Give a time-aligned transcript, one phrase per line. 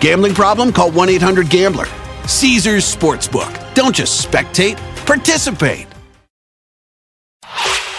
[0.00, 0.72] Gambling problem?
[0.72, 1.86] Call 1 800 Gambler.
[2.26, 3.52] Caesars Sportsbook.
[3.74, 5.86] Don't just spectate, participate.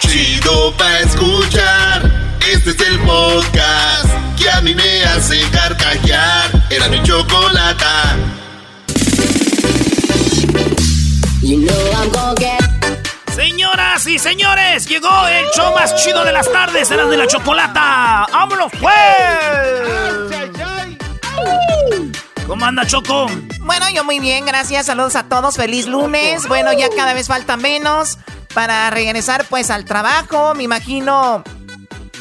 [0.00, 2.10] Chido pa' escuchar.
[2.50, 4.08] Este es el podcast
[4.38, 6.50] que a mí me hace carcajear.
[6.70, 7.84] Era mi chocolate.
[13.34, 18.26] Señoras y señores, llegó el show más chido de las tardes, era de la chocolata.
[18.32, 20.57] ¡Vámonos, pues!
[22.48, 23.26] ¿Cómo anda, Choco?
[23.60, 24.86] Bueno, yo muy bien, gracias.
[24.86, 25.56] Saludos a todos.
[25.56, 26.48] Feliz lunes.
[26.48, 28.16] Bueno, ya cada vez falta menos
[28.54, 30.54] para regresar pues al trabajo.
[30.54, 31.44] Me imagino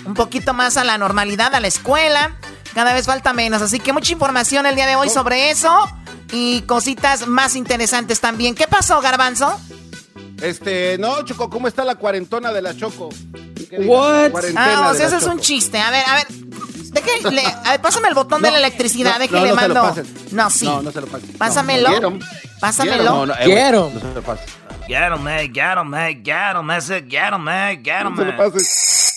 [0.06, 2.36] un poquito más a la normalidad, a la escuela.
[2.76, 3.62] Cada vez falta menos.
[3.62, 5.88] Así que mucha información el día de hoy sobre eso.
[6.34, 8.54] Y cositas más interesantes también.
[8.54, 9.58] ¿Qué pasó, Garbanzo?
[10.42, 13.08] Este, no, Choco, ¿cómo está la cuarentona de la Choco?
[13.80, 14.34] What?
[14.58, 15.80] Ah, o sea, eso es un chiste.
[15.80, 16.28] A ver, a ver.
[16.92, 19.94] Ver, pásame el botón de la electricidad, no, déjale no, no mando.
[19.94, 20.66] Se lo no, sí.
[20.66, 21.34] No, no se lo pasen.
[21.38, 21.90] Pásamelo.
[21.90, 22.20] quiero.
[22.60, 22.98] Pásamelo.
[22.98, 23.16] Quiero.
[23.16, 23.92] No, no, eh, Quiero.
[23.94, 24.46] No se lo pases.
[24.88, 28.26] Get him, man, get him, man, get him, get him, man, get him, No se
[28.26, 29.14] lo pases.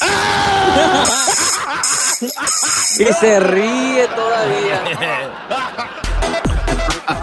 [2.98, 4.82] Y se ríe todavía.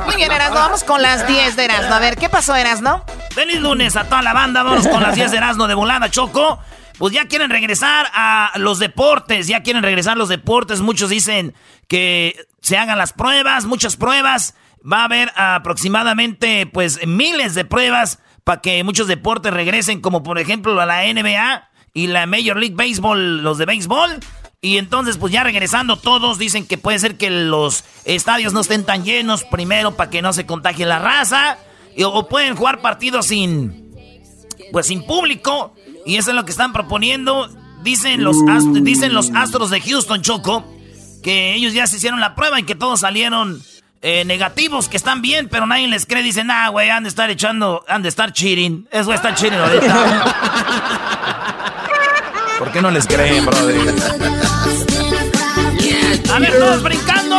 [0.06, 1.96] Muy bien, Erasno, vamos con las 10 de Erasno.
[1.96, 3.04] A ver, ¿qué pasó, Erasno?
[3.32, 6.60] Feliz lunes a toda la banda, vamos con las 10 de Erasmo de volada, Choco.
[6.98, 10.82] Pues ya quieren regresar a los deportes, ya quieren regresar los deportes.
[10.82, 11.54] Muchos dicen
[11.88, 14.56] que se hagan las pruebas, muchas pruebas.
[14.82, 20.40] Va a haber aproximadamente, pues, miles de pruebas para que muchos deportes regresen, como por
[20.40, 24.20] ejemplo la NBA y la Major League Baseball, los de béisbol.
[24.62, 28.84] Y entonces, pues ya regresando todos, dicen que puede ser que los estadios no estén
[28.86, 31.58] tan llenos primero para que no se contagie la raza.
[31.96, 33.92] Y- o pueden jugar partidos sin,
[34.72, 35.76] pues sin público.
[36.06, 37.50] Y eso es lo que están proponiendo.
[37.84, 40.64] Dicen los, ast- dicen los Astros de Houston, Choco,
[41.24, 43.62] que ellos ya se hicieron la prueba y que todos salieron
[44.02, 46.24] eh, negativos, que están bien, pero nadie les cree.
[46.24, 48.88] Dicen, ah, güey, han de estar echando, han de estar cheating.
[48.92, 50.36] Es güey, está cheating ahorita.
[52.60, 53.76] ¿Por qué no les creen, brother?
[56.34, 57.36] A ver, todos brincando.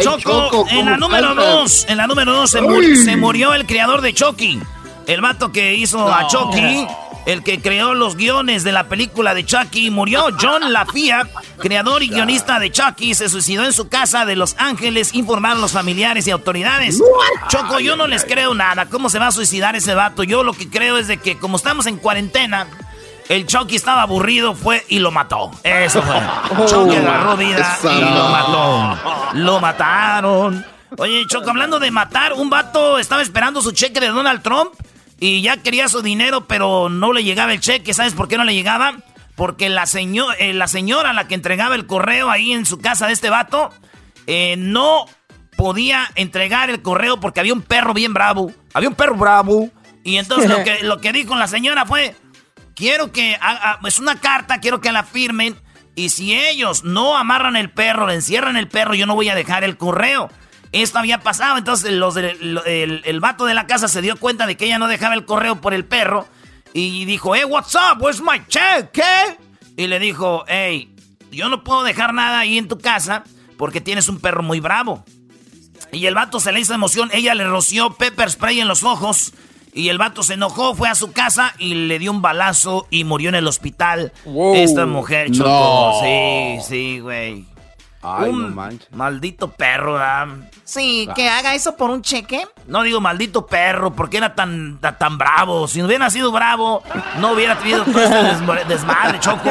[0.00, 1.34] Ay, Choco, en la ¿cómo número?
[1.34, 4.60] 2, en la número 2 se, mu- se murió el creador de Chucky.
[5.06, 6.86] El vato que hizo a Chucky,
[7.26, 10.26] el que creó los guiones de la película de Chucky, murió.
[10.40, 11.28] John Lafia,
[11.58, 15.72] creador y guionista de Chucky, se suicidó en su casa de Los Ángeles, informaron los
[15.72, 17.00] familiares y autoridades.
[17.48, 18.86] Choco, yo no les creo nada.
[18.86, 20.22] ¿Cómo se va a suicidar ese vato?
[20.22, 22.68] Yo lo que creo es de que como estamos en cuarentena,
[23.30, 25.52] el Chucky estaba aburrido, fue y lo mató.
[25.62, 26.16] Eso fue.
[26.66, 28.98] Chucky agarró vida y lo mató.
[29.34, 30.66] Lo mataron.
[30.98, 34.72] Oye, Choco, hablando de matar, un vato estaba esperando su cheque de Donald Trump
[35.20, 37.94] y ya quería su dinero, pero no le llegaba el cheque.
[37.94, 38.94] ¿Sabes por qué no le llegaba?
[39.36, 43.12] Porque la, eh, la señora, la que entregaba el correo ahí en su casa de
[43.12, 43.70] este vato,
[44.26, 45.06] eh, no
[45.56, 48.50] podía entregar el correo porque había un perro bien bravo.
[48.74, 49.70] Había un perro bravo.
[50.02, 52.16] Y entonces lo que, lo que dijo la señora fue,
[52.80, 55.54] quiero que, haga- es una carta, quiero que la firmen.
[55.94, 59.34] Y si ellos no amarran el perro, le encierran el perro, yo no voy a
[59.34, 60.30] dejar el correo.
[60.72, 64.64] Esto había pasado, entonces el, el vato de la casa se dio cuenta de que
[64.64, 66.26] ella no dejaba el correo por el perro.
[66.72, 68.00] Y dijo, hey, what's up?
[68.00, 68.92] Where's my check?
[68.92, 69.36] ¿Qué?
[69.76, 70.94] Y le dijo, hey,
[71.30, 73.24] yo no puedo dejar nada ahí en tu casa
[73.58, 75.04] porque tienes un perro muy bravo.
[75.92, 79.32] Y el vato se le hizo emoción, ella le roció pepper spray en los ojos.
[79.72, 83.04] Y el vato se enojó, fue a su casa y le dio un balazo y
[83.04, 84.12] murió en el hospital.
[84.24, 84.54] Wow.
[84.56, 85.48] Esta mujer, Choco.
[85.48, 86.00] No.
[86.02, 87.44] Sí, sí, güey.
[88.02, 88.90] Ay, un no manches.
[88.92, 90.28] maldito perro, ¿verdad?
[90.64, 92.46] Sí, que haga eso por un cheque.
[92.66, 95.68] No digo maldito perro, porque era tan, tan, tan bravo.
[95.68, 96.82] Si no hubiera sido bravo,
[97.18, 99.50] no hubiera tenido todo este desmadre, Choco.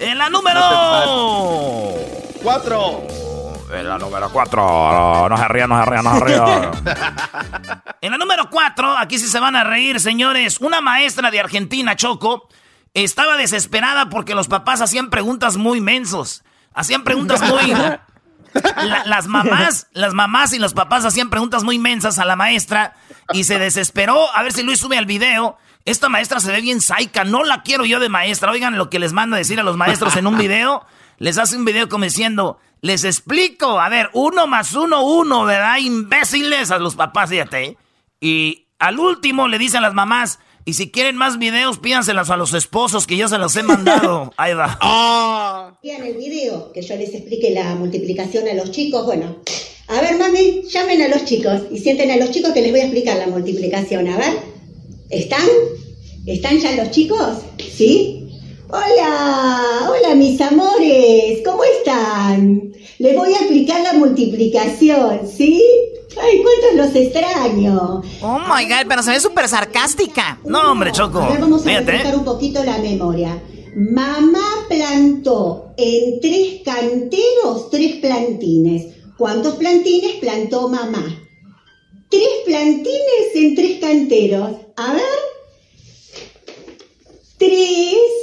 [0.00, 0.60] en la número...
[2.42, 3.06] Cuatro.
[3.72, 5.28] En la número 4.
[5.30, 6.70] No se ría, no se ría, no se ría.
[8.00, 10.60] en la número 4, aquí sí se van a reír, señores.
[10.60, 12.48] Una maestra de Argentina, Choco,
[12.94, 16.44] estaba desesperada porque los papás hacían preguntas muy mensos.
[16.74, 17.72] Hacían preguntas muy.
[18.54, 22.92] La- las mamás, las mamás y los papás hacían preguntas muy mensas a la maestra
[23.32, 24.26] y se desesperó.
[24.36, 25.56] A ver si Luis sube al video.
[25.86, 28.50] Esta maestra se ve bien saica, no la quiero yo de maestra.
[28.52, 30.84] Oigan lo que les manda decir a los maestros en un video.
[31.16, 35.78] Les hace un video como diciendo, les explico, a ver, uno más uno, uno, ¿verdad?
[35.78, 37.64] Imbéciles a los papás, fíjate.
[37.64, 37.76] ¿eh?
[38.20, 42.36] Y al último le dicen a las mamás, y si quieren más videos, pídanselas a
[42.36, 44.32] los esposos que yo se los he mandado.
[44.36, 44.78] Ahí va.
[44.80, 45.78] Ah.
[45.82, 49.06] en el video que yo les explique la multiplicación a los chicos.
[49.06, 49.36] Bueno,
[49.86, 52.80] a ver, mami, llamen a los chicos y sienten a los chicos que les voy
[52.80, 54.08] a explicar la multiplicación.
[54.08, 54.38] A ver,
[55.10, 55.46] ¿están?
[56.26, 57.38] ¿Están ya los chicos?
[57.58, 58.21] ¿Sí?
[58.74, 62.72] Hola, hola mis amores, ¿cómo están?
[62.98, 65.62] Les voy a explicar la multiplicación, ¿sí?
[66.18, 68.00] Ay, cuántos los extraño.
[68.22, 70.40] Oh my god, pero se ve súper sarcástica.
[70.46, 71.18] No, hombre, Choco.
[71.18, 72.16] A ver, vamos a refrescar ¿eh?
[72.16, 73.42] un poquito la memoria.
[73.76, 78.86] Mamá plantó en tres canteros tres plantines.
[79.18, 81.04] ¿Cuántos plantines plantó mamá?
[82.08, 84.50] Tres plantines en tres canteros.
[84.76, 85.02] A ver.
[87.36, 88.21] Tres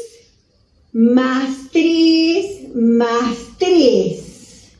[0.93, 4.73] más tres más tres.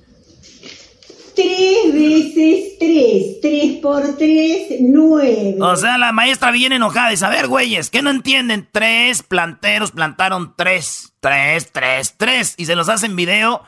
[1.35, 3.41] Tres veces tres.
[3.41, 5.55] Tres por tres, nueve.
[5.61, 8.67] O sea, la maestra viene enojada y dice, a ver, güeyes, ¿qué no entienden?
[8.71, 12.55] Tres planteros plantaron tres, tres, tres, tres.
[12.57, 13.63] Y se los hacen video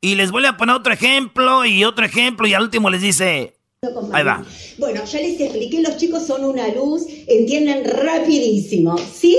[0.00, 3.55] y les vuelve a poner otro ejemplo y otro ejemplo y al último les dice,
[3.94, 4.44] con ahí va.
[4.78, 9.36] Bueno, ya les expliqué, los chicos son una luz, entienden rapidísimo, ¿sí?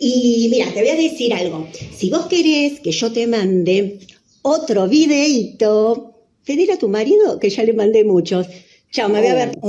[0.00, 1.68] Y mira, te voy a decir algo.
[1.96, 3.98] Si vos querés que yo te mande
[4.42, 6.14] otro videíto,
[6.44, 8.46] pedir a tu marido, que ya le mandé muchos.
[8.90, 9.58] Chao, me voy a ver.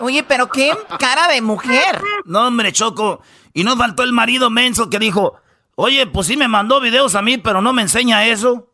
[0.00, 2.00] Oye, pero qué cara de mujer.
[2.24, 3.20] No, hombre, Choco.
[3.52, 5.34] Y no faltó el marido menso que dijo,
[5.74, 8.69] oye, pues sí me mandó videos a mí, pero no me enseña eso.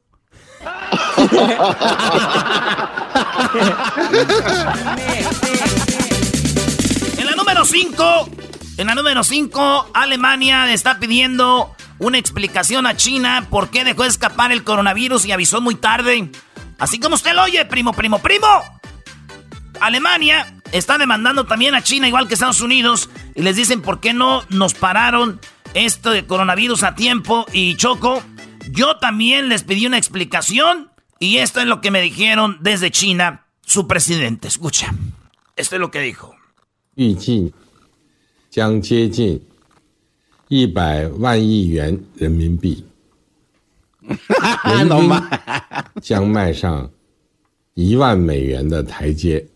[7.19, 8.31] En la número 5,
[8.79, 14.53] en la número 5, Alemania está pidiendo una explicación a China por qué dejó escapar
[14.53, 16.31] el coronavirus y avisó muy tarde.
[16.79, 18.47] Así como usted lo oye, primo, primo, primo.
[19.81, 24.13] Alemania está demandando también a China, igual que Estados Unidos, y les dicen por qué
[24.13, 25.41] no nos pararon
[25.75, 27.47] esto de coronavirus a tiempo.
[27.53, 28.23] Y Choco,
[28.71, 33.46] yo también les pedí una explicación, y esto es lo que me dijeron desde China
[33.62, 34.48] su presidente.
[34.48, 34.94] Escucha,
[35.56, 36.34] esto es lo que dijo.
[36.96, 37.54] 预计
[38.50, 39.42] 将接近
[40.50, 42.86] 一百万亿元人民币，
[44.02, 45.10] 人均
[46.02, 46.92] 将迈上
[47.76, 49.48] 一万美元的台阶。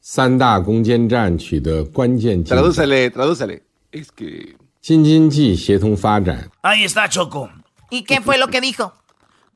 [0.00, 3.60] 三大攻坚战取得关键进展， Tradúcele, tradúcele.
[3.92, 4.56] Es que.
[4.80, 7.50] 新经济协同发展 Ahí está, Choco.
[7.93, 8.95] ¿Y qué fue lo que dijo?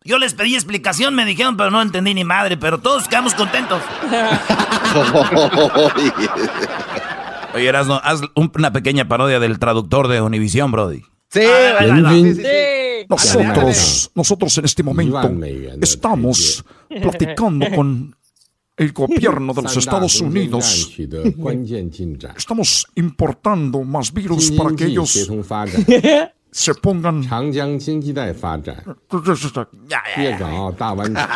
[0.03, 3.81] Yo les pedí explicación, me dijeron, pero no entendí ni madre, pero todos quedamos contentos.
[7.55, 11.01] Oye, Erasno, haz una pequeña parodia del traductor de Univisión, Brody.
[11.29, 13.05] Sí, ah, ver, sí, sí, sí.
[13.09, 15.19] Nosotros, nosotros en este momento
[15.81, 16.63] estamos
[17.01, 18.15] platicando con
[18.77, 20.95] el gobierno de los Estados Unidos.
[22.37, 25.27] Estamos importando más virus para que ellos
[26.57, 27.21] se pongan.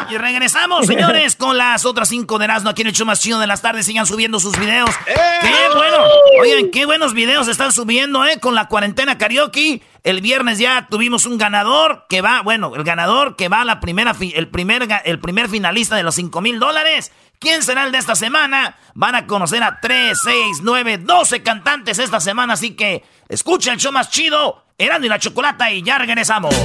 [0.09, 3.39] Y regresamos, señores, con las otras cinco de Erasmo aquí en el show más chido
[3.39, 3.85] de las tardes.
[3.85, 4.89] Sigan subiendo sus videos.
[5.05, 5.13] ¡Eh!
[5.41, 5.97] ¡Qué bueno!
[6.41, 8.39] Oigan, qué buenos videos están subiendo, ¿eh?
[8.39, 9.83] Con la cuarentena karaoke.
[10.03, 13.79] El viernes ya tuvimos un ganador que va, bueno, el ganador que va a la
[13.79, 17.11] primera, el primer, el primer finalista de los cinco mil dólares.
[17.37, 18.75] ¿Quién será el de esta semana?
[18.95, 23.79] Van a conocer a 3, 6, 9, 12 cantantes esta semana, así que escucha el
[23.79, 26.55] show más chido Erasmo y la Chocolata, y ya regresamos.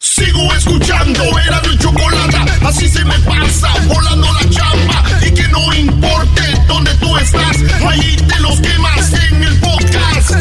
[0.00, 5.04] Sigo escuchando, era mi chocolate, así se me pasa, volando la chamba.
[5.24, 7.56] Y que no importe dónde tú estás,
[7.88, 10.32] ahí te los quemas en el podcast.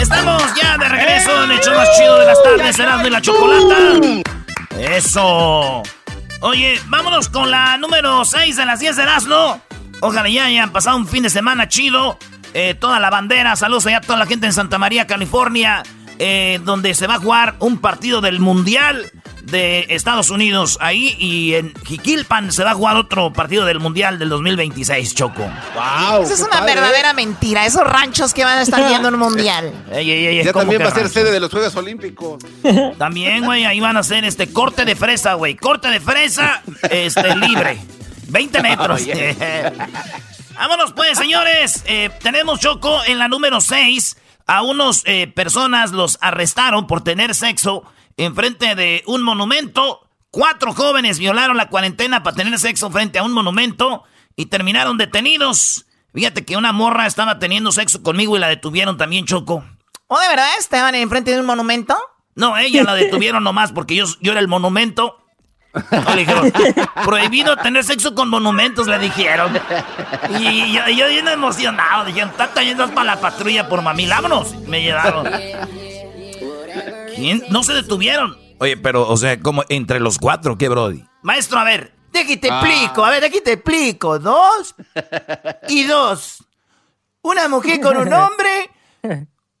[0.00, 3.20] Estamos ya de regreso en el show más chido de las tardes, Erasmo y la
[3.20, 4.35] Chocolata.
[4.78, 5.82] Eso.
[6.40, 9.60] Oye, vámonos con la número 6 de las 10 de Erasmo.
[10.00, 12.18] Ojalá ya hayan pasado un fin de semana chido.
[12.52, 15.82] Eh, toda la bandera, saludos allá a toda la gente en Santa María, California,
[16.18, 19.10] eh, donde se va a jugar un partido del Mundial
[19.46, 24.18] de Estados Unidos ahí y en Jiquilpan se va a jugar otro partido del Mundial
[24.18, 25.48] del 2026, Choco.
[25.74, 29.72] Wow, Eso es una verdadera mentira, esos ranchos que van a estar viendo un Mundial.
[30.44, 32.42] ya también va a ser sede de los Juegos Olímpicos.
[32.98, 35.54] También, güey, ahí van a hacer este corte de fresa, güey.
[35.54, 37.78] Corte de fresa este, libre.
[38.28, 39.02] 20 metros.
[40.54, 41.84] Vámonos pues, señores.
[41.86, 44.16] Eh, tenemos Choco en la número 6.
[44.46, 47.84] A unos eh, personas los arrestaron por tener sexo
[48.16, 50.08] enfrente de un monumento.
[50.30, 54.04] Cuatro jóvenes violaron la cuarentena para tener sexo frente a un monumento
[54.36, 55.86] y terminaron detenidos.
[56.12, 59.64] Fíjate que una morra estaba teniendo sexo conmigo y la detuvieron también, Choco.
[60.08, 60.48] ¿Oh, de verdad?
[60.58, 61.96] ¿Estaban enfrente de un monumento?
[62.34, 65.22] No, ella la detuvieron nomás porque yo, yo era el monumento.
[66.14, 66.52] le dijeron,
[67.04, 69.58] prohibido tener sexo con monumentos, le dijeron.
[70.38, 74.54] Y yo, yo bien emocionado, dijeron, está trayendo para la patrulla por mami, vámonos.
[74.66, 75.28] Me llevaron.
[77.50, 78.36] No se detuvieron.
[78.58, 81.04] Oye, pero, o sea, como entre los cuatro, ¿qué, Brody?
[81.22, 84.18] Maestro, a ver, de aquí te explico, a ver, de aquí te explico.
[84.18, 84.74] Dos
[85.68, 86.44] y dos.
[87.22, 88.70] Una mujer con un hombre,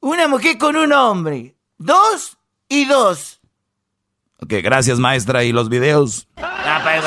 [0.00, 1.56] una mujer con un hombre.
[1.78, 3.40] Dos y dos.
[4.40, 5.44] Ok, gracias, maestra.
[5.44, 6.28] ¿Y los videos?
[6.36, 7.04] Ah, pues,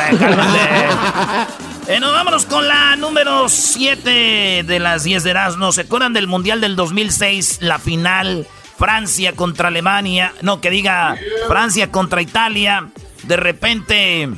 [1.88, 5.72] eh, vámonos con la número 7 de las 10 de Erasmo.
[5.72, 7.60] ¿Se acuerdan del Mundial del 2006?
[7.62, 8.48] La final
[8.80, 11.18] Francia contra Alemania, no, que diga
[11.50, 12.90] Francia contra Italia.
[13.24, 14.30] De repente,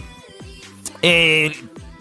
[1.03, 1.55] eh,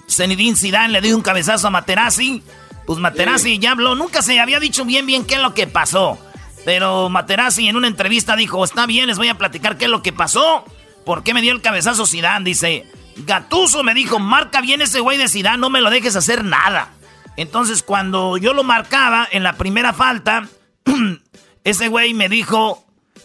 [0.08, 2.42] Zenedine Zidane le dio un cabezazo a Materazzi.
[2.86, 6.18] Pues Materazzi ya habló, nunca se había dicho bien bien qué es lo que pasó.
[6.64, 10.02] Pero Materazzi en una entrevista dijo, está bien, les voy a platicar qué es lo
[10.02, 10.64] que pasó.
[11.04, 12.46] ¿Por qué me dio el cabezazo Zidane?
[12.46, 12.86] Dice,
[13.18, 16.88] Gatuso me dijo, marca bien ese güey de Zidane, no me lo dejes hacer nada.
[17.36, 20.48] Entonces cuando yo lo marcaba en la primera falta,
[21.64, 22.84] ese güey me dijo,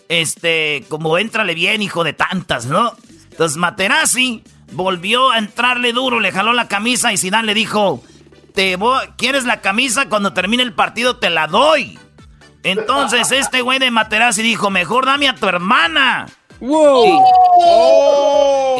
[0.10, 2.94] este, como entrale bien, hijo de tantas, ¿no?
[3.32, 8.04] Entonces Materazzi volvió a entrarle duro, le jaló la camisa y Zidane le dijo,
[8.54, 8.78] te
[9.18, 10.10] ¿quieres la camisa?
[10.10, 12.00] Cuando termine el partido te la doy.
[12.64, 16.28] Entonces este güey de Materazzi dijo, mejor dame a tu hermana.
[16.60, 17.22] Wow.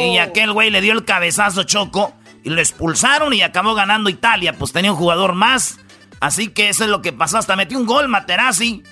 [0.00, 4.54] Y, aquel güey le dio el cabezazo choco y lo expulsaron y acabó ganando Italia.
[4.54, 5.78] Pues tenía un jugador más.
[6.20, 7.38] Así que eso es lo que pasó.
[7.38, 8.82] Hasta metió un gol Materazzi.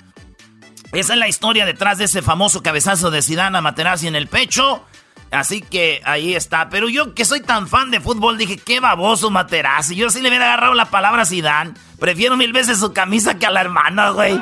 [0.95, 4.29] Esa es la historia detrás de ese famoso cabezazo de Zidane a Materazzi en el
[4.29, 4.81] pecho.
[5.29, 6.69] Así que ahí está.
[6.69, 9.97] Pero yo que soy tan fan de fútbol dije, qué baboso Materazzi.
[9.97, 11.73] Yo sí le hubiera agarrado la palabra a Zidane.
[11.99, 14.39] Prefiero mil veces su camisa que a la hermana, güey.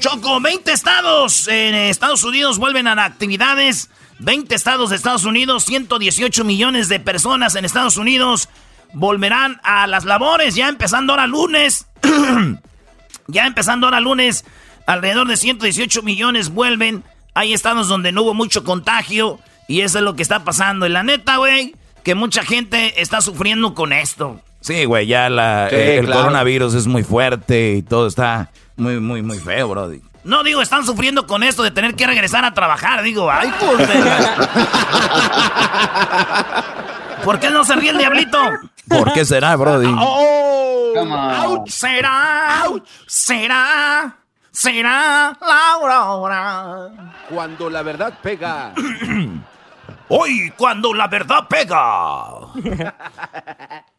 [0.00, 3.88] Choco, 20 estados en Estados Unidos vuelven a actividades.
[4.18, 8.48] 20 estados de Estados Unidos, 118 millones de personas en Estados Unidos
[8.92, 11.86] volverán a las labores ya empezando ahora lunes.
[13.26, 14.44] ya empezando ahora lunes,
[14.86, 17.04] alrededor de 118 millones vuelven.
[17.34, 20.86] Hay estados donde no hubo mucho contagio y eso es lo que está pasando.
[20.86, 24.40] Y la neta, güey, que mucha gente está sufriendo con esto.
[24.60, 29.22] Sí, güey, ya la, eh, el coronavirus es muy fuerte y todo está muy, muy,
[29.22, 29.90] muy feo, bro.
[30.24, 33.02] No, digo, están sufriendo con esto de tener que regresar a trabajar.
[33.02, 33.88] Digo, ay, pues.
[37.24, 38.38] ¿Por qué no se ríe el diablito?
[38.88, 39.94] ¿Por qué será, Brody?
[39.98, 42.64] Oh, será,
[43.06, 44.16] será,
[44.50, 46.90] será Laura.
[47.28, 48.74] Cuando la verdad pega.
[50.08, 52.52] Hoy, cuando la verdad pega.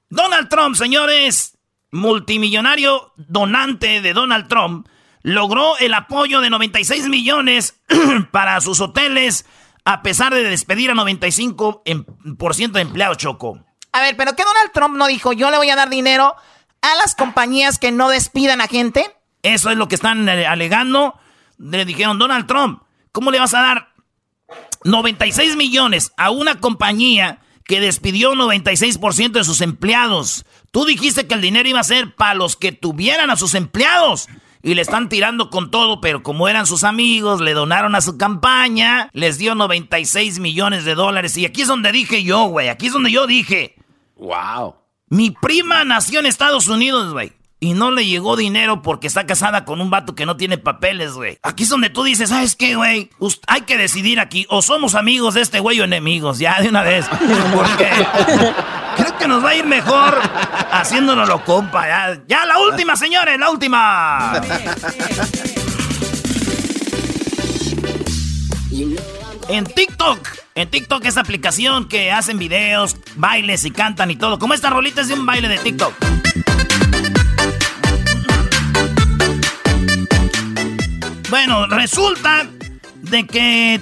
[0.10, 1.58] Donald Trump, señores,
[1.92, 4.88] multimillonario donante de Donald Trump,
[5.24, 7.82] logró el apoyo de 96 millones
[8.32, 9.46] para sus hoteles
[9.86, 13.60] a pesar de despedir a 95% em, de empleados, Choco.
[13.92, 15.34] A ver, pero ¿qué Donald Trump no dijo?
[15.34, 16.36] Yo le voy a dar dinero
[16.82, 19.16] a las compañías que no despidan a gente.
[19.44, 21.20] Eso es lo que están eh, alegando.
[21.58, 23.94] Le dijeron, Donald Trump, ¿cómo le vas a dar
[24.84, 30.46] 96 millones a una compañía que despidió 96% de sus empleados?
[30.72, 34.28] Tú dijiste que el dinero iba a ser para los que tuvieran a sus empleados
[34.64, 38.18] y le están tirando con todo, pero como eran sus amigos, le donaron a su
[38.18, 41.38] campaña, les dio 96 millones de dólares.
[41.38, 43.76] Y aquí es donde dije yo, güey, aquí es donde yo dije.
[44.16, 44.76] Wow.
[45.10, 47.34] Mi prima nació en Estados Unidos, güey.
[47.60, 51.14] Y no le llegó dinero porque está casada con un vato que no tiene papeles,
[51.14, 51.38] güey.
[51.44, 53.10] Aquí es donde tú dices, ¿sabes qué, güey?
[53.48, 54.46] Hay que decidir aquí.
[54.50, 57.06] O somos amigos de este güey o enemigos, ya de una vez.
[57.54, 57.90] Porque
[59.24, 60.20] que nos va a ir mejor
[60.70, 61.88] haciéndonos compa.
[61.88, 64.42] Ya, ya la última, señores, la última.
[69.48, 74.40] En TikTok, en TikTok es aplicación que hacen videos, bailes y cantan y todo.
[74.40, 75.94] Como esta rolita es de un baile de TikTok.
[81.30, 82.46] Bueno, resulta
[82.96, 83.82] de que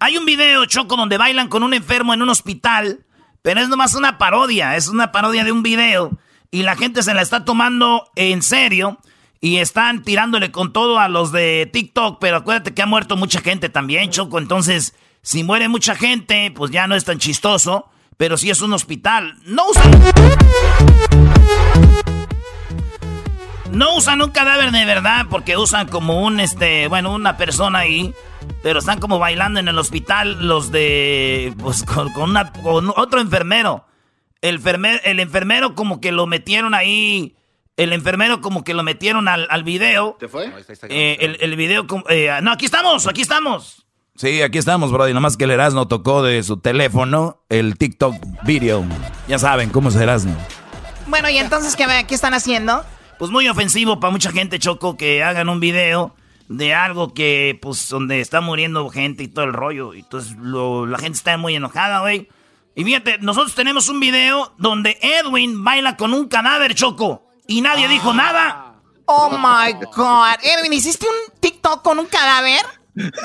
[0.00, 3.04] hay un video, Choco, donde bailan con un enfermo en un hospital,
[3.44, 6.18] pero es nomás una parodia, es una parodia de un video
[6.50, 8.98] y la gente se la está tomando en serio
[9.38, 13.42] y están tirándole con todo a los de TikTok, pero acuérdate que ha muerto mucha
[13.42, 18.38] gente también, Choco, entonces si muere mucha gente, pues ya no es tan chistoso, pero
[18.38, 19.92] si es un hospital, no usan
[23.74, 28.14] no usan un cadáver de verdad porque usan como un este, bueno, una persona ahí
[28.62, 31.54] pero están como bailando en el hospital los de.
[31.58, 33.84] Pues con, una, con otro enfermero.
[34.40, 34.60] El,
[35.04, 37.36] el enfermero como que lo metieron ahí.
[37.76, 40.16] El enfermero como que lo metieron al, al video.
[40.20, 40.52] ¿Te fue?
[40.88, 41.86] Eh, el, el, video.
[42.08, 43.84] Eh, no, aquí estamos, aquí estamos.
[44.16, 45.12] Sí, aquí estamos, Brody.
[45.12, 48.14] Nomás que el Erasmo tocó de su teléfono el TikTok
[48.44, 48.84] video.
[49.26, 50.36] Ya saben cómo es Erasmo.
[51.08, 52.84] Bueno, y entonces, ¿qué, ¿qué están haciendo?
[53.18, 56.14] Pues muy ofensivo para mucha gente, Choco, que hagan un video
[56.48, 59.94] de algo que, pues, donde está muriendo gente y todo el rollo.
[59.94, 62.28] Y entonces la gente está muy enojada, güey.
[62.74, 67.24] Y fíjate, nosotros tenemos un video donde Edwin baila con un cadáver, Choco.
[67.46, 68.14] Y nadie dijo ah.
[68.14, 68.74] nada.
[69.06, 70.36] Oh my God.
[70.42, 72.62] Edwin, ¿hiciste un TikTok con un cadáver?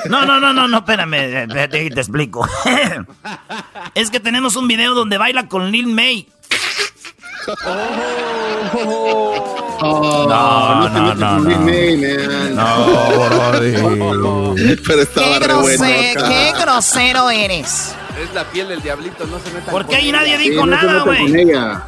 [0.08, 2.46] No, no, no, no, no, espérame, te, te explico.
[3.94, 6.28] es que tenemos un video donde baila con Lil May.
[8.74, 11.38] Oh, no, no, no, no.
[12.50, 14.54] No,
[14.86, 17.94] Pero estaba qué, grosero, qué grosero eres.
[18.22, 21.46] Es la piel del diablito, no se metan Porque ahí nadie dijo nada, güey.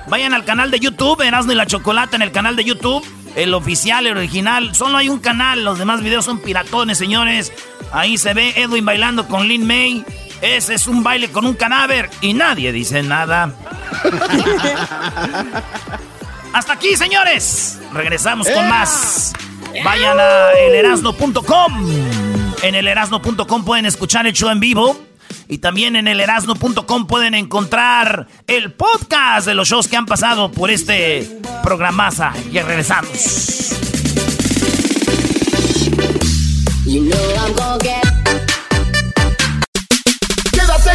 [0.08, 3.04] Vayan al canal de YouTube, Erasmo y la Chocolate en el canal de YouTube.
[3.34, 4.74] El oficial, el original.
[4.74, 7.52] Solo hay un canal, los demás videos son piratones, señores.
[7.92, 10.04] Ahí se ve Edwin bailando con Lin May.
[10.40, 13.54] Ese es un baile con un cadáver y nadie dice nada.
[16.52, 17.80] Hasta aquí, señores.
[17.92, 19.32] Regresamos con más.
[19.84, 21.90] Vayan a elerasno.com.
[22.62, 24.96] En elerasno.com pueden escuchar el show en vivo.
[25.48, 30.70] Y también en elerasno.com pueden encontrar el podcast de los shows que han pasado por
[30.70, 32.32] este programaza.
[32.50, 33.72] Y regresamos.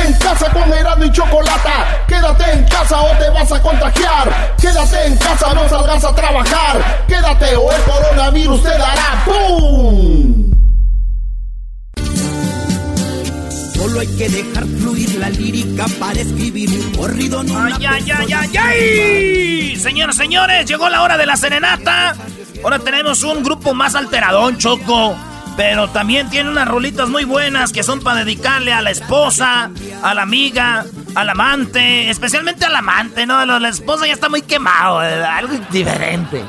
[0.07, 2.05] En casa con Erasmo y Chocolata.
[2.07, 4.55] Quédate en casa o te vas a contagiar.
[4.59, 7.05] Quédate en casa, no salgas a trabajar.
[7.07, 10.51] Quédate o el coronavirus te dará ¡Pum!
[13.75, 17.43] Solo hay que dejar fluir la lírica para escribir un corrido.
[17.43, 19.75] No ¡Ay, ay, ay, ay, ay!
[19.75, 22.15] Señoras, señores, llegó la hora de la serenata.
[22.63, 25.15] Ahora tenemos un grupo más alteradón, Choco.
[25.57, 29.71] Pero también tiene unas rolitas muy buenas que son para dedicarle a la esposa,
[30.03, 33.43] a la amiga, al amante, especialmente al amante, ¿no?
[33.43, 36.43] La esposa ya está muy quemado, algo diferente.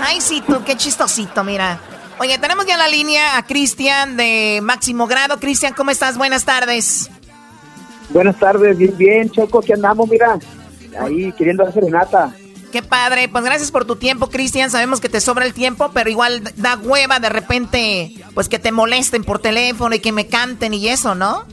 [0.00, 1.78] Ay, sí, tú, qué chistosito, mira.
[2.18, 5.38] Oye, tenemos ya la línea a Cristian de máximo grado.
[5.38, 6.16] Cristian, ¿cómo estás?
[6.16, 7.10] Buenas tardes.
[8.08, 10.08] Buenas tardes, bien, bien, Choco, ¿qué andamos?
[10.08, 10.38] Mira,
[11.00, 12.32] ahí queriendo hacer serenata.
[12.74, 14.68] Qué padre, pues gracias por tu tiempo, Cristian.
[14.68, 18.72] Sabemos que te sobra el tiempo, pero igual da hueva de repente, pues que te
[18.72, 21.44] molesten por teléfono y que me canten y eso, ¿no?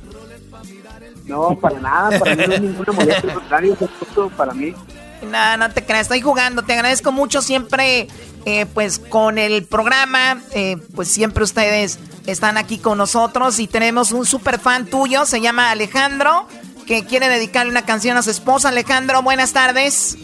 [1.28, 4.74] No, para nada, para mí no es ninguna molestia, contrario, es para mí.
[5.22, 6.64] No, no te creas, estoy jugando.
[6.64, 8.08] Te agradezco mucho siempre,
[8.46, 14.12] eh, pues con el programa, eh, pues siempre ustedes están aquí con nosotros y tenemos
[14.12, 16.48] un super fan tuyo, se llama Alejandro,
[16.88, 18.70] que quiere dedicarle una canción a su esposa.
[18.70, 20.18] Alejandro, buenas tardes.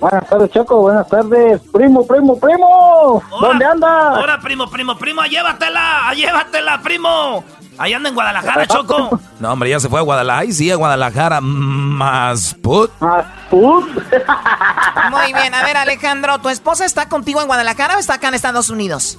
[0.00, 0.80] Buenas tardes, Choco.
[0.82, 1.60] Buenas tardes.
[1.72, 3.22] Primo, primo, primo.
[3.40, 4.10] ¿Dónde anda?
[4.16, 5.22] Ahora, primo, primo, primo.
[5.24, 7.42] Llévatela, llévatela, primo.
[7.78, 9.18] Ahí anda en Guadalajara, Choco.
[9.40, 10.50] No, hombre, ya se fue a Guadalajara.
[10.52, 11.40] sí, a Guadalajara.
[11.40, 12.90] Más put.
[13.00, 13.88] Más put.
[15.10, 15.54] Muy bien.
[15.54, 19.18] A ver, Alejandro, ¿tu esposa está contigo en Guadalajara o está acá en Estados Unidos?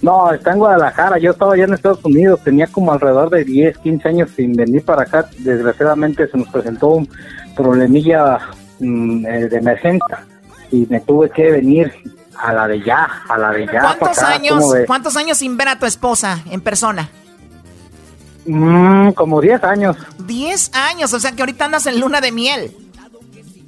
[0.00, 1.18] No, está en Guadalajara.
[1.18, 2.40] Yo estaba allá en Estados Unidos.
[2.42, 5.28] Tenía como alrededor de 10, 15 años sin venir para acá.
[5.38, 7.08] Desgraciadamente se nos presentó un
[7.54, 8.38] problemilla
[8.82, 10.24] Mm, eh, de emergencia
[10.72, 11.92] y me tuve que venir
[12.36, 13.80] a la de ya, a la de ya.
[13.80, 17.08] ¿Cuántos años, ¿cuántos años sin ver a tu esposa en persona?
[18.44, 19.96] Mm, como 10 años.
[20.26, 22.76] 10 años, o sea que ahorita andas en luna de miel.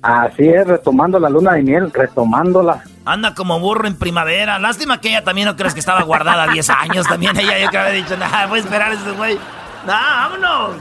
[0.03, 2.83] Así es, retomando la luna de miel, retomándola.
[3.05, 4.59] Anda como burro en primavera.
[4.59, 7.07] Lástima que ella también no crees que estaba guardada 10 años.
[7.07, 9.39] También ella yo que había dicho, nada, voy a esperar a ese güey.
[9.87, 10.77] Nah, vámonos.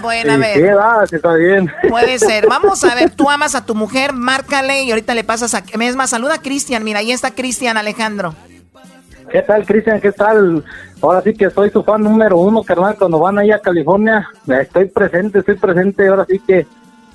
[0.00, 0.56] Bueno, a ver.
[0.56, 1.70] sí, va, sí está bien.
[1.88, 2.46] Puede ser.
[2.48, 5.58] Vamos a ver, tú amas a tu mujer, márcale y ahorita le pasas a...
[5.80, 6.84] Es más, saluda a Cristian.
[6.84, 8.34] Mira, ahí está Cristian Alejandro.
[9.30, 10.00] ¿Qué tal, Cristian?
[10.00, 10.64] ¿Qué tal?
[11.02, 12.96] Ahora sí que soy su fan número uno, carnal.
[12.96, 16.08] Cuando van ahí a California, estoy presente, estoy presente.
[16.08, 16.66] Ahora sí que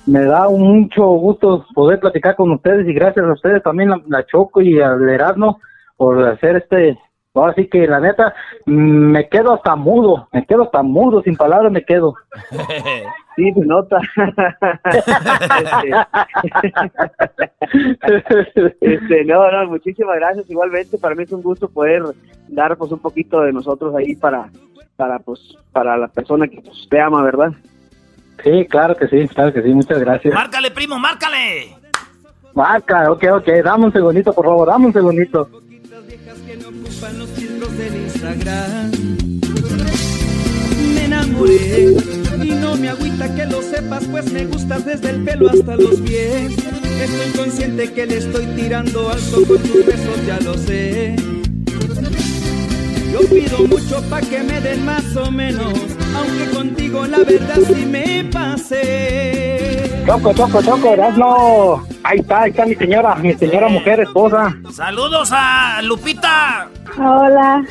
[0.06, 4.24] me da mucho gusto poder platicar con ustedes y gracias a ustedes también, la, la
[4.26, 5.60] Choco y al Erasmo,
[5.96, 6.98] por hacer este...
[7.34, 8.32] Ahora sí que la neta,
[8.64, 12.14] mm, me quedo hasta mudo, me quedo hasta mudo, sin palabras me quedo.
[13.36, 13.98] Sí, se nota.
[18.80, 20.48] este, no, no, muchísimas gracias.
[20.48, 22.04] Igualmente, para mí es un gusto poder
[22.46, 24.50] dar pues un poquito de nosotros ahí para,
[24.94, 25.40] para pues,
[25.72, 27.50] para la persona que pues, te ama, ¿verdad?
[28.44, 30.32] Sí, claro que sí, claro que sí, muchas gracias.
[30.32, 31.74] Márcale, primo, márcale.
[32.54, 35.50] Marca, ok, ok, dame un segundito, por favor, dame un segundito.
[36.80, 38.90] Ocupan los filtros del Instagram.
[40.94, 41.96] Me enamoré
[42.42, 46.00] y no me agüita que lo sepas, pues me gustas desde el pelo hasta los
[46.00, 46.52] pies.
[47.00, 51.16] Estoy consciente que le estoy tirando alto con tus besos, ya lo sé.
[53.14, 55.72] Yo pido mucho pa' que me den más o menos,
[56.16, 60.02] aunque contigo la verdad sí me pasé.
[60.04, 61.86] Choco, choco, choco, Erasmo.
[62.02, 64.56] Ahí está, ahí está mi señora, mi señora mujer, esposa.
[64.72, 66.68] Saludos a Lupita.
[66.98, 67.64] Hola.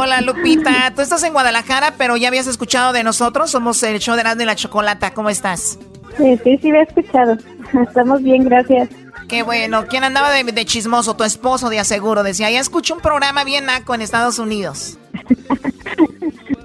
[0.00, 0.92] hola, Lupita.
[0.94, 3.50] Tú estás en Guadalajara, pero ya habías escuchado de nosotros.
[3.50, 5.12] Somos el show de Erasmo y la Chocolata.
[5.14, 5.80] ¿Cómo estás?
[6.16, 7.36] Sí, sí, sí, me he escuchado.
[7.88, 8.88] Estamos bien, gracias.
[9.28, 9.86] Qué bueno.
[9.88, 11.16] ¿Quién andaba de, chismoso?
[11.16, 12.22] Tu esposo, de aseguro.
[12.22, 14.98] Decía, ya escuché un programa bien naco en Estados Unidos.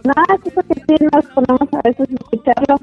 [0.03, 2.75] No, sí, porque sí, nos ponemos a veces escucharlo.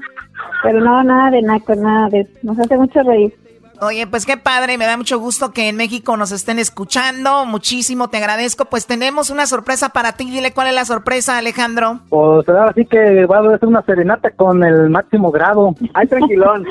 [0.63, 2.31] Pero no, nada de naco, nada de eso.
[2.43, 3.35] Nos hace mucho reír.
[3.81, 7.45] Oye, pues qué padre, me da mucho gusto que en México nos estén escuchando.
[7.45, 8.65] Muchísimo te agradezco.
[8.65, 10.29] Pues tenemos una sorpresa para ti.
[10.29, 12.01] Dile cuál es la sorpresa, Alejandro.
[12.09, 15.73] Pues ahora sí que va a ser una serenata con el máximo grado.
[15.93, 16.65] Ay, tranquilón.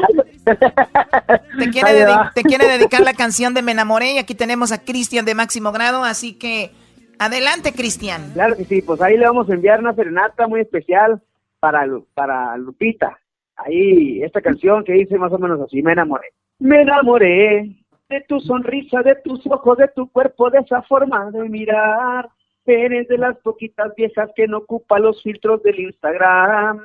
[0.45, 5.25] Te quiere, te quiere dedicar la canción de Me enamoré y aquí tenemos a Cristian
[5.25, 6.73] de máximo grado, así que
[7.19, 8.33] adelante, Cristian.
[8.35, 11.23] Claro que sí, pues ahí le vamos a enviar una serenata muy especial
[11.59, 13.19] para, para Lupita.
[13.57, 16.29] Ahí, esta canción que dice más o menos así, me enamoré.
[16.59, 17.77] Me enamoré
[18.09, 22.29] de tu sonrisa, de tus ojos, de tu cuerpo, de esa forma de mirar.
[22.67, 26.83] Eres de las poquitas viejas que no ocupa los filtros del Instagram.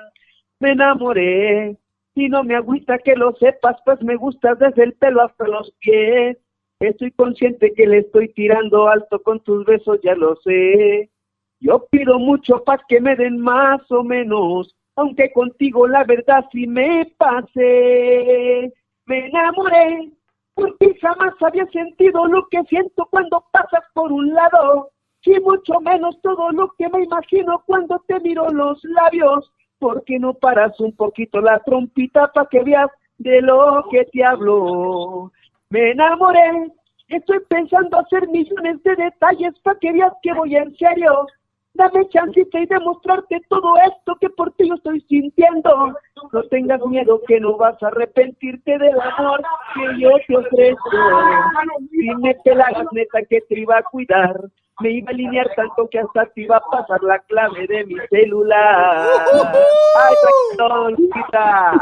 [0.59, 1.77] Me enamoré
[2.15, 5.71] y no me agüita que lo sepas, pues me gustas desde el pelo hasta los
[5.79, 6.37] pies.
[6.79, 11.09] Estoy consciente que le estoy tirando alto con tus besos, ya lo sé.
[11.59, 16.67] Yo pido mucho para que me den más o menos, aunque contigo la verdad sí
[16.67, 18.71] me pasé.
[19.05, 20.11] Me enamoré
[20.55, 24.91] porque jamás había sentido lo que siento cuando pasas por un lado,
[25.25, 29.51] y mucho menos todo lo que me imagino cuando te miro los labios.
[29.79, 34.23] ¿Por qué no paras un poquito la trompita para que veas de lo que te
[34.23, 35.31] hablo?
[35.69, 36.71] Me enamoré,
[37.07, 41.25] estoy pensando hacer millones de detalles para que veas que voy en serio.
[41.75, 45.95] Dame chancita y demostrarte todo esto que por ti yo estoy sintiendo.
[46.31, 49.41] No tengas miedo que no vas a arrepentirte del amor
[49.73, 50.91] que yo te ofrezco.
[51.89, 54.39] Dime que la neta que te iba a cuidar.
[54.81, 57.95] Me iba a alinear tanto que hasta te iba a pasar la clave de mi
[58.09, 59.07] celular.
[59.95, 61.73] Ay, tranquilo, Lupita.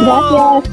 [0.00, 0.70] Gracias.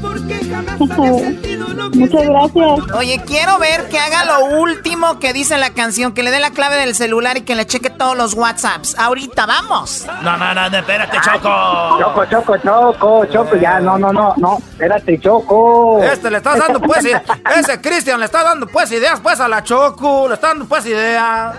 [1.94, 2.92] Muchas gracias.
[2.96, 6.50] Oye, quiero ver que haga lo último que dice la canción, que le dé la
[6.50, 8.98] clave del celular y que le cheque todos los WhatsApps.
[8.98, 10.04] Ahorita, vamos.
[10.22, 11.98] No, no, no, espérate, Choco.
[12.00, 16.02] Choco, choco, choco, choco, ya, no, no, no, no, espérate, choco.
[16.02, 19.62] Este le estás dando pues, ese Cristian le está dando pues ideas pues a la
[19.62, 21.56] Choco, le está dando pues ideas.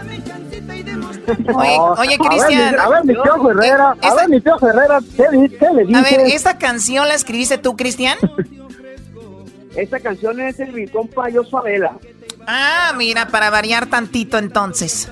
[1.56, 2.80] Oye, oye, a Cristian.
[2.80, 6.18] A ver, mi tío Herrera, a ver, mi tío Herrera, ¿qué, le A dices?
[6.18, 8.18] ver, ¿esta canción la escribiste tú, Cristian?
[9.76, 11.94] Esta canción es de mi compa Joshua Vela.
[12.48, 15.08] Ah, mira, para variar tantito entonces.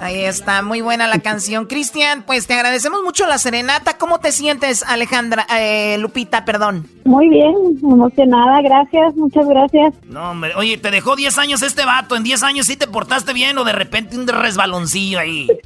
[0.00, 1.66] Ahí está, muy buena la canción.
[1.66, 3.98] Cristian, pues te agradecemos mucho la serenata.
[3.98, 5.44] ¿Cómo te sientes, Alejandra?
[5.58, 6.86] Eh, Lupita, perdón.
[7.04, 9.94] Muy bien, emocionada, gracias, muchas gracias.
[10.04, 12.14] No, hombre, oye, te dejó 10 años este vato.
[12.14, 15.48] ¿En 10 años sí te portaste bien o de repente un resbaloncillo ahí?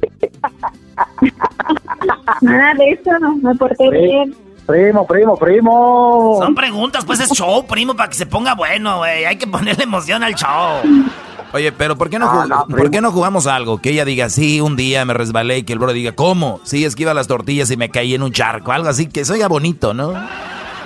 [2.41, 4.35] Nada de eso, me porté Pri- bien.
[4.65, 6.37] Primo, primo, primo.
[6.41, 9.25] Son preguntas, pues es show, primo, para que se ponga bueno, güey.
[9.25, 10.79] Hay que ponerle emoción al show.
[11.53, 13.79] Oye, pero ¿por qué no, jug- ¿por qué no jugamos algo?
[13.79, 16.59] Que ella diga, sí, un día me resbalé y que el bro diga, ¿cómo?
[16.63, 19.07] Sí, es que iba a las tortillas y me caí en un charco, algo así,
[19.07, 20.13] que se oiga bonito, ¿no?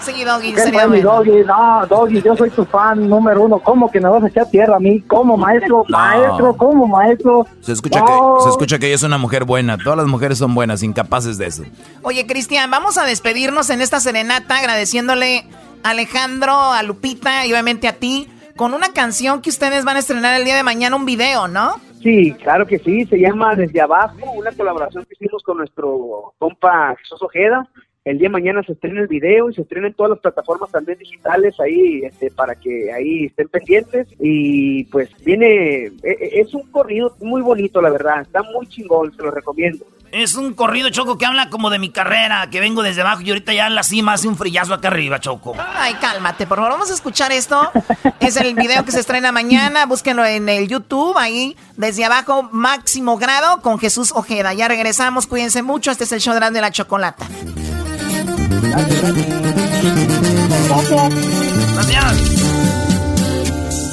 [0.02, 1.02] Sí, Doggy, ¿Qué sería mi.
[1.02, 1.44] Doggy?
[1.46, 3.60] No, Doggy, yo soy tu fan número uno.
[3.60, 5.02] ¿Cómo que me vas a echar tierra a mí?
[5.02, 5.84] ¿Cómo, maestro?
[5.90, 5.98] No.
[5.98, 7.46] Maestro, ¿cómo, maestro?
[7.62, 8.36] Se escucha, No.
[8.38, 9.78] que, se escucha que ella es una mujer buena.
[9.78, 11.64] Todas las mujeres son buenas, incapaces de eso.
[12.04, 15.46] Oye, Cristian, vamos a despedirnos en esta serenata agradeciéndole
[15.84, 20.00] a Alejandro, a Lupita y obviamente a ti con una canción que ustedes van a
[20.00, 21.76] estrenar el día de mañana, un video, ¿no?
[22.02, 26.96] Sí, claro que sí, se llama Desde Abajo, una colaboración que hicimos con nuestro compa
[26.98, 27.70] Jesús Ojeda.
[28.04, 30.72] El día de mañana se estrena el video y se estrena en todas las plataformas
[30.72, 34.08] también digitales ahí este, para que ahí estén pendientes.
[34.20, 39.14] Y pues viene, e- e- es un corrido muy bonito, la verdad, está muy chingón,
[39.14, 39.86] se lo recomiendo.
[40.12, 43.30] Es un corrido, Choco, que habla como de mi carrera, que vengo desde abajo y
[43.30, 45.56] ahorita ya en la cima hace un frillazo acá arriba, Choco.
[45.76, 47.72] Ay, cálmate, por favor, vamos a escuchar esto.
[48.20, 53.18] Es el video que se estrena mañana, búsquenlo en el YouTube, ahí, desde abajo, máximo
[53.18, 54.54] grado, con Jesús Ojeda.
[54.54, 57.26] Ya regresamos, cuídense mucho, este es el show de de la chocolata.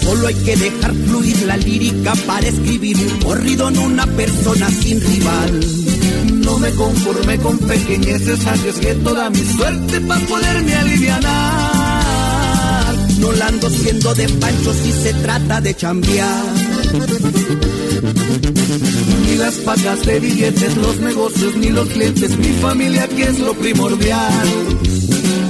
[0.02, 5.00] Solo hay que dejar fluir la lírica para escribir un corrido en una persona sin
[5.00, 5.83] rival.
[6.32, 11.22] No me conformé con pequeñeces, arriesgué toda mi suerte para poderme aliviar.
[13.18, 16.44] No la ando siendo de pancho si se trata de chambear.
[19.26, 23.54] Ni las pagas de billetes, los negocios, ni los clientes, mi familia que es lo
[23.54, 24.48] primordial.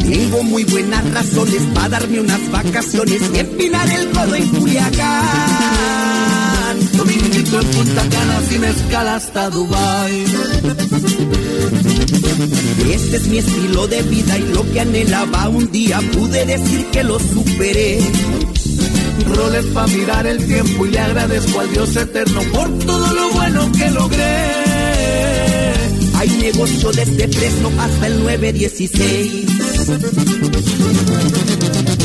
[0.08, 6.53] Tengo muy buenas razones para darme unas vacaciones y empinar el codo en Culiacán.
[7.52, 10.24] En Punta Cana sin escala hasta Dubai.
[12.90, 17.04] Este es mi estilo de vida y lo que anhelaba un día pude decir que
[17.04, 18.00] lo superé.
[19.26, 23.70] Roles para mirar el tiempo y le agradezco al Dios eterno por todo lo bueno
[23.72, 24.64] que logré.
[26.16, 29.46] Hay negocio desde Fresno hasta el 916.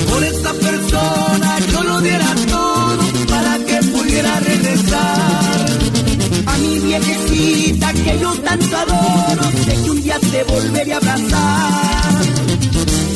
[0.10, 3.00] Por esta persona yo lo diera todo
[3.30, 4.40] para que pudiera
[6.46, 12.22] A mi viejecita que yo tanto adoro, sé que un día te volveré a abrazar.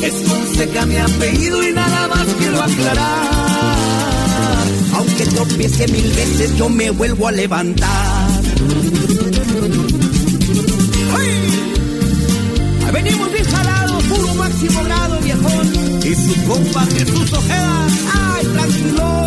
[0.02, 3.74] Es Fonseca mi apellido y nada más quiero aclarar.
[4.94, 8.30] Aunque tropiece mil veces, yo me vuelvo a levantar.
[11.16, 12.90] ¡Ay!
[12.92, 15.72] Venimos bien jalados, puro máximo grado, viejón.
[16.02, 19.23] Y su compa Jesús Ojeda, ¡ay, tranquilón!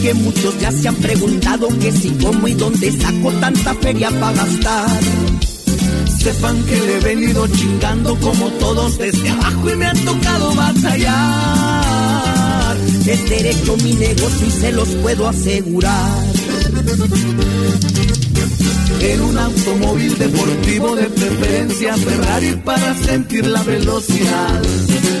[0.00, 4.32] Que muchos ya se han preguntado que si, cómo y dónde saco tanta feria para
[4.32, 5.00] gastar.
[6.18, 11.56] Sepan que le he venido chingando como todos desde abajo y me han tocado batallar.
[13.06, 16.26] Es derecho mi negocio y se los puedo asegurar.
[19.02, 24.62] En un automóvil deportivo de preferencia Ferrari para sentir la velocidad.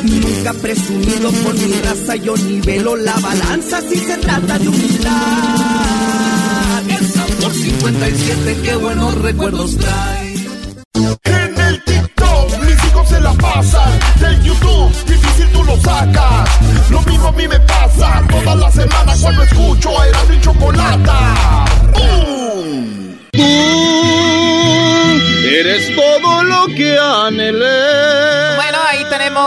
[0.02, 5.10] Nunca presumido con mi raza, yo nivelo la balanza si se trata de humildad.
[6.88, 7.06] El
[7.42, 10.19] por 57, qué buenos recuerdos trae.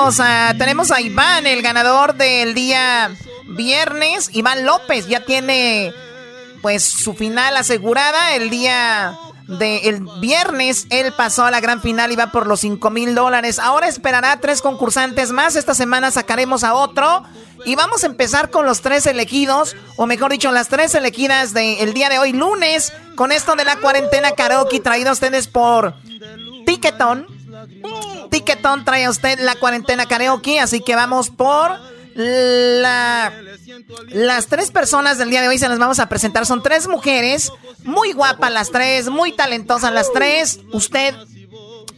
[0.04, 3.10] Tenemos a, tenemos a Iván, el ganador del día
[3.48, 4.30] viernes.
[4.34, 5.94] Iván López ya tiene
[6.62, 10.88] pues su final asegurada el día del viernes.
[10.90, 13.60] Él pasó a la gran final y va por los 5 mil dólares.
[13.60, 15.56] Ahora esperará tres concursantes más.
[15.56, 17.24] Esta semana sacaremos a otro.
[17.64, 21.94] Y vamos a empezar con los tres elegidos, o mejor dicho, las tres elegidas del
[21.94, 25.96] día de hoy, lunes, con esto de la cuarentena karaoke traído a ustedes por
[26.66, 27.43] Ticketon.
[28.30, 31.72] Ticketon trae a usted la cuarentena karaoke, así que vamos por
[32.16, 33.34] la...
[34.10, 36.46] Las tres personas del día de hoy se las vamos a presentar.
[36.46, 37.52] Son tres mujeres,
[37.84, 40.60] muy guapas las tres, muy talentosas las tres.
[40.72, 41.16] Usted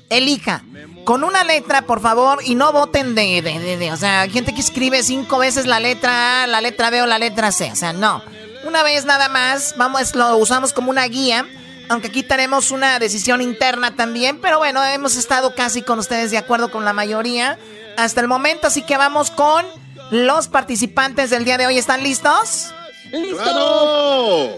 [0.09, 0.63] elija.
[1.03, 4.61] Con una letra, por favor, y no voten de, de, de, O sea, gente que
[4.61, 7.71] escribe cinco veces la letra A, la letra B o la letra C.
[7.71, 8.23] O sea, no.
[8.65, 11.45] Una vez nada más, vamos, lo usamos como una guía.
[11.89, 14.39] Aunque aquí tenemos una decisión interna también.
[14.41, 17.57] Pero bueno, hemos estado casi con ustedes de acuerdo con la mayoría
[17.97, 18.67] hasta el momento.
[18.67, 19.65] Así que vamos con
[20.11, 21.77] los participantes del día de hoy.
[21.77, 22.73] ¿Están listos?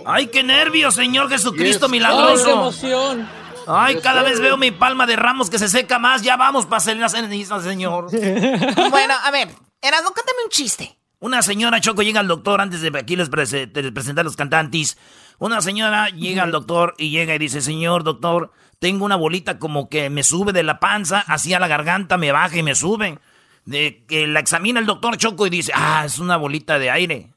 [0.06, 1.92] ¡Ay, qué nervios, Señor Jesucristo Yes.
[1.92, 2.34] milagroso!
[2.38, 3.30] Ay, qué emoción.
[3.68, 6.22] Ay, cada vez veo mi palma de ramos que se seca más.
[6.22, 8.10] Ya vamos para hacer las cenizas, señor.
[8.90, 9.50] bueno, a ver,
[9.82, 10.98] Erasmo, cántame un chiste.
[11.20, 14.98] Una señora Choco llega al doctor antes de aquí les, presentar los cantantes.
[15.40, 19.90] Una señora llega al doctor y llega y dice, señor doctor, tengo una bolita como
[19.90, 23.20] que me sube de la panza hacia la garganta, me baja y me sube.
[23.66, 27.34] De que la examina el doctor Choco y dice, ah, es una bolita de aire.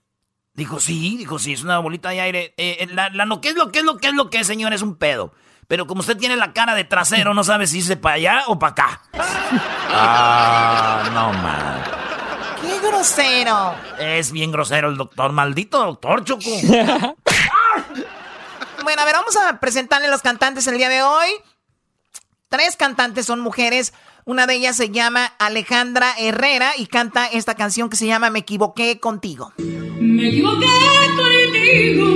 [0.52, 2.54] Dijo, sí, dijo, sí, es una bolita de aire.
[2.58, 4.74] Eh, eh, la, ¿Qué es lo que es lo que es lo que es, señor?
[4.74, 5.32] Es un pedo.
[5.68, 8.58] Pero como usted tiene la cara de trasero, no sabe si dice para allá o
[8.58, 9.02] para acá.
[9.92, 11.99] Ah, no, man.
[13.98, 16.50] Es bien grosero el doctor, maldito doctor, Choco.
[18.82, 21.28] bueno, a ver, vamos a presentarle los cantantes el día de hoy.
[22.50, 23.94] Tres cantantes son mujeres.
[24.26, 28.40] Una de ellas se llama Alejandra Herrera y canta esta canción que se llama Me
[28.40, 29.54] equivoqué contigo.
[29.56, 30.66] Me equivoqué
[31.16, 32.06] contigo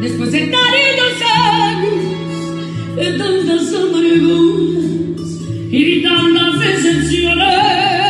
[0.00, 2.04] después de tantos años,
[2.94, 5.32] de tantas amarguras
[5.72, 8.01] y de tantas decepciones.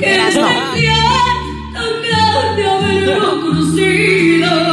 [0.00, 1.02] Que sentía
[1.74, 4.69] tan grande haberlo conocido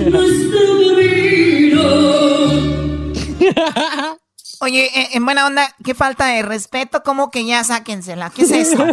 [4.62, 8.30] Oye, eh, en buena onda, qué falta de respeto, como que ya sáquensela.
[8.30, 8.84] ¿Qué es eso?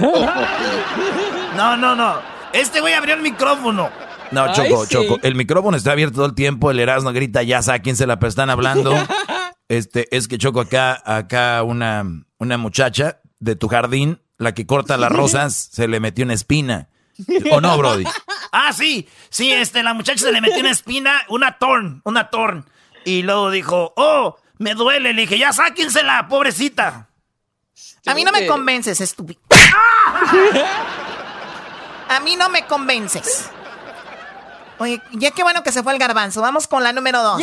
[1.55, 2.15] No, no, no.
[2.53, 3.89] Este güey abrió el micrófono.
[4.31, 4.93] No, Ay, Choco, sí.
[4.93, 5.17] Choco.
[5.23, 6.71] El micrófono está abierto todo el tiempo.
[6.71, 8.93] El Erasmo grita, ya sáquensela, pero están hablando.
[9.69, 12.05] Este, es que Choco acá, acá una,
[12.37, 16.87] una muchacha de tu jardín, la que corta las rosas, se le metió una espina.
[17.51, 18.05] ¿O no, Brody?
[18.59, 22.67] Ah, sí, sí, este, la muchacha se le metió una espina, una torn, una torn.
[23.05, 25.13] Y luego dijo, oh, me duele.
[25.13, 27.07] Le dije, ya sáquensela, pobrecita.
[28.07, 29.39] A mí no me convences, estúpido.
[32.09, 33.49] A mí no me convences.
[34.79, 36.41] Oye, ya qué bueno que se fue el garbanzo.
[36.41, 37.41] Vamos con la número dos.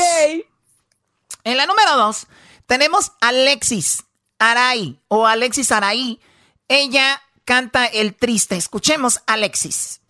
[1.45, 2.27] En la número dos
[2.67, 4.05] tenemos a Alexis
[4.39, 6.19] Aray o Alexis Aray.
[6.69, 8.57] Ella canta el triste.
[8.57, 10.01] Escuchemos Alexis.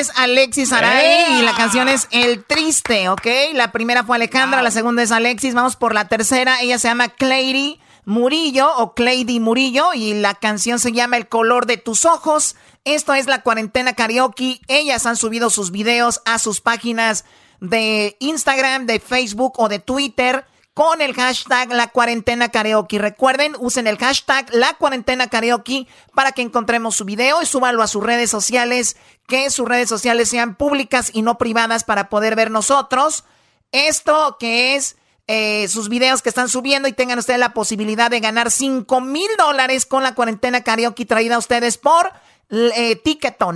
[0.00, 3.26] es Alexis Aray y la canción es El Triste, ¿ok?
[3.52, 5.54] La primera fue Alejandra, la segunda es Alexis.
[5.54, 6.62] Vamos por la tercera.
[6.62, 11.66] Ella se llama Clady Murillo o Clady Murillo y la canción se llama El color
[11.66, 12.56] de tus ojos.
[12.86, 14.62] Esto es la cuarentena karaoke.
[14.68, 17.26] Ellas han subido sus videos a sus páginas
[17.60, 20.46] de Instagram, de Facebook o de Twitter
[20.80, 22.98] con el hashtag La Cuarentena Karaoke.
[22.98, 27.86] Recuerden, usen el hashtag La Cuarentena Karaoke para que encontremos su video y súbanlo a
[27.86, 28.96] sus redes sociales,
[29.28, 33.24] que sus redes sociales sean públicas y no privadas para poder ver nosotros.
[33.72, 38.20] Esto que es eh, sus videos que están subiendo y tengan ustedes la posibilidad de
[38.20, 42.10] ganar 5 mil dólares con la cuarentena karaoke traída a ustedes por
[42.50, 43.00] eh.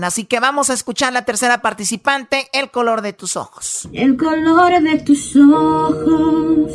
[0.02, 3.88] Así que vamos a escuchar la tercera participante, El color de tus ojos.
[3.92, 6.72] El color de tus ojos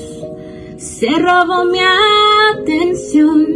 [0.78, 1.80] se robó mi
[2.54, 3.48] atención.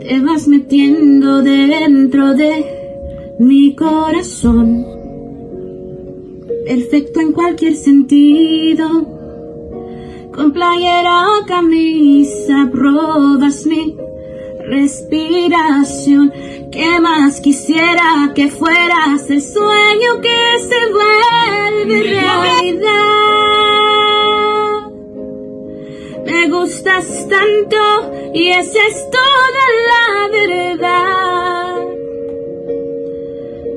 [0.00, 4.86] Te vas metiendo dentro de mi corazón.
[6.66, 8.88] Perfecto en cualquier sentido.
[10.34, 13.96] Con playera o camisa probas mi
[14.66, 16.32] respiración.
[16.70, 22.84] ¿Qué más quisiera que fueras el sueño que se vuelve realidad?
[26.26, 31.84] Me gustas tanto y esa es toda la verdad.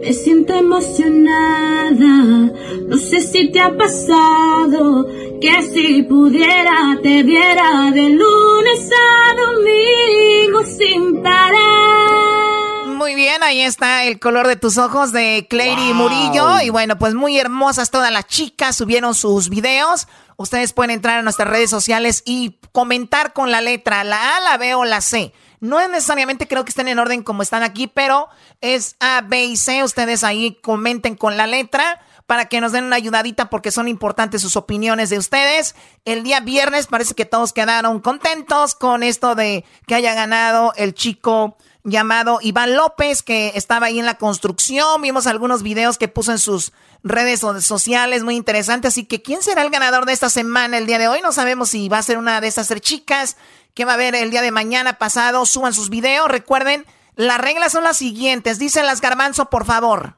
[0.01, 2.53] me siento emocionada.
[2.87, 5.05] No sé si te ha pasado
[5.39, 12.87] que si pudiera te viera de lunes a domingo sin parar.
[12.87, 16.61] Muy bien, ahí está el color de tus ojos de Clary Murillo.
[16.61, 20.07] Y bueno, pues muy hermosas todas las chicas subieron sus videos.
[20.37, 24.57] Ustedes pueden entrar a nuestras redes sociales y comentar con la letra, la A, la
[24.57, 25.33] B o la C.
[25.59, 28.27] No es necesariamente creo que estén en orden como están aquí, pero
[28.61, 29.83] es A, B y C.
[29.83, 34.41] Ustedes ahí comenten con la letra para que nos den una ayudadita porque son importantes
[34.41, 35.75] sus opiniones de ustedes.
[36.05, 40.93] El día viernes parece que todos quedaron contentos con esto de que haya ganado el
[40.93, 45.01] chico llamado Iván López, que estaba ahí en la construcción.
[45.01, 48.93] Vimos algunos videos que puso en sus redes sociales, muy interesantes.
[48.93, 51.21] Así que, ¿quién será el ganador de esta semana el día de hoy?
[51.21, 53.37] No sabemos si va a ser una de esas tres chicas
[53.73, 55.45] que va a haber el día de mañana pasado.
[55.45, 56.27] Suban sus videos.
[56.27, 58.59] Recuerden, las reglas son las siguientes.
[58.59, 60.17] Dicen las garbanzo, por favor.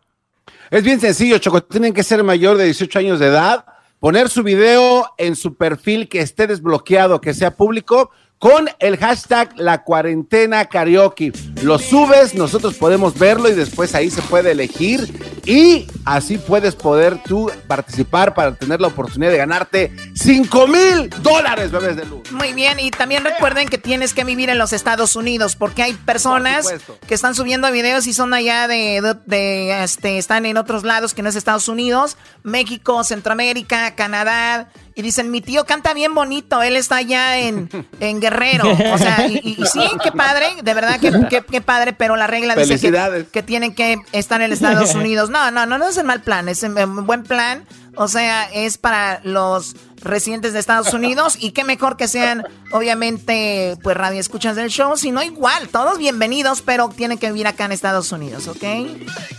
[0.71, 1.63] Es bien sencillo, Choco.
[1.63, 3.65] Tienen que ser mayor de 18 años de edad,
[3.99, 9.53] poner su video en su perfil que esté desbloqueado, que sea público con el hashtag
[9.57, 11.33] la cuarentena karaoke.
[11.61, 17.21] Lo subes, nosotros podemos verlo y después ahí se puede elegir y así puedes poder
[17.21, 22.31] tú participar para tener la oportunidad de ganarte 5 mil dólares, bebés de luz.
[22.31, 25.93] Muy bien, y también recuerden que tienes que vivir en los Estados Unidos porque hay
[25.93, 26.67] personas
[27.07, 31.21] que están subiendo videos y son allá de, de, este, están en otros lados que
[31.21, 34.69] no es Estados Unidos, México, Centroamérica, Canadá
[34.99, 37.69] y dicen, mi tío canta bien bonito, él está allá en,
[38.01, 38.69] en Guerrero.
[38.69, 42.77] O sea, y, sí, qué padre, de verdad que qué, padre, pero la regla dice
[42.81, 45.29] que, que, tienen que estar en Estados Unidos.
[45.29, 47.65] No, no, no, no es el mal plan, es un buen plan.
[47.95, 53.77] O sea, es para los residentes de Estados Unidos y qué mejor que sean, obviamente,
[53.81, 57.71] pues radio escuchas del show, sino igual, todos bienvenidos, pero tienen que vivir acá en
[57.71, 58.63] Estados Unidos, ¿ok?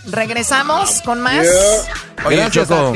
[0.06, 1.46] Regresamos con más.
[2.24, 2.94] Oye, Choco.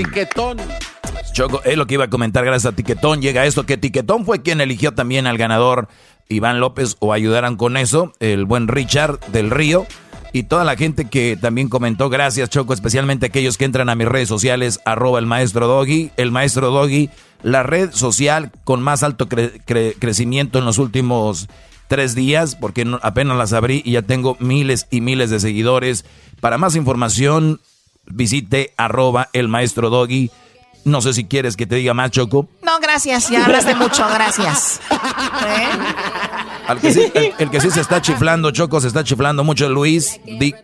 [1.33, 3.21] Choco, es lo que iba a comentar gracias a Tiquetón.
[3.21, 5.89] Llega esto, que Tiquetón fue quien eligió también al ganador
[6.29, 9.87] Iván López o ayudaran con eso, el buen Richard del Río.
[10.33, 14.09] Y toda la gente que también comentó, gracias Choco, especialmente aquellos que entran a mis
[14.09, 17.09] redes sociales, arroba el maestro Doggy, el maestro Doggy,
[17.43, 21.49] la red social con más alto crecimiento en los últimos
[21.87, 26.05] tres días, porque apenas las abrí y ya tengo miles y miles de seguidores.
[26.41, 27.61] Para más información,
[28.07, 30.31] visite arroba el maestro Doggy
[30.85, 32.49] no sé si quieres que te diga más, Choco.
[32.63, 34.81] No, gracias, ya hablaste mucho, gracias.
[34.91, 37.35] ¿Eh?
[37.39, 40.21] el, que sí se está chiflando, Choco, se está chiflando mucho Luis.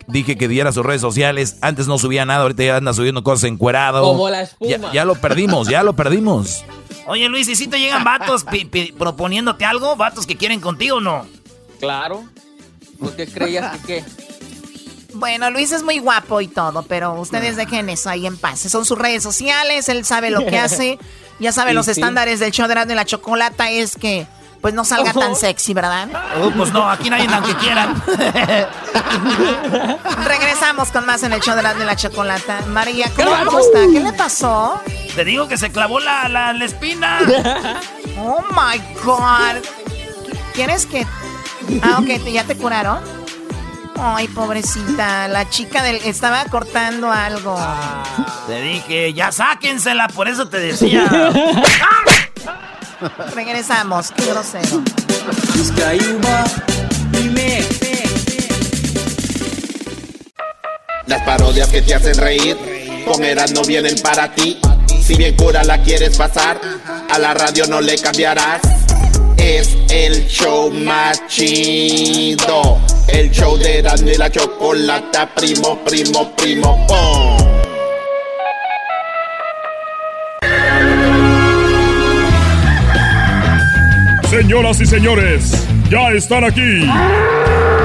[0.07, 1.59] dije que diera sus redes sociales.
[1.61, 4.03] Antes no subía nada, ahorita ya anda subiendo cosas encuerado.
[4.03, 4.93] Como la espuma.
[4.93, 6.64] Ya, lo perdimos, ya lo perdimos.
[7.07, 8.45] Oye, Luis, ¿y si te llegan vatos
[8.99, 9.97] proponiéndote algo?
[9.97, 11.27] ¿Vatos que quieren contigo o no?
[11.81, 12.25] Claro.
[12.99, 14.05] ¿Por qué creías que qué?
[15.15, 18.61] Bueno, Luis es muy guapo y todo, pero ustedes dejen eso ahí en paz.
[18.61, 20.99] Son sus redes sociales, él sabe lo que hace.
[21.39, 24.27] Ya sabe, los estándares del show de la, de la chocolata es que
[24.61, 26.09] pues no salga tan sexy, ¿verdad?
[26.43, 28.03] Oh, pues no, aquí nadie que quieran.
[30.27, 32.61] Regresamos con más en el show de la, de la chocolata.
[32.69, 33.81] María, ¿cómo, está?
[33.91, 34.81] ¿Qué le pasó?
[35.15, 37.21] Te digo que se clavó la, la, la espina.
[38.19, 39.65] Oh my God.
[40.53, 41.07] ¿Quieres que.?
[41.83, 43.20] Ah, ok, ¿ya te curaron?
[44.03, 47.59] Ay, pobrecita, la chica del estaba cortando algo.
[48.46, 51.07] te dije, ya sáquensela, por eso te decía.
[53.34, 54.82] Regresamos, qué grosero.
[61.07, 62.57] Las parodias que te hacen reír,
[63.07, 63.20] con
[63.53, 64.59] no vienen para ti.
[65.05, 66.59] Si bien cura la quieres pasar,
[67.11, 68.80] a la radio no le cambiarás.
[69.41, 72.80] Es el show más chido
[73.12, 77.38] el show de y la Chocolata, primo, primo, primo, pom.
[84.30, 86.86] Señoras y señores, ya están aquí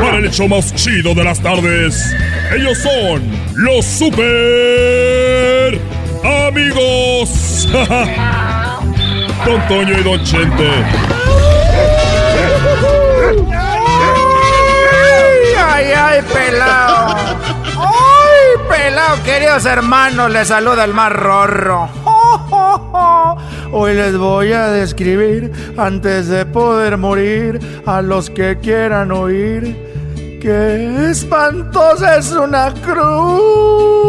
[0.02, 2.16] para el show más chido de las tardes.
[2.56, 3.24] Ellos son
[3.56, 5.80] los super
[6.24, 7.68] amigos.
[9.46, 11.25] Don Toño y Don Chente.
[16.34, 17.16] Pelado.
[17.78, 21.12] Ay, pelado, queridos hermanos, les saluda el más.
[23.72, 29.76] Hoy les voy a describir, antes de poder morir, a los que quieran oír,
[30.42, 34.06] que espantosa es una cruz.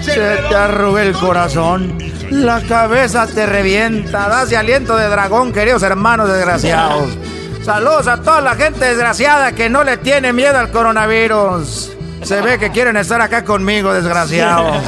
[0.00, 1.98] Se te arruga el corazón
[2.30, 7.16] la cabeza te revienta, das aliento de dragón, queridos hermanos desgraciados.
[7.64, 11.92] Saludos a toda la gente desgraciada que no le tiene miedo al coronavirus.
[12.22, 14.76] Se ve que quieren estar acá conmigo, desgraciados.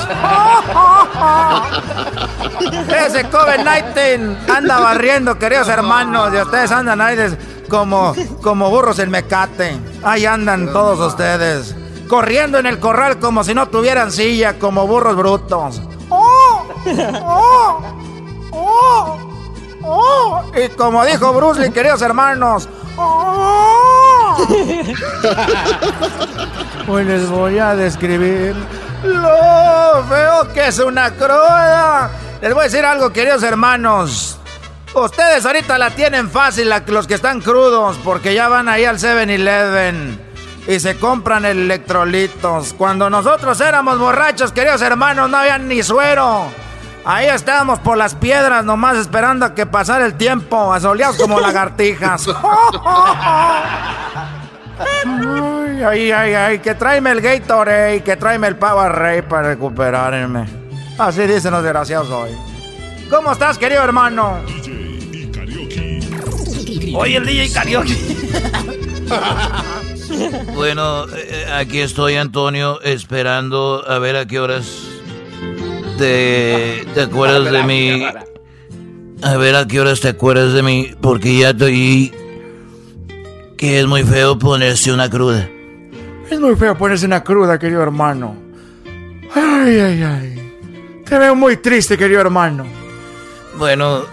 [3.07, 7.17] Ese COVID-19 anda barriendo, queridos hermanos, y ustedes andan ahí
[7.71, 9.79] como, como burros en mecate.
[10.03, 11.75] Ahí andan todos ustedes,
[12.09, 15.81] corriendo en el corral como si no tuvieran silla, como burros brutos.
[16.11, 16.67] ¡Oh!
[17.23, 17.81] ¡Oh!
[18.53, 19.26] ¡Oh!
[19.87, 20.45] ¡Oh!
[20.55, 24.37] Y como dijo Bruce Lee, queridos hermanos, ¡Oh!
[26.89, 28.55] Hoy les voy a describir
[29.03, 32.11] lo feo que es una cruda.
[32.41, 34.39] Les voy a decir algo, queridos hermanos.
[34.95, 40.19] Ustedes ahorita la tienen fácil, los que están crudos, porque ya van ahí al 7-Eleven
[40.67, 42.73] y se compran electrolitos.
[42.73, 46.47] Cuando nosotros éramos borrachos, queridos hermanos, no había ni suero.
[47.09, 52.27] Ahí estábamos por las piedras, nomás esperando a que pasara el tiempo, asoleados como lagartijas.
[54.79, 60.47] Ay, ay, ay, ay, que tráeme el Gatorade, que tráeme el Powerade para recuperarme.
[60.99, 62.31] Así dicen los desgraciados hoy.
[63.09, 64.41] ¿Cómo estás, querido hermano?
[66.95, 67.97] Oye, el DJ Karaoke.
[70.55, 74.86] Bueno, eh, aquí estoy, Antonio, esperando a ver a qué horas
[75.97, 78.07] te, te acuerdas de mí.
[79.23, 82.13] A ver a qué horas te acuerdas de mí, porque ya estoy...
[83.57, 85.49] Que es muy feo ponerse una cruda.
[86.31, 88.37] Es muy feo ponerse una cruda, querido hermano.
[89.35, 90.53] Ay, ay, ay.
[91.07, 92.67] Te veo muy triste, querido hermano.
[93.57, 94.05] Bueno,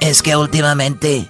[0.00, 1.26] Es que últimamente,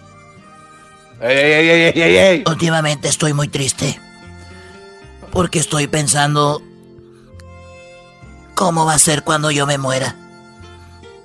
[1.20, 2.44] Ey, ey, ey, ey, ey, ey.
[2.46, 3.98] últimamente estoy muy triste.
[5.30, 6.62] Porque estoy pensando
[8.54, 10.16] cómo va a ser cuando yo me muera.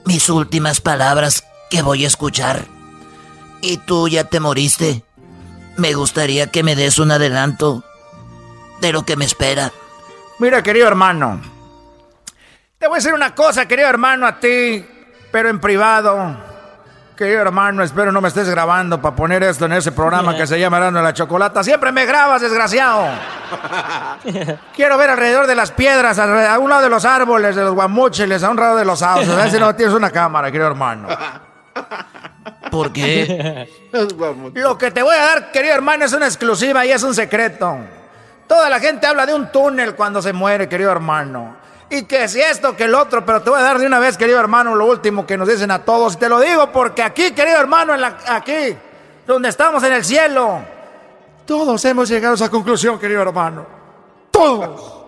[0.05, 2.65] Mis últimas palabras que voy a escuchar.
[3.61, 5.03] Y tú ya te moriste.
[5.77, 7.83] Me gustaría que me des un adelanto
[8.81, 9.71] de lo que me espera.
[10.39, 11.41] Mira, querido hermano.
[12.77, 14.85] Te voy a decir una cosa, querido hermano, a ti,
[15.31, 16.48] pero en privado.
[17.19, 20.57] Querido hermano, espero no me estés grabando para poner esto en ese programa que se
[20.57, 21.61] llama de la Chocolata.
[21.65, 23.09] Siempre me grabas, desgraciado.
[24.73, 28.41] Quiero ver alrededor de las piedras, a un lado de los árboles, de los guamuchiles,
[28.41, 29.27] a un lado de los sauces.
[29.27, 31.09] A ver si no tienes una cámara, querido hermano.
[32.71, 33.67] ¿por qué?
[34.53, 37.79] Lo que te voy a dar, querido hermano, es una exclusiva y es un secreto.
[38.47, 41.57] Toda la gente habla de un túnel cuando se muere, querido hermano.
[41.89, 44.15] Y que si esto, que el otro, pero te voy a dar de una vez,
[44.15, 46.19] querido hermano, lo último que nos dicen a todos.
[46.19, 47.93] Te lo digo porque aquí, querido hermano,
[48.27, 48.75] aquí,
[49.25, 50.59] donde estamos en el cielo,
[51.45, 53.65] todos hemos llegado a esa conclusión, querido hermano.
[54.29, 54.99] Todos.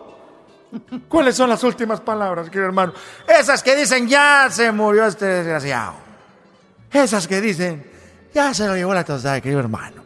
[1.08, 2.94] ¿Cuáles son las últimas palabras, querido hermano?
[3.28, 5.94] Esas que dicen, ya se murió este desgraciado.
[6.92, 7.92] Esas que dicen,
[8.34, 10.04] ya se lo llevó la tostada, querido hermano.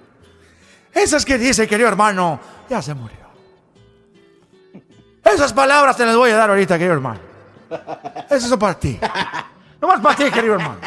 [0.94, 3.25] Esas que dicen, querido hermano, ya se murió.
[5.26, 7.20] Esas palabras te las voy a dar ahorita, querido hermano.
[8.30, 9.00] Esas son para ti.
[9.82, 10.80] Nomás para ti, querido hermano.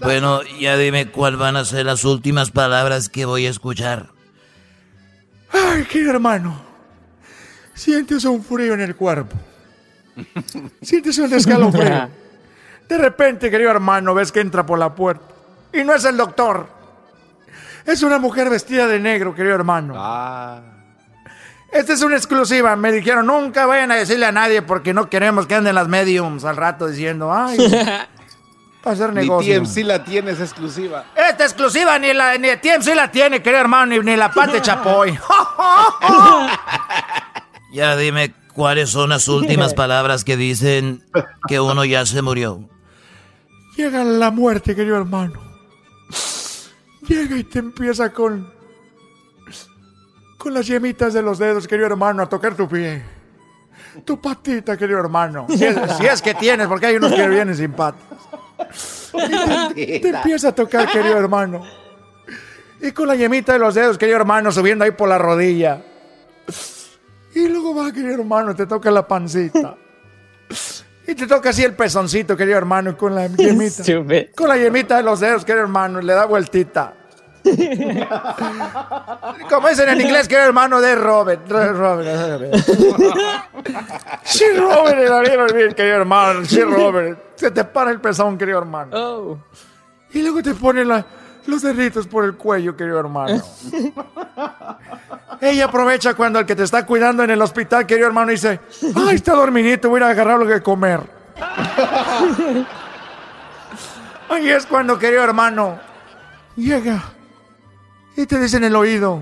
[0.00, 4.08] Bueno, ya dime cuáles van a ser las últimas palabras que voy a escuchar.
[5.52, 6.60] Ay, querido hermano.
[7.74, 9.36] Sientes un frío en el cuerpo.
[10.80, 12.08] Sientes un escalofrío.
[12.88, 15.24] De repente, querido hermano, ves que entra por la puerta.
[15.72, 16.68] Y no es el doctor.
[17.84, 19.94] Es una mujer vestida de negro, querido hermano.
[21.74, 22.76] Esta es una exclusiva.
[22.76, 26.44] Me dijeron, nunca vayan a decirle a nadie porque no queremos que anden las mediums
[26.44, 27.58] al rato diciendo, ay,
[28.82, 29.60] para hacer Ni negocio.
[29.60, 31.06] TMC la tiene, es exclusiva.
[31.16, 35.18] Esta exclusiva ni la ni TMC la tiene, querido hermano, ni, ni la Pate Chapoy.
[37.72, 41.02] Ya dime cuáles son las últimas palabras que dicen
[41.48, 42.68] que uno ya se murió.
[43.76, 45.40] Llega la muerte, querido hermano.
[47.08, 48.53] Llega y te empieza con.
[50.44, 53.02] Con las yemitas de los dedos, querido hermano, a tocar tu pie.
[54.04, 55.46] Tu patita, querido hermano.
[55.56, 58.02] Si es, si es que tienes, porque hay unos que vienen sin patas.
[59.74, 61.62] Te, te empieza a tocar, querido hermano.
[62.82, 65.82] Y con la yemita de los dedos, querido hermano, subiendo ahí por la rodilla.
[67.34, 69.76] Y luego va, querido hermano, te toca la pancita.
[71.06, 73.82] Y te toca así el pezoncito, querido hermano, con la yemita.
[74.36, 76.92] con la yemita de los dedos, querido hermano, le da vueltita.
[79.50, 81.46] Como dicen en inglés, querido hermano, de Robert.
[81.48, 82.54] Robert.
[84.24, 86.44] Sí, Robert, bien, querido hermano.
[86.44, 87.18] Sí, Robert.
[87.36, 89.38] Se te para el pezón, querido hermano.
[90.12, 91.04] Y luego te pone la-
[91.46, 93.40] los deditos por el cuello, querido hermano.
[95.40, 98.60] Ella aprovecha cuando el que te está cuidando en el hospital, querido hermano, dice,
[98.94, 101.00] ay, está dormidito, voy a agarrar algo que comer.
[104.30, 105.78] Ahí es cuando, querido hermano,
[106.56, 107.02] llega
[108.16, 109.20] y te dice en el oído,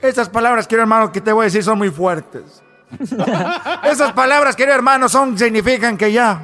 [0.00, 2.62] estas palabras, querido hermano, que te voy a decir son muy fuertes.
[3.84, 6.40] Esas palabras, querido hermano, son, significan que ya,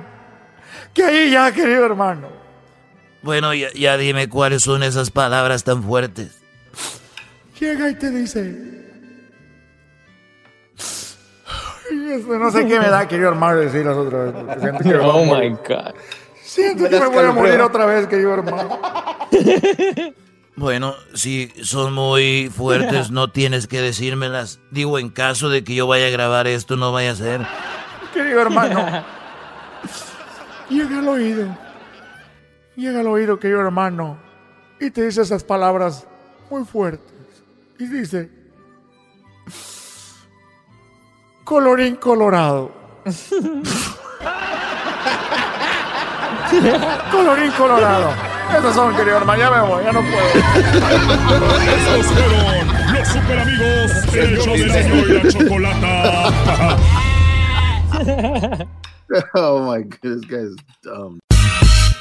[0.92, 2.28] que ahí ya, querido hermano.
[3.22, 6.40] Bueno, ya, ya dime cuáles son esas palabras tan fuertes.
[7.60, 8.82] Llega y te dice,
[12.28, 14.34] no sé qué me da, querido hermano, decirlas otra vez.
[14.60, 15.50] siento que me voy a Oh morir.
[15.52, 15.94] my God.
[16.42, 18.80] Siento que me voy a morir otra vez, querido hermano.
[20.54, 24.60] Bueno, si son muy fuertes, no tienes que decírmelas.
[24.70, 27.46] Digo, en caso de que yo vaya a grabar esto, no vaya a ser.
[28.12, 29.04] Querido hermano.
[30.68, 31.56] Llega al oído.
[32.76, 34.18] Llega al oído, querido hermano.
[34.80, 36.06] Y te dice esas palabras
[36.50, 37.12] muy fuertes.
[37.78, 38.30] Y dice...
[41.44, 42.72] Colorín colorado.
[47.10, 48.31] Colorín colorado.
[48.58, 49.40] Esos son, querido hermano.
[49.40, 50.26] Ya me voy, ya no puedo.
[51.76, 53.90] Estos fueron los super amigos
[54.44, 56.76] show de la y la chocolata.
[59.34, 61.18] oh my god, this guy is dumb.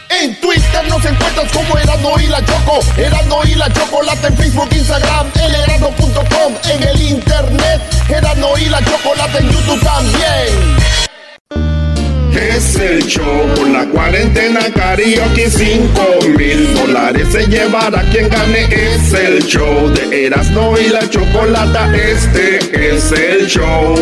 [0.09, 2.79] En Twitter nos encuentras como Erasmo y la Choco.
[2.97, 6.53] Erasmo y la Chocolata en Facebook, Instagram, el erasmo.com.
[6.69, 11.10] En el internet, Erasmo y la Chocolata en YouTube también.
[12.35, 18.63] Es el show con la cuarentena karaoke 5 mil dólares se llevará quien gane.
[18.71, 21.93] Es el show de Erasmo y la Chocolata.
[21.95, 23.95] Este es el show.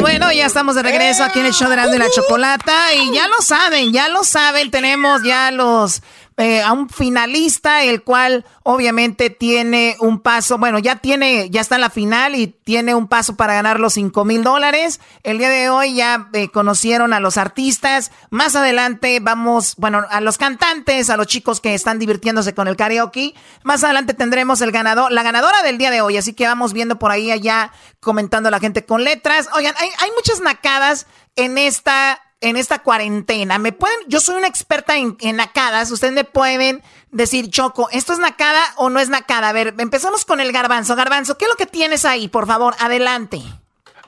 [0.00, 2.94] Bueno, ya estamos de regreso aquí en el show de Erasmo y la Chocolata.
[2.94, 6.02] Y ya lo saben, ya lo saben, tenemos ya los
[6.36, 11.76] eh, a un finalista, el cual obviamente tiene un paso, bueno, ya tiene, ya está
[11.76, 15.00] en la final y tiene un paso para ganar los 5 mil dólares.
[15.22, 18.10] El día de hoy ya eh, conocieron a los artistas.
[18.30, 22.74] Más adelante vamos, bueno, a los cantantes, a los chicos que están divirtiéndose con el
[22.74, 23.34] karaoke.
[23.62, 26.16] Más adelante tendremos el ganador, la ganadora del día de hoy.
[26.16, 27.70] Así que vamos viendo por ahí allá
[28.00, 29.48] comentando la gente con letras.
[29.54, 31.06] Oigan, hay, hay muchas nacadas
[31.36, 33.58] en esta en esta cuarentena.
[33.58, 35.90] Me pueden, yo soy una experta en, en nacadas.
[35.90, 39.48] Ustedes me pueden decir, Choco, ¿esto es nacada o no es nacada?
[39.48, 40.96] A ver, empezamos con el garbanzo.
[40.96, 42.28] Garbanzo, ¿qué es lo que tienes ahí?
[42.28, 43.40] Por favor, adelante.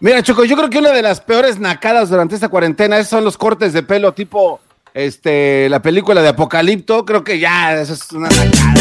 [0.01, 3.39] Mira, Choco, yo creo que una de las peores nacadas durante esta cuarentena son los
[3.39, 4.61] cortes de pelo tipo
[4.93, 7.05] este la película de Apocalipto.
[7.05, 8.75] Creo que ya, eso es una nacada.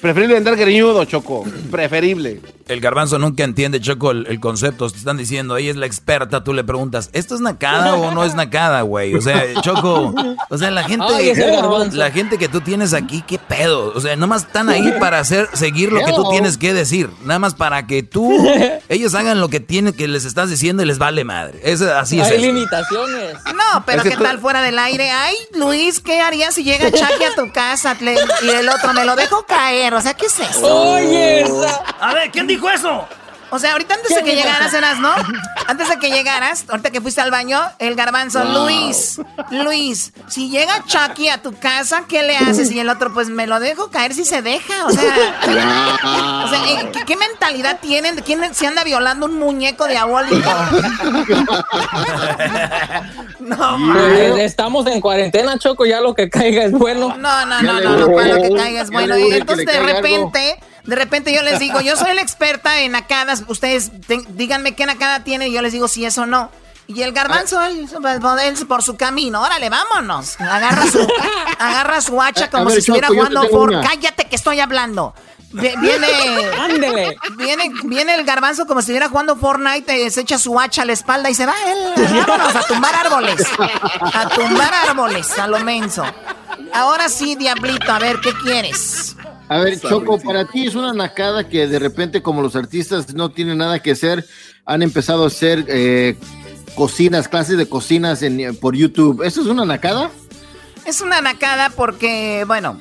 [0.00, 1.44] Preferible andar greñudo, Choco.
[1.70, 2.40] Preferible.
[2.70, 4.88] El garbanzo nunca entiende, Choco, el, el concepto.
[4.88, 8.24] Te están diciendo, ella es la experta, tú le preguntas, ¿esto es nacada o no
[8.24, 9.14] es nacada, güey?
[9.14, 10.14] O sea, Choco,
[10.48, 11.32] o sea, la gente, Ay,
[11.92, 13.92] la gente que tú tienes aquí, ¿qué pedo?
[13.94, 17.10] O sea, nomás están ahí para hacer, seguir lo que tú tienes que decir.
[17.24, 18.30] Nada más para que tú,
[18.88, 21.60] ellos hagan lo que tienen, que les estás diciendo y les vale madre.
[21.64, 22.26] Es, así es.
[22.28, 22.46] Hay esto.
[22.46, 23.34] limitaciones.
[23.46, 25.10] No, pero Es que ¿qué tú- tal fuera del aire?
[25.10, 27.96] Ay, Luis, ¿qué harías si llega Chucky a tu casa?
[28.00, 29.94] Y el otro, me lo dejo caer.
[29.94, 30.92] O sea, ¿qué es eso?
[30.92, 33.06] Oye, esa- A ver, ¿quién dijo eso?
[33.52, 35.12] O sea, ahorita antes de que llegaras, eras, ¿no?
[35.66, 38.64] Antes de que llegaras, ahorita que fuiste al baño, el garbanzo, Wow.
[38.64, 42.70] Luis, Luis, si llega Chucky a tu casa, ¿qué le haces?
[42.72, 44.86] Y el otro, pues me lo dejo caer si se deja.
[44.86, 45.02] O sea,
[46.44, 48.16] o sea eh, ¿qué, qué mentalidad tienen?
[48.16, 50.50] ¿De quién se anda violando un muñeco diabólico?
[53.40, 57.16] no, Pues, estamos en cuarentena, Choco, ya lo que caiga es bueno.
[57.16, 59.18] No, no, no, no, no, para lo que caiga es bueno.
[59.18, 63.44] Y entonces de repente, de repente yo les digo, yo soy la experta en nacadas,
[63.48, 63.90] ustedes
[64.36, 66.50] díganme qué nacada tiene y yo les digo si eso o no.
[66.86, 67.88] Y el garbanzo, él,
[68.42, 70.40] él por su camino, órale, vámonos.
[70.40, 71.06] Agarra su,
[71.58, 73.68] agarra su hacha como A ver, si estuviera jugando por...
[73.70, 73.80] una.
[73.82, 75.14] Cállate que estoy hablando.
[75.52, 76.06] Vi- Viene,
[76.60, 77.16] Ándele.
[77.36, 80.84] viene, viene el garbanzo como si estuviera jugando Fortnite, eh, se echa su hacha a
[80.84, 83.46] la espalda y se va él, vámonos a tumbar árboles.
[84.12, 86.04] A tumbar árboles, a lo menso.
[86.72, 89.14] Ahora sí, Diablito, a ver, ¿qué quieres?
[89.50, 93.32] A ver, Choco, para ti es una nacada que de repente, como los artistas no
[93.32, 94.24] tienen nada que hacer,
[94.64, 96.16] han empezado a hacer eh,
[96.76, 99.24] cocinas, clases de cocinas en, por YouTube.
[99.24, 100.12] ¿Eso es una nacada?
[100.84, 102.78] Es una nacada porque, bueno,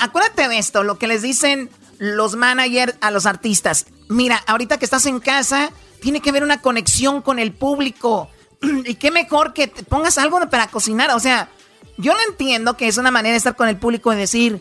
[0.00, 3.86] acuérdate de esto, lo que les dicen los managers a los artistas.
[4.08, 5.70] Mira, ahorita que estás en casa,
[6.02, 8.28] tiene que haber una conexión con el público.
[8.84, 11.12] y qué mejor que te pongas algo para cocinar.
[11.12, 11.50] O sea,
[11.98, 14.60] yo lo entiendo que es una manera de estar con el público y decir,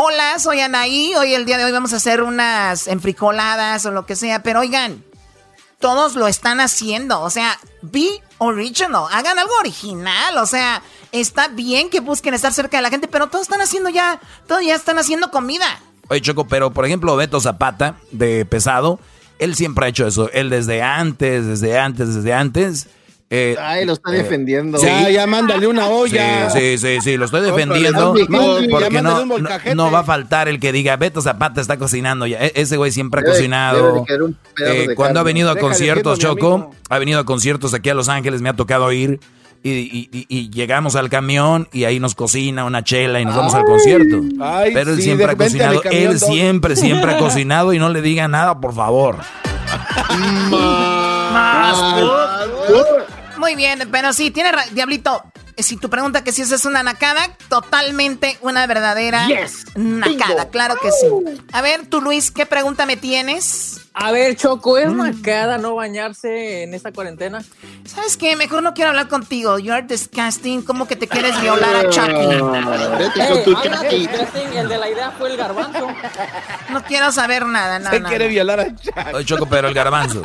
[0.00, 4.06] hola, soy Anaí, hoy el día de hoy vamos a hacer unas enfrijoladas o lo
[4.06, 5.02] que sea, pero oigan,
[5.80, 7.20] todos lo están haciendo.
[7.20, 9.06] O sea, be original.
[9.10, 10.38] Hagan algo original.
[10.38, 13.90] O sea, está bien que busquen estar cerca de la gente, pero todos están haciendo
[13.90, 15.66] ya, todos ya están haciendo comida.
[16.08, 19.00] Oye, Choco, pero por ejemplo, Beto Zapata, de pesado,
[19.40, 20.30] él siempre ha hecho eso.
[20.32, 22.86] Él desde antes, desde antes, desde antes,
[23.30, 24.78] Eh, Ay, lo está eh, defendiendo.
[24.80, 26.48] Ya, ya, mándale una olla.
[26.50, 28.14] Sí, sí, sí, sí, lo estoy defendiendo.
[28.70, 29.02] Porque
[29.74, 32.38] no, va a faltar el que diga, Beto Zapata está cocinando ya.
[32.38, 34.04] E- ese güey siempre ha Debe- cocinado.
[34.66, 38.40] Eh, cuando ha venido a conciertos, Choco, ha venido a conciertos aquí a Los Ángeles,
[38.40, 39.20] me ha tocado ir.
[39.62, 43.34] Y, y- y- y llegamos al camión y ahí nos cocina una chela y nos
[43.36, 44.20] vamos al concierto.
[44.40, 45.82] Ay, Pero él sí, siempre ha cocinado.
[45.90, 46.20] Él dos.
[46.30, 49.16] siempre, siempre ha cocinado y no le diga nada, por favor.
[53.38, 55.22] Muy bien, pero sí, tiene Diablito.
[55.56, 59.26] Si tu pregunta que si esa es una nacada, totalmente una verdadera
[59.74, 61.06] nacada, claro que sí.
[61.52, 63.80] A ver, tú Luis, ¿qué pregunta me tienes?
[63.92, 67.42] A ver, Choco, ¿es macada no bañarse en esta cuarentena?
[67.84, 68.36] ¿Sabes qué?
[68.36, 69.58] Mejor no quiero hablar contigo.
[69.58, 70.62] You're disgusting.
[70.62, 72.12] ¿Cómo que te quieres violar a Chucky?
[72.98, 74.06] Vete Ey, con tu habla de Chucky.
[74.06, 75.88] disgusting, el de la idea fue el garbanzo.
[76.70, 78.30] No quiero saber nada, no, Se no, quiere no.
[78.30, 78.94] violar a Chuck.
[79.14, 80.22] Oye, Choco, pero el garbanzo.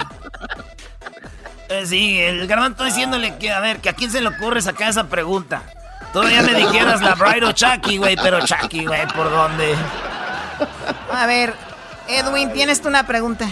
[1.70, 4.89] Eh, sí, el garbanzo diciéndole que, a ver, que a quién se le ocurre sacar
[4.89, 5.64] esa pregunta.
[6.11, 9.74] Todavía me dijeras la Bride o Chucky, güey, pero Chucky, güey, ¿por dónde?
[11.11, 11.55] A ver,
[12.07, 13.49] Edwin, tienes tú una pregunta.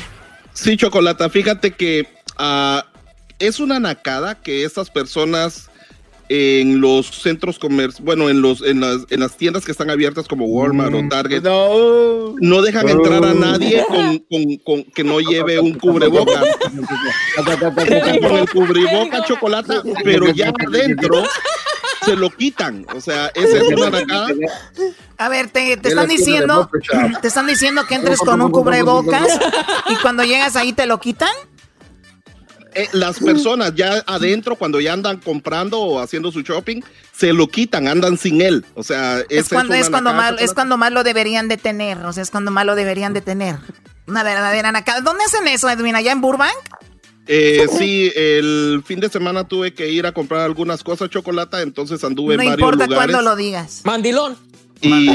[0.54, 2.08] Sí, Chocolata, fíjate que
[2.38, 2.86] ah,
[3.40, 5.71] es una nacada que estas personas
[6.34, 10.30] en los centros comerciales, bueno, en los en las, en las tiendas que están abiertas
[10.30, 12.36] como Walmart o Target, No.
[12.40, 16.42] no dejan entrar a nadie con, con- con- que no lleve un cubreboca.
[18.22, 19.74] con el cubreboca chocolate,
[20.04, 21.24] pero ya adentro
[22.06, 22.86] se lo quitan.
[22.96, 24.28] O sea, esa es una nacada.
[25.18, 26.70] A ver, te, te están diciendo,
[27.22, 29.28] te están diciendo que entres con un cubrebocas
[29.90, 31.30] y cuando llegas ahí te lo quitan.
[32.74, 36.82] Eh, las personas ya adentro, cuando ya andan comprando o haciendo su shopping,
[37.16, 38.66] se lo quitan, andan sin él.
[38.76, 41.98] O sea, Es cuando, es, cuando más, es cuando más lo deberían de tener.
[42.06, 43.58] O sea, es cuando más lo deberían de tener.
[44.08, 45.02] Una verdadera nacada.
[45.02, 45.96] ¿Dónde hacen eso, Edwin?
[45.96, 46.56] ¿Allá en Burbank?
[47.28, 52.04] Eh, sí, el fin de semana tuve que ir a comprar algunas cosas chocolate, entonces
[52.04, 53.14] anduve No en varios importa lugares.
[53.14, 53.82] cuándo lo digas.
[53.84, 54.36] Mandilón.
[54.82, 55.10] y,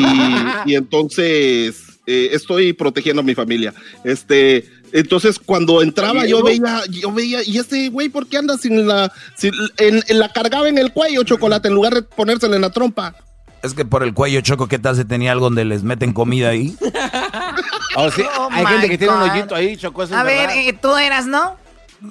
[0.66, 3.74] y entonces eh, estoy protegiendo a mi familia.
[4.04, 4.64] Este,
[4.98, 9.12] entonces cuando entraba yo veía, yo veía, y este güey, ¿por qué anda sin la,
[9.36, 12.70] sin- en, en la cargaba en el cuello chocolate en lugar de ponérsela en la
[12.70, 13.14] trompa?
[13.62, 16.50] Es que por el cuello, Choco, ¿qué tal se tenía algo donde les meten comida
[16.50, 16.76] ahí?
[17.98, 20.02] Oh, sí, Oh, hay gente que tiene un hoyito ahí, Choco.
[20.02, 20.56] eso es A ver, verdad.
[20.68, 21.56] eh, tú eras, ¿no?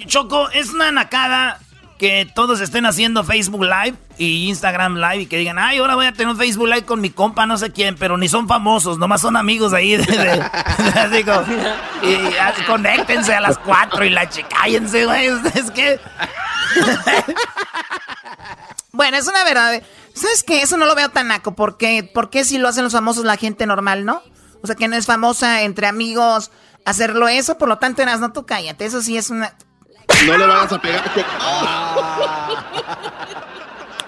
[0.06, 1.60] Choco, es una nacada
[1.98, 6.06] que todos estén haciendo Facebook Live y Instagram Live y que digan, ay, ahora voy
[6.06, 8.98] a tener un Facebook Live con mi compa, no sé quién, pero ni son famosos,
[8.98, 9.96] nomás son amigos ahí.
[9.96, 11.40] De, como,
[12.02, 15.26] y ah, conéctense a las cuatro y la chica, cállense, güey.
[15.54, 15.98] Es que
[18.96, 19.82] Bueno, es una verdad.
[20.14, 20.62] ¿Sabes qué?
[20.62, 21.54] Eso no lo veo tan naco.
[21.54, 24.22] porque ¿Por qué si lo hacen los famosos la gente normal, no?
[24.62, 26.50] O sea, que no es famosa entre amigos
[26.86, 27.58] hacerlo eso.
[27.58, 28.86] Por lo tanto, eras, no, tú cállate.
[28.86, 29.54] Eso sí es una...
[30.24, 31.04] No le vayas a pegar.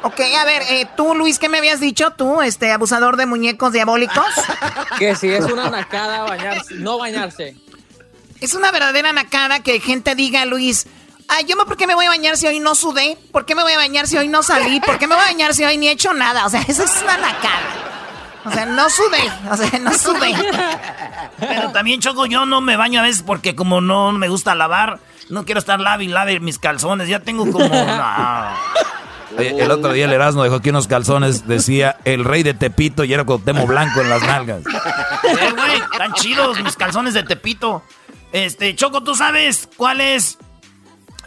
[0.00, 2.12] Ok, a ver, eh, tú, Luis, ¿qué me habías dicho?
[2.16, 4.24] Tú, este, abusador de muñecos diabólicos.
[4.98, 7.56] Que si es una nacada bañarse, no bañarse.
[8.40, 10.86] Es una verdadera nacada que gente diga, Luis,
[11.28, 13.18] ay, yo ¿por qué me voy a bañar si hoy no sudé?
[13.32, 14.80] ¿Por qué me voy a bañar si hoy no salí?
[14.80, 16.46] ¿Por qué me voy a bañar si hoy ni he hecho nada?
[16.46, 17.88] O sea, eso es una nacada.
[18.44, 20.34] O sea, no sudé, o sea, no sudé.
[21.38, 25.00] Pero también, Choco, yo no me baño a veces porque como no me gusta lavar,
[25.30, 27.08] no quiero estar lave y lave mis calzones.
[27.08, 27.68] Ya tengo como...
[27.68, 28.48] no.
[29.36, 33.04] Oye, el otro día el Erasmo dejó aquí unos calzones, decía el rey de Tepito
[33.04, 34.62] y era Cuauhtémoc Blanco en las nalgas.
[34.66, 37.82] Eh, güey, están chidos mis calzones de Tepito.
[38.32, 40.38] Este, Choco, ¿tú sabes cuál es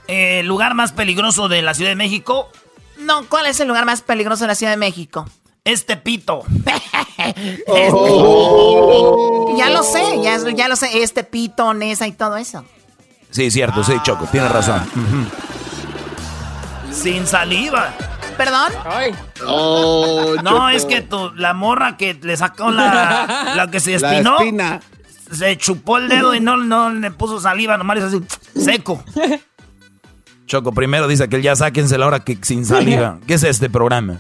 [0.07, 2.49] eh, el lugar más peligroso de la Ciudad de México?
[2.97, 5.25] No, ¿cuál es el lugar más peligroso de la Ciudad de México?
[5.63, 6.43] Es Tepito.
[9.57, 12.65] Ya lo sé, ya, ya lo sé, este pito, Nesa y todo eso.
[13.31, 14.81] Sí, cierto, sí, Choco, tienes razón.
[16.91, 17.93] Sin saliva.
[18.37, 18.71] ¿Perdón?
[18.85, 19.11] Ay.
[19.45, 20.69] Oh, No, Choco.
[20.69, 24.37] es que tu- la morra que le sacó la, la que se espinó,
[25.31, 28.21] se chupó el dedo y no, no le puso saliva, nomás hizo así,
[28.59, 29.03] seco.
[30.47, 33.19] Choco, primero dice que ya sáquense la hora que sin saliva.
[33.25, 34.17] ¿Qué es este programa?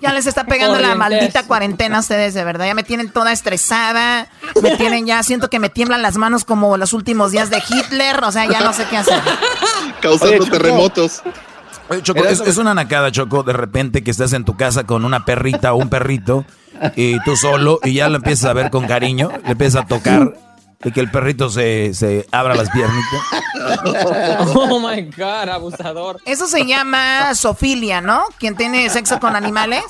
[0.00, 2.66] Ya les está pegando la maldita cuarentena a ustedes, de verdad.
[2.66, 4.28] Ya me tienen toda estresada.
[4.62, 8.22] Me tienen ya, siento que me tiemblan las manos como los últimos días de Hitler.
[8.24, 9.20] O sea, ya no sé qué hacer.
[10.00, 11.22] Causando Oye, terremotos.
[11.88, 15.04] Oye, Choco, es, es una nacada, Choco, de repente que estás en tu casa con
[15.04, 16.44] una perrita o un perrito
[16.96, 20.32] y tú solo y ya lo empiezas a ver con cariño, le empiezas a tocar
[20.84, 23.20] y que el perrito se, se abra las piernitas.
[24.54, 26.20] Oh my god, abusador.
[26.26, 28.24] Eso se llama sofilia, ¿no?
[28.38, 29.84] Quien tiene sexo con animales.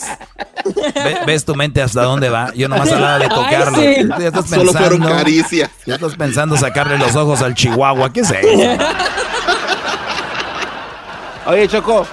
[0.95, 2.53] Ve- ¿Ves tu mente hasta dónde va?
[2.55, 3.79] Yo nomás hablaba de tocarlo.
[3.79, 4.09] Ay, sí.
[4.21, 5.71] Ya estás Solo fueron pensando- caricias.
[5.87, 8.13] Ya estás pensando sacarle los ojos al chihuahua.
[8.13, 8.83] ¿Qué es eso?
[11.47, 12.07] Oye, Choco,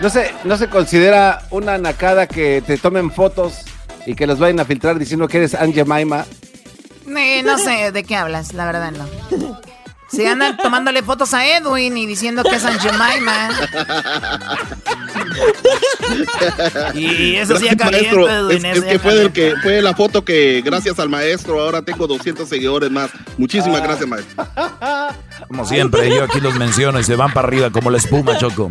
[0.00, 3.60] No se, no se considera una nacada que te tomen fotos
[4.06, 6.24] y que los vayan a filtrar diciendo que eres Angie Maima.
[7.06, 9.60] Eh, no sé de qué hablas, la verdad no.
[10.10, 13.50] Si andan tomándole fotos a Edwin y diciendo que es San Jemima.
[16.94, 18.50] y eso sí Gracias, maestro.
[18.50, 22.08] Es, es que fue, el que fue la foto que gracias al maestro ahora tengo
[22.08, 23.10] 200 seguidores más.
[23.38, 24.44] Muchísimas gracias, maestro.
[25.46, 28.68] Como siempre, yo aquí los menciono y se van para arriba como la espuma, Choco.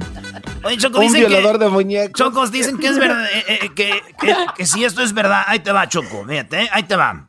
[0.64, 2.14] Oye, Choco, Un dicen violador que, de muñecos.
[2.14, 5.60] Chocos dicen que es verdad, eh, eh, que, que, que si esto es verdad, ahí
[5.60, 7.26] te va, Choco, fíjate, eh, ahí te va.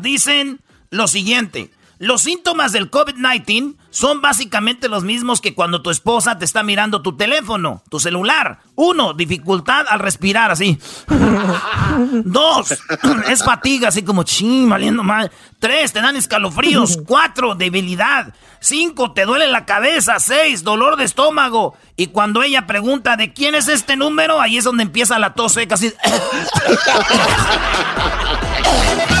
[0.00, 0.60] Dicen
[0.90, 6.44] lo siguiente, los síntomas del COVID-19 son básicamente los mismos que cuando tu esposa te
[6.44, 8.60] está mirando tu teléfono, tu celular.
[8.76, 10.78] Uno, dificultad al respirar, así.
[12.24, 12.78] Dos,
[13.28, 15.32] es fatiga, así como ching, valiendo mal.
[15.58, 17.00] Tres, te dan escalofríos.
[17.06, 18.32] Cuatro, debilidad.
[18.60, 20.20] Cinco, te duele la cabeza.
[20.20, 21.76] Seis, dolor de estómago.
[21.96, 25.54] Y cuando ella pregunta de quién es este número, ahí es donde empieza la tos
[25.54, 25.92] seca, así.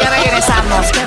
[0.00, 1.00] Ya regresamos, qué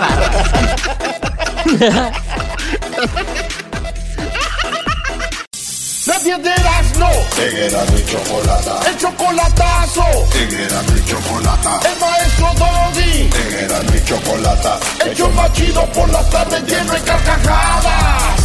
[6.08, 6.51] Nadie de
[6.97, 7.10] no.
[7.41, 8.80] En Erasmo y Chocolata.
[8.89, 10.05] El chocolatazo.
[10.34, 11.80] En Erasmo y Chocolata.
[11.84, 13.30] El maestro Doggy.
[13.30, 14.80] En Erasmo y Chocolata.
[15.05, 18.38] El show más chido por las tardes lleno de carcajadas.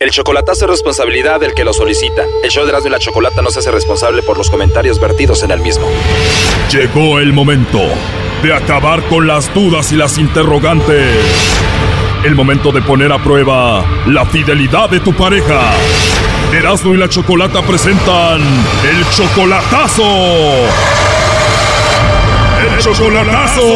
[0.00, 2.24] El chocolatazo es responsabilidad del que lo solicita.
[2.42, 5.42] El show de Erasmo y la Chocolata no se hace responsable por los comentarios vertidos
[5.42, 5.86] en el mismo.
[6.72, 7.80] Llegó el momento
[8.42, 11.16] de acabar con las dudas y las interrogantes.
[12.24, 15.72] El momento de poner a prueba la fidelidad de tu pareja.
[16.52, 20.04] Erasmo y la Chocolata presentan el chocolatazo.
[22.66, 23.62] El chocolatazo.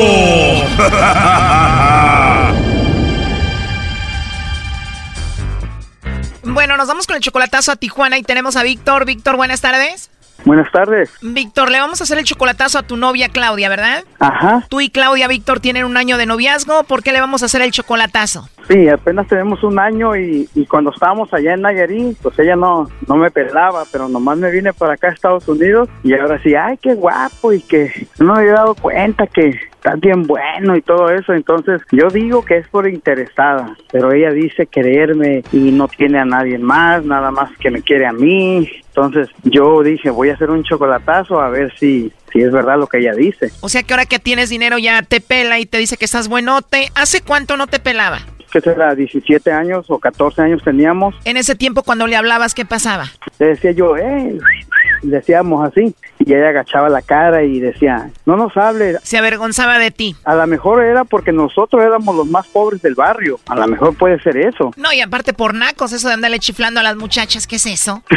[6.47, 9.07] Bueno, nos vamos con el chocolatazo a Tijuana y tenemos a Víctor.
[9.07, 10.11] Víctor, buenas tardes.
[10.45, 11.11] Buenas tardes.
[11.22, 14.05] Víctor, le vamos a hacer el chocolatazo a tu novia Claudia, ¿verdad?
[14.18, 14.66] Ajá.
[14.68, 16.85] Tú y Claudia, Víctor, tienen un año de noviazgo.
[16.85, 18.49] ¿Por qué le vamos a hacer el chocolatazo?
[18.68, 22.89] Sí, apenas tenemos un año y, y cuando estábamos allá en Nayarit, pues ella no,
[23.07, 26.55] no me pelaba, pero nomás me vine para acá a Estados Unidos y ahora sí,
[26.55, 30.82] ay, qué guapo y que no me había dado cuenta que está bien bueno y
[30.82, 31.35] todo eso.
[31.35, 36.24] Entonces yo digo que es por interesada, pero ella dice quererme y no tiene a
[36.24, 38.68] nadie más, nada más que me quiere a mí.
[38.89, 42.87] Entonces yo dije, voy a hacer un chocolatazo a ver si, si es verdad lo
[42.87, 43.51] que ella dice.
[43.61, 46.28] O sea que ahora que tienes dinero ya te pela y te dice que estás
[46.28, 46.89] buenote.
[46.95, 48.20] ¿Hace cuánto no te pelaba?
[48.55, 51.16] que será 17 años o 14 años teníamos.
[51.24, 53.07] En ese tiempo cuando le hablabas, ¿qué pasaba?
[53.41, 54.39] Le decía yo, eh,
[55.03, 58.97] decíamos así, y ella agachaba la cara y decía, no nos hable.
[59.03, 60.16] Se avergonzaba de ti.
[60.24, 63.97] A lo mejor era porque nosotros éramos los más pobres del barrio, a lo mejor
[63.97, 64.72] puede ser eso.
[64.76, 68.03] No, y aparte por nacos, eso de andarle chiflando a las muchachas, ¿qué es eso?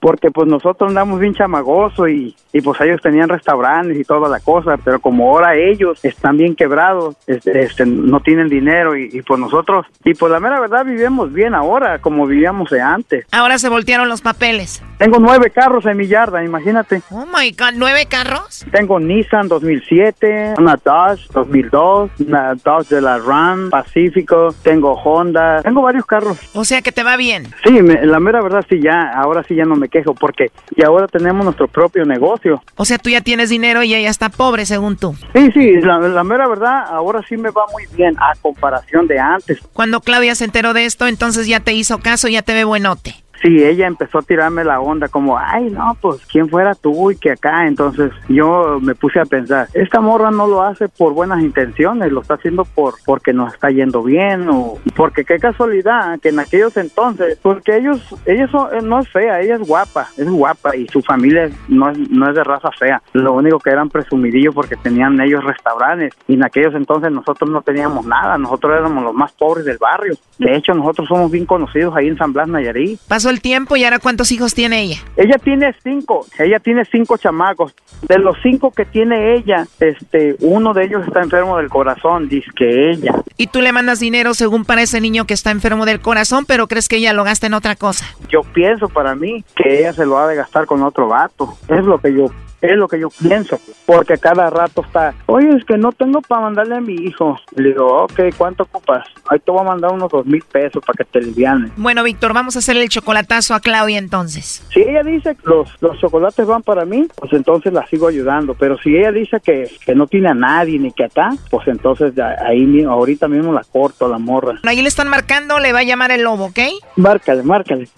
[0.00, 4.40] porque pues nosotros andamos bien chamagoso y, y pues ellos tenían restaurantes y toda la
[4.40, 9.22] cosa, pero como ahora ellos están bien quebrados, este, este, no tienen dinero y, y,
[9.22, 13.26] pues nosotros, y pues la mera verdad vivimos bien ahora como vivíamos de antes.
[13.30, 14.82] Ahora se voltearon los papeles.
[14.98, 17.02] Tengo nueve carros en mi yarda, imagínate.
[17.10, 18.66] Oh my god, ¿nueve carros?
[18.70, 25.82] Tengo Nissan 2007, una Dodge 2002, una Dodge de la Ram, Pacífico, tengo Honda, tengo
[25.82, 26.38] varios carros.
[26.54, 27.46] O sea que te va bien.
[27.64, 30.84] Sí, me, la mera verdad sí ya, ahora sí ya no me quejo porque y
[30.84, 32.62] ahora tenemos nuestro propio negocio.
[32.76, 35.14] O sea, tú ya tienes dinero y ella está pobre, según tú.
[35.34, 39.18] Sí, sí, la, la, mera verdad, ahora sí me va muy bien a comparación de
[39.18, 39.58] antes.
[39.72, 43.16] Cuando Claudia se enteró de esto, entonces ya te hizo caso, ya te ve buenote.
[43.42, 47.16] Sí, ella empezó a tirarme la onda como, ay, no, pues, ¿quién fuera tú y
[47.16, 47.66] que acá?
[47.66, 52.20] Entonces yo me puse a pensar, esta morra no lo hace por buenas intenciones, lo
[52.20, 56.76] está haciendo por porque nos está yendo bien o porque qué casualidad que en aquellos
[56.76, 61.00] entonces, porque ellos, ellos son, no es fea, ella es guapa, es guapa y su
[61.00, 65.18] familia no es, no es de raza fea, lo único que eran presumidillos porque tenían
[65.20, 69.64] ellos restaurantes y en aquellos entonces nosotros no teníamos nada, nosotros éramos los más pobres
[69.64, 73.00] del barrio, de hecho nosotros somos bien conocidos ahí en San Blas, Nayarit.
[73.08, 74.98] Pasó el tiempo y ahora cuántos hijos tiene ella?
[75.16, 77.74] Ella tiene cinco, ella tiene cinco chamacos.
[78.02, 82.50] De los cinco que tiene ella, este, uno de ellos está enfermo del corazón, dice
[82.56, 83.14] que ella.
[83.36, 86.66] Y tú le mandas dinero según para ese niño que está enfermo del corazón, pero
[86.66, 88.04] crees que ella lo gasta en otra cosa.
[88.28, 91.56] Yo pienso para mí que ella se lo ha de gastar con otro vato.
[91.68, 95.64] Es lo que yo es lo que yo pienso, porque cada rato está, oye, es
[95.64, 97.38] que no tengo para mandarle a mi hijo.
[97.56, 99.06] Le digo, ok, ¿cuánto ocupas?
[99.28, 101.70] Ahí te voy a mandar unos dos mil pesos para que te liviane.
[101.76, 104.64] Bueno, Víctor, vamos a hacerle el chocolatazo a Claudia entonces.
[104.72, 108.54] Si ella dice que los, los chocolates van para mí, pues entonces la sigo ayudando.
[108.54, 112.12] Pero si ella dice que, que no tiene a nadie ni que acá, pues entonces
[112.18, 114.58] ahí ahorita mismo la corto, la morra.
[114.64, 116.58] Ahí le están marcando, le va a llamar el lobo, ¿ok?
[116.96, 117.88] Márcale, márcale.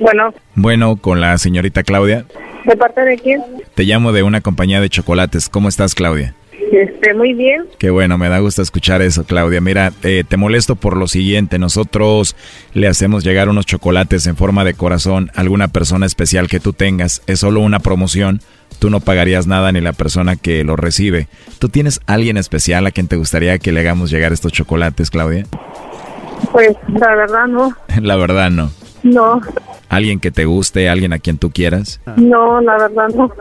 [0.00, 2.24] Bueno, Bueno, con la señorita Claudia.
[2.64, 3.42] ¿de parte de quién?
[3.74, 5.48] Te llamo de una compañía de chocolates.
[5.48, 6.34] ¿Cómo estás, Claudia?
[6.70, 7.64] Este, muy bien.
[7.78, 9.60] Qué bueno, me da gusto escuchar eso, Claudia.
[9.60, 11.58] Mira, eh, te molesto por lo siguiente.
[11.58, 12.36] Nosotros
[12.74, 16.74] le hacemos llegar unos chocolates en forma de corazón a alguna persona especial que tú
[16.74, 17.22] tengas.
[17.26, 18.40] Es solo una promoción.
[18.80, 21.26] Tú no pagarías nada ni la persona que lo recibe.
[21.58, 25.46] ¿Tú tienes alguien especial a quien te gustaría que le hagamos llegar estos chocolates, Claudia?
[26.52, 27.74] Pues, la verdad, no.
[28.02, 28.70] La verdad, no.
[29.02, 29.40] No,
[29.88, 32.00] ¿Alguien que te guste, alguien a quien tú quieras?
[32.16, 33.32] no, la verdad, no.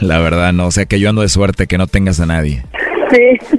[0.00, 0.66] La verdad, no.
[0.66, 2.64] O sea que yo ando de suerte que no tengas a nadie.
[3.10, 3.56] Sí,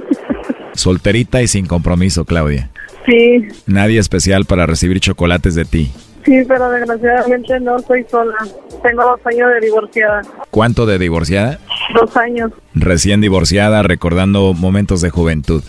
[0.74, 2.70] Solterita y sin compromiso, Claudia.
[3.06, 5.90] sí, Nadie especial para recibir chocolates de ti.
[6.24, 8.36] Sí, pero desgraciadamente no soy sola.
[8.82, 10.22] Tengo dos años de divorciada.
[10.50, 11.58] ¿Cuánto de divorciada?
[11.94, 12.52] Dos años.
[12.74, 15.62] Recién divorciada, recordando momentos de juventud.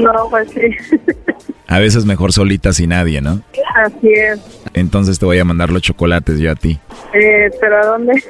[0.00, 0.96] No, pues sí.
[1.66, 3.40] A veces mejor solita sin nadie, ¿no?
[3.74, 4.40] Así es.
[4.74, 6.78] Entonces te voy a mandar los chocolates yo a ti.
[7.14, 8.22] Eh, ¿Pero a dónde?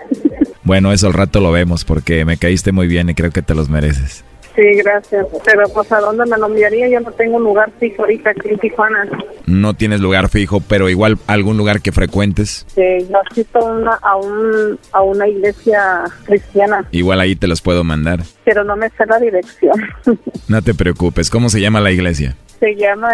[0.63, 3.55] Bueno, eso al rato lo vemos porque me caíste muy bien y creo que te
[3.55, 4.25] los mereces.
[4.57, 5.27] Sí, gracias.
[5.45, 6.89] Pero pues a dónde me lo enviaría?
[6.89, 9.09] Yo no tengo un lugar fijo ahorita aquí en Tijuana.
[9.47, 12.65] No tienes lugar fijo, pero igual algún lugar que frecuentes.
[12.75, 17.61] Sí, yo asisto a una, a, un, a una iglesia cristiana, Igual ahí te los
[17.63, 18.21] puedo mandar.
[18.45, 19.75] pero no me sé la dirección.
[20.49, 21.31] No te preocupes.
[21.31, 22.37] ¿Cómo se llama la iglesia?
[22.61, 23.09] Se llama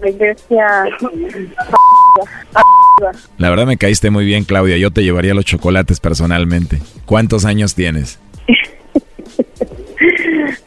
[0.00, 0.84] la iglesia...
[3.38, 4.76] La verdad me caíste muy bien, Claudia.
[4.76, 6.78] Yo te llevaría los chocolates personalmente.
[7.06, 8.18] ¿Cuántos años tienes?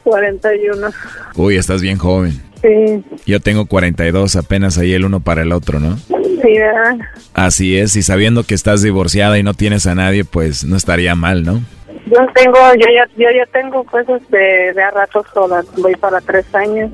[0.03, 0.87] 41.
[1.35, 2.41] Uy, estás bien joven.
[2.61, 5.97] Sí, Yo tengo 42, apenas ahí el uno para el otro, ¿no?
[5.97, 6.97] sí, ¿verdad?
[7.33, 11.15] Así es, y sabiendo que estás divorciada y no tienes a nadie, pues no estaría
[11.15, 11.61] mal, ¿no?
[12.05, 16.19] Yo tengo, yo ya, yo ya tengo pues de, de a rato sola, voy para
[16.21, 16.91] tres años,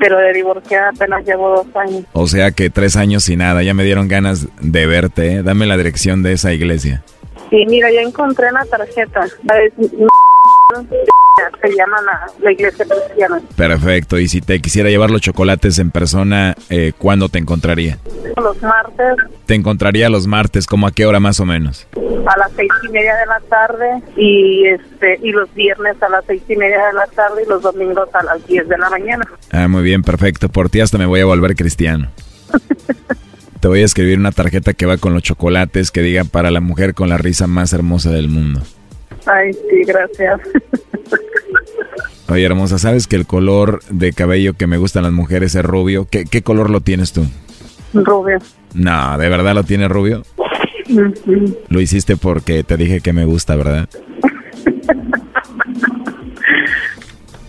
[0.00, 2.04] pero de divorciada apenas llevo dos años.
[2.12, 5.42] O sea que tres años y nada, ya me dieron ganas de verte, ¿eh?
[5.42, 7.02] Dame la dirección de esa iglesia.
[7.52, 9.26] Y mira, ya encontré la tarjeta,
[11.62, 13.40] se llama la, la iglesia cristiana.
[13.56, 17.98] Perfecto, y si te quisiera llevar los chocolates en persona, eh, ¿cuándo te encontraría?
[18.36, 19.16] Los martes
[19.46, 21.86] Te encontraría los martes, ¿como a qué hora más o menos?
[22.26, 26.24] a las seis y media de la tarde y este y los viernes a las
[26.26, 29.24] seis y media de la tarde y los domingos a las diez de la mañana.
[29.50, 30.48] Ah, muy bien, perfecto.
[30.48, 32.08] Por ti hasta me voy a volver cristiano.
[33.60, 36.60] Te voy a escribir una tarjeta que va con los chocolates que diga para la
[36.60, 38.60] mujer con la risa más hermosa del mundo.
[39.26, 40.40] Ay, sí, gracias.
[42.28, 46.06] Oye, hermosa, ¿sabes que el color de cabello que me gustan las mujeres es rubio?
[46.08, 47.26] ¿Qué, qué color lo tienes tú?
[47.92, 48.38] Rubio.
[48.74, 50.22] No, ¿de verdad lo tienes rubio?
[51.68, 53.88] Lo hiciste porque te dije que me gusta, ¿verdad?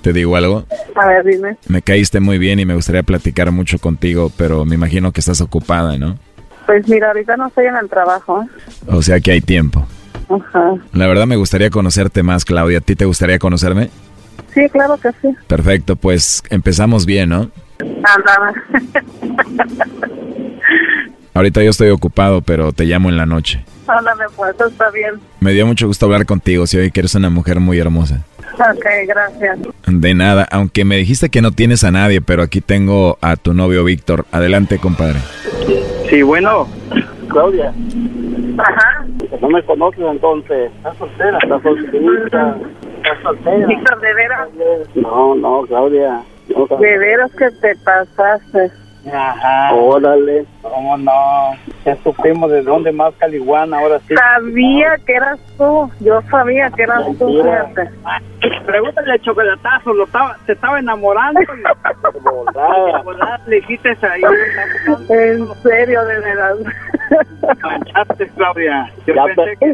[0.01, 0.65] ¿Te digo algo?
[0.95, 1.57] A ver, dime.
[1.67, 5.41] Me caíste muy bien y me gustaría platicar mucho contigo, pero me imagino que estás
[5.41, 6.17] ocupada, ¿no?
[6.65, 8.47] Pues mira, ahorita no estoy en el trabajo.
[8.87, 9.85] O sea que hay tiempo.
[10.33, 10.75] Ajá.
[10.93, 12.77] La verdad me gustaría conocerte más, Claudia.
[12.79, 13.89] ¿A ti te gustaría conocerme?
[14.53, 15.35] Sí, claro que sí.
[15.47, 17.49] Perfecto, pues empezamos bien, ¿no?
[17.79, 18.53] Anda.
[21.33, 23.63] Ahorita yo estoy ocupado, pero te llamo en la noche.
[23.87, 25.19] Ándame, pues, está bien.
[25.39, 28.23] Me dio mucho gusto hablar contigo, si hoy que eres una mujer muy hermosa.
[28.53, 29.59] Ok, gracias.
[29.87, 33.53] De nada, aunque me dijiste que no tienes a nadie, pero aquí tengo a tu
[33.53, 34.25] novio Víctor.
[34.31, 35.19] Adelante, compadre.
[36.09, 36.67] Sí, bueno.
[37.31, 37.73] Claudia,
[38.57, 39.05] Ajá.
[39.41, 40.71] no me conoces entonces.
[40.77, 41.37] ¿Estás soltera?
[41.41, 42.57] ¿Estás soltera?
[42.97, 43.67] ¿Estás soltera?
[43.67, 44.49] Víctor, ¿de veras?
[44.95, 46.21] No, no, Claudia.
[46.55, 48.71] No, De veras que te pasaste.
[49.07, 49.73] Ajá.
[49.73, 50.45] Órale.
[50.61, 51.11] ¿Cómo no?
[51.85, 54.13] Ya supimos de dónde más caliguana, ahora sí.
[54.15, 55.89] Sabía que eras tú.
[55.99, 57.89] Yo sabía que eras tú, fíjate.
[58.65, 61.41] Pregúntale al chocolatazo, lo estaba, se estaba enamorando.
[61.41, 61.45] y-
[63.49, 64.21] Le dijiste ahí.
[65.09, 66.57] En serio, de veras.
[67.63, 68.89] Manchaste, Claudia.
[69.07, 69.73] Yo Ya, pensé que...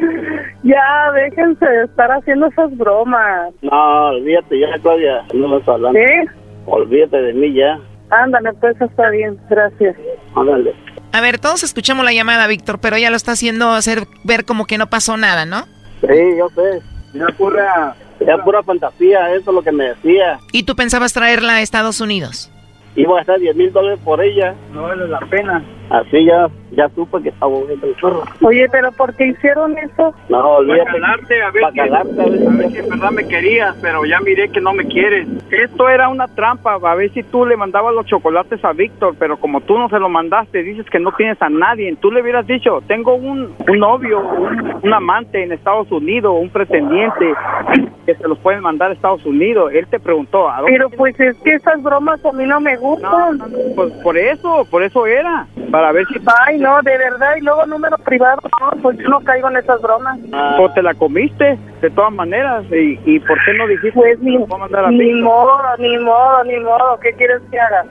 [0.64, 3.54] Ya, déjense de estar haciendo esas bromas.
[3.62, 5.24] No, olvídate ya, Claudia.
[5.34, 6.00] No me estás hablando.
[6.00, 6.30] ¿Sí?
[6.66, 7.78] Olvídate de mí ya.
[8.10, 9.38] Ándale, pues está bien.
[9.50, 9.96] Gracias.
[10.36, 10.74] Ándale.
[11.12, 14.66] A ver, todos escuchamos la llamada, Víctor, pero ella lo está haciendo hacer ver como
[14.66, 15.66] que no pasó nada, ¿no?
[16.02, 16.82] Sí, yo sé.
[17.14, 17.96] Ya pura...
[18.20, 20.40] Era pura fantasía, eso es lo que me decía.
[20.52, 22.52] ¿Y tú pensabas traerla a Estados Unidos?
[22.96, 24.56] Iba a gastar 10 mil dólares por ella.
[24.74, 25.64] No vale la pena.
[25.90, 28.24] Así ya, ya supe que estaba bonito el chorro.
[28.42, 30.14] Oye, pero ¿por qué hicieron eso?
[30.28, 30.92] No, Para olvídate.
[30.92, 33.28] calarte, a ver, Pa' si, calarte, a ver si- a ver si en verdad me
[33.28, 35.28] querías, pero ya miré que no me quieres.
[35.50, 39.38] Esto era una trampa, a ver si tú le mandabas los chocolates a Víctor, pero
[39.38, 41.96] como tú no se lo mandaste, dices que no tienes a nadie.
[42.02, 46.50] Tú le hubieras dicho, tengo un, un novio, un, un amante en Estados Unidos, un
[46.50, 47.34] pretendiente,
[48.06, 49.72] que se los pueden mandar a Estados Unidos.
[49.74, 52.76] Él te preguntó, ¿a dónde Pero pues es que esas bromas a mí no me
[52.78, 53.40] gustan.
[53.76, 55.48] Pues por eso, por eso era.
[55.78, 56.16] Para ver si...
[56.48, 59.80] Ay, no, de verdad, y luego número privado, no, pues yo no caigo en esas
[59.80, 60.18] bromas.
[60.58, 63.92] Pues te la comiste, de todas maneras, y, y ¿por qué no dijiste?
[63.92, 67.60] Pues ni, Vamos a mandar a ni modo, ni modo, ni modo, ¿qué quieres que
[67.60, 67.86] haga?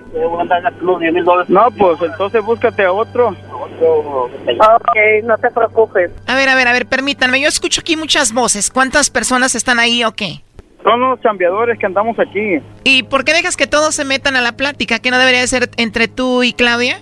[1.47, 3.29] No, pues entonces búscate a otro.
[3.29, 6.11] Ok, no te preocupes.
[6.27, 7.41] A ver, a ver, a ver, permítanme.
[7.41, 8.69] Yo escucho aquí muchas voces.
[8.69, 10.43] ¿Cuántas personas están ahí o qué?
[10.83, 12.61] Son los cambiadores que andamos aquí.
[12.83, 14.99] ¿Y por qué dejas que todos se metan a la plática?
[14.99, 16.99] ¿Que no debería de ser entre tú y Claudia?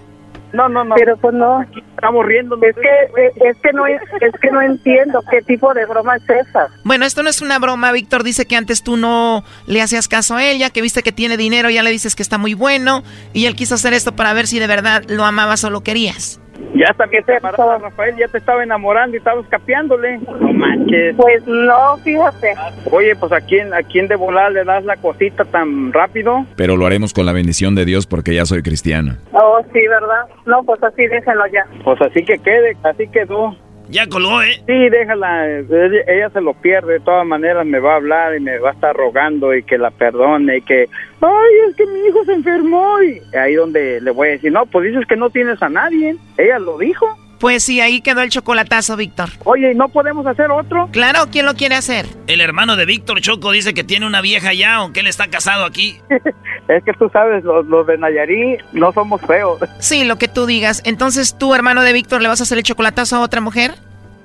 [0.55, 0.95] No, no, no.
[0.95, 1.63] Pero pues no.
[1.63, 2.57] Estamos riendo.
[2.63, 4.01] Es que, es que no, es
[4.41, 6.69] que no entiendo qué tipo de broma es esa.
[6.85, 7.91] Bueno, esto no es una broma.
[7.91, 11.37] Víctor dice que antes tú no le hacías caso a ella, que viste que tiene
[11.37, 13.03] dinero, ya le dices que está muy bueno,
[13.33, 16.41] y él quiso hacer esto para ver si de verdad lo amabas o lo querías.
[16.75, 20.19] Ya también te embarazaste, Rafael, ya te estaba enamorando y estabas capeándole.
[20.19, 21.15] No manches.
[21.17, 22.55] Pues no, fíjate.
[22.91, 26.45] Oye, pues a quién, a quién de volar le das la cosita tan rápido.
[26.57, 29.17] Pero lo haremos con la bendición de Dios porque ya soy cristiano.
[29.33, 30.27] Oh, sí, ¿verdad?
[30.47, 31.67] No, pues así déjenlo ya.
[31.85, 33.57] Pues así que quede, así quedó.
[33.89, 34.55] Ya colgó, ¿eh?
[34.67, 38.59] Sí, déjala, ella, se lo pierde, de todas maneras me va a hablar y me
[38.59, 40.89] va a estar rogando y que la perdone y que,
[41.21, 44.67] ay, es que mi hijo se enfermó y ahí donde le voy a decir, no,
[44.67, 47.07] pues dices que no tienes a nadie, ella lo dijo.
[47.39, 49.31] Pues sí, ahí quedó el chocolatazo, Víctor.
[49.45, 50.89] Oye, ¿y no podemos hacer otro?
[50.93, 52.07] Claro, ¿quién lo quiere hacer?
[52.27, 55.65] El hermano de Víctor Choco dice que tiene una vieja ya, aunque él está casado
[55.65, 55.99] aquí.
[56.67, 59.61] Es que tú sabes, los, los de Nayarí no somos feos.
[59.81, 60.81] Sí, lo que tú digas.
[60.87, 63.75] Entonces, ¿tú, hermano de Víctor, le vas a hacer el chocolatazo a otra mujer?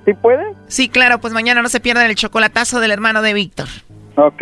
[0.05, 0.45] ¿Sí puede?
[0.68, 3.68] Sí, claro, pues mañana no se pierdan el chocolatazo del hermano de Víctor.
[4.16, 4.41] Ok.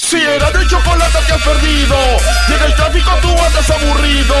[0.00, 1.96] Si era de chocolate que has perdido,
[2.48, 4.34] llega el tráfico tú andas aburrido.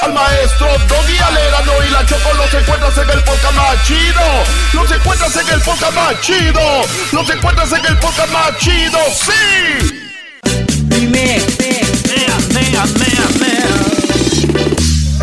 [0.00, 4.22] Al maestro Doggy Alerano y la Choco los encuentras en el podcast más chido.
[4.72, 6.60] Los encuentras en el podcast más chido.
[7.12, 8.98] Los encuentras en el podcast más chido.
[9.14, 10.08] ¡Sí!
[10.84, 14.11] Dime, mea, mea, mea, mea.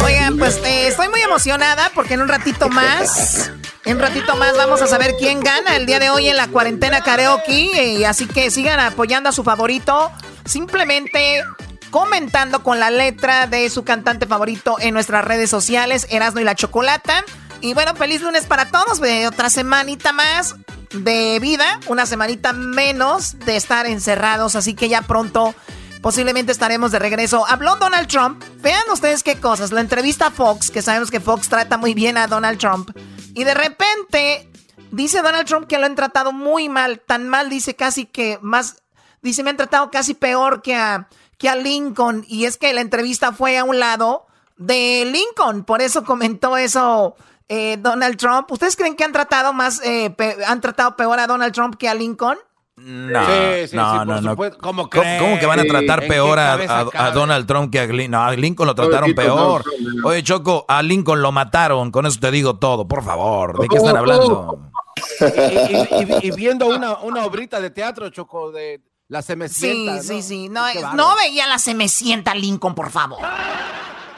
[0.03, 3.51] Oigan, pues eh, estoy muy emocionada porque en un ratito más,
[3.85, 6.47] en un ratito más vamos a saber quién gana el día de hoy en la
[6.47, 7.93] cuarentena karaoke.
[7.97, 10.11] Y así que sigan apoyando a su favorito,
[10.45, 11.43] simplemente
[11.89, 16.55] comentando con la letra de su cantante favorito en nuestras redes sociales, Erasno y la
[16.55, 17.23] Chocolata.
[17.61, 20.55] Y bueno, feliz lunes para todos, otra semanita más
[20.91, 25.53] de vida, una semanita menos de estar encerrados, así que ya pronto
[26.01, 27.45] posiblemente estaremos de regreso.
[27.47, 31.49] Habló Donald Trump, vean ustedes qué cosas, la entrevista a Fox, que sabemos que Fox
[31.49, 32.91] trata muy bien a Donald Trump,
[33.33, 34.49] y de repente
[34.91, 38.81] dice Donald Trump que lo han tratado muy mal, tan mal dice casi que más,
[39.21, 42.81] dice me han tratado casi peor que a, que a Lincoln, y es que la
[42.81, 44.25] entrevista fue a un lado
[44.57, 47.15] de Lincoln, por eso comentó eso
[47.47, 48.51] eh, Donald Trump.
[48.51, 51.95] ¿Ustedes creen que han tratado más, eh, han tratado peor a Donald Trump que a
[51.95, 52.37] Lincoln?
[52.81, 54.57] No, Sí, sí, no, sí, no, por no.
[54.59, 57.11] ¿Cómo ¿Cómo, que van a tratar ¿En peor a?
[57.13, 58.11] Donald Trump que a Lincoln?
[58.11, 59.63] No, a Lincoln lo trataron peor.
[60.05, 61.91] Oye, Choco, a Lincoln lo mataron.
[61.91, 63.59] Con eso te digo todo, por favor.
[63.59, 64.71] ¿De qué están hablando?
[65.19, 65.87] Y, y-
[66.23, 70.01] y- y viendo una, una obrita de teatro, Choco, de la Sí, semecienta.
[70.01, 70.49] sí, sí.
[70.49, 73.19] No, eh, no veía la se me sienta Lincoln, por favor.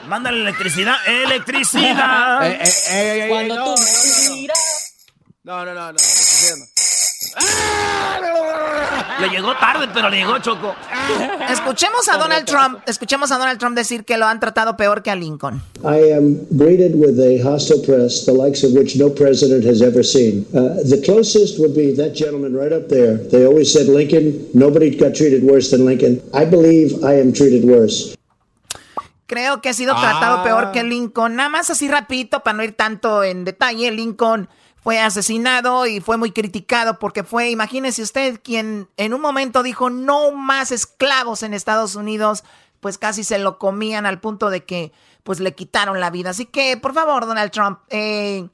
[0.07, 2.45] Mándale electricidad, electricidad.
[2.45, 3.87] Eh, eh, eh, eh, eh, Cuando no, tú no,
[4.29, 4.59] me miras.
[5.43, 6.01] no, no, no, no, no.
[9.19, 10.73] Le llegó tarde, pero le llegó Choco.
[11.49, 15.11] Escuchemos a Donald Trump, escuchemos a Donald Trump decir que lo han tratado peor que
[15.11, 15.61] a Lincoln.
[15.83, 20.03] I am greeted with a hostile press, the likes of which no president has ever
[20.03, 20.45] seen.
[20.53, 23.17] Uh, the closest would be that gentleman right up there.
[23.17, 26.21] They always said Lincoln, nobody got treated worse than Lincoln.
[26.33, 28.15] I believe I am treated worse.
[29.27, 30.43] Creo que ha sido tratado Ah.
[30.43, 31.35] peor que Lincoln.
[31.35, 34.49] Nada más así rapidito, para no ir tanto en detalle, Lincoln
[34.83, 39.89] fue asesinado y fue muy criticado porque fue, imagínese usted, quien en un momento dijo
[39.89, 42.43] no más esclavos en Estados Unidos,
[42.79, 44.91] pues casi se lo comían al punto de que
[45.23, 46.31] pues le quitaron la vida.
[46.31, 48.47] Así que, por favor, Donald Trump, eh,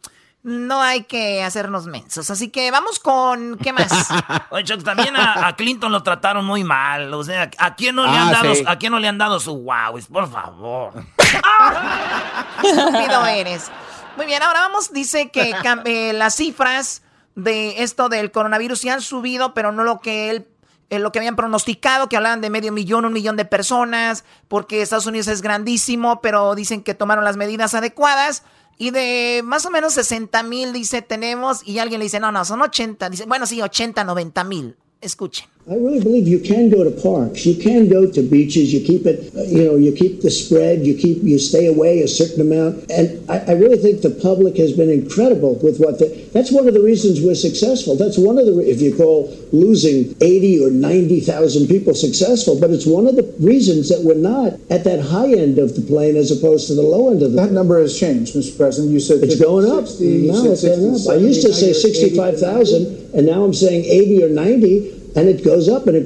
[0.43, 2.29] no hay que hacernos mensos.
[2.29, 4.09] Así que vamos con, ¿qué más?
[4.49, 7.13] Oye, Choco, también a, a Clinton lo trataron muy mal.
[7.13, 8.63] O sea, ¿a quién no le Ah, han dado, sí.
[8.67, 9.97] a quién no le han dado su wow?
[10.11, 10.93] Por favor.
[12.63, 13.71] estúpido eres.
[14.17, 15.53] Muy bien, ahora vamos, dice que
[15.85, 17.03] eh, las cifras
[17.35, 20.47] de esto del coronavirus sí han subido, pero no lo que él,
[20.89, 24.81] eh, lo que habían pronosticado, que hablaban de medio millón, un millón de personas, porque
[24.81, 28.41] Estados Unidos es grandísimo, pero dicen que tomaron las medidas adecuadas.
[28.79, 32.43] Y de más o menos 60 mil, dice, tenemos, y alguien le dice, no, no,
[32.43, 33.11] son 80.
[33.11, 34.77] Dice, bueno, sí, 80, 90 mil.
[35.01, 35.47] Escuchen.
[35.69, 39.05] I really believe you can go to parks, you can go to beaches, you keep
[39.05, 42.39] it, uh, you know, you keep the spread, you keep, you stay away a certain
[42.39, 42.89] amount.
[42.89, 46.69] And I, I really think the public has been incredible with what the, that's one
[46.69, 47.97] of the reasons we're successful.
[47.97, 52.87] That's one of the, if you call losing 80 or 90,000 people successful, but it's
[52.87, 56.31] one of the reasons that we're not at that high end of the plane as
[56.31, 58.55] opposed to the low end of the That number has changed, Mr.
[58.55, 58.93] President.
[58.93, 59.85] You said It's 50, going up.
[59.85, 60.95] 60, now it's going up.
[60.95, 65.43] 60, I used to say 65,000, and now I'm saying 80 or 90, and it
[65.43, 66.05] goes up, and.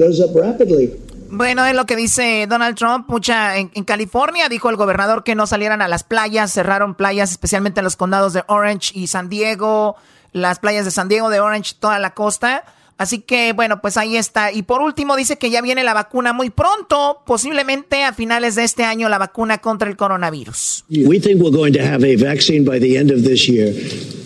[1.29, 3.09] Bueno, es lo que dice Donald Trump.
[3.09, 7.31] Mucha en, en, California dijo el gobernador que no salieran a las playas, cerraron playas,
[7.31, 9.97] especialmente en los condados de Orange y San Diego,
[10.31, 12.63] las playas de San Diego, de Orange, toda la costa.
[13.01, 14.51] Así que bueno, pues ahí está.
[14.51, 18.63] Y por último dice que ya viene la vacuna muy pronto, posiblemente a finales de
[18.63, 20.85] este año la vacuna contra el coronavirus.
[20.87, 23.73] We think we're going to have a vaccine by the end of this year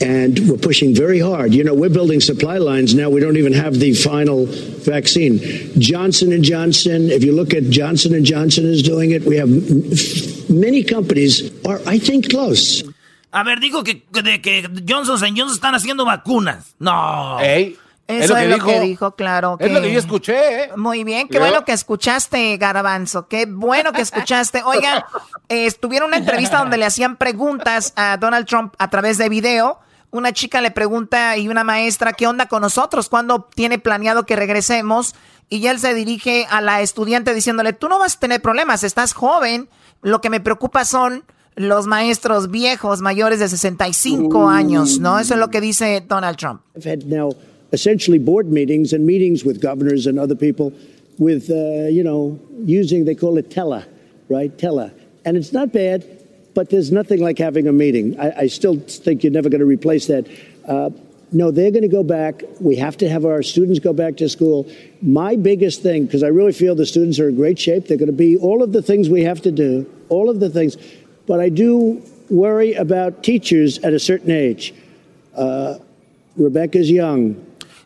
[0.02, 1.54] and we're pushing very hard.
[1.54, 3.08] You know, we're building supply lines now.
[3.08, 4.46] We don't even have the final
[4.84, 5.40] vaccine.
[5.80, 9.24] Johnson and Johnson, if you look at Johnson and Johnson is doing it.
[9.24, 9.48] We have
[10.50, 12.84] many companies are I think close.
[13.32, 16.76] A ver, digo que, de que Johnson Johnson están haciendo vacunas.
[16.80, 17.40] No.
[17.40, 17.78] Ey.
[18.08, 18.68] Eso es lo, que, es lo dijo.
[18.68, 19.58] que dijo, claro.
[19.60, 20.72] Es lo que yo escuché, ¿eh?
[20.76, 23.28] Muy bien, qué bueno que escuchaste, Garabanzo.
[23.28, 24.62] Qué bueno que escuchaste.
[24.66, 25.04] Oigan,
[25.50, 29.80] eh, estuvieron una entrevista donde le hacían preguntas a Donald Trump a través de video.
[30.12, 33.10] Una chica le pregunta y una maestra, ¿qué onda con nosotros?
[33.10, 35.16] ¿Cuándo tiene planeado que regresemos?
[35.50, 38.84] Y ya él se dirige a la estudiante diciéndole, tú no vas a tener problemas,
[38.84, 39.68] estás joven.
[40.02, 41.26] Lo que me preocupa son
[41.56, 45.20] los maestros viejos, mayores de 65 años, ¿no?
[45.20, 46.62] Eso es lo que dice Donald Trump.
[47.72, 50.74] Essentially board meetings and meetings with governors and other people
[51.18, 53.84] with, uh, you know, using, they call it tele,
[54.30, 54.58] right?
[54.58, 54.92] Tele.
[55.24, 56.06] And it's not bad,
[56.54, 58.20] but there's nothing like having a meeting.
[58.20, 60.28] I, I still think you're never going to replace that.
[60.68, 60.90] Uh,
[61.32, 62.44] no, they're going to go back.
[62.62, 64.72] We have to have our students go back to school.
[65.02, 68.08] My biggest thing, because I really feel the students are in great shape, they're going
[68.08, 70.78] to be all of the things we have to do, all of the things.
[71.28, 74.74] But I do worry about teachers at a certain age.
[75.36, 75.80] Uh,
[76.38, 77.44] Rebecca's young.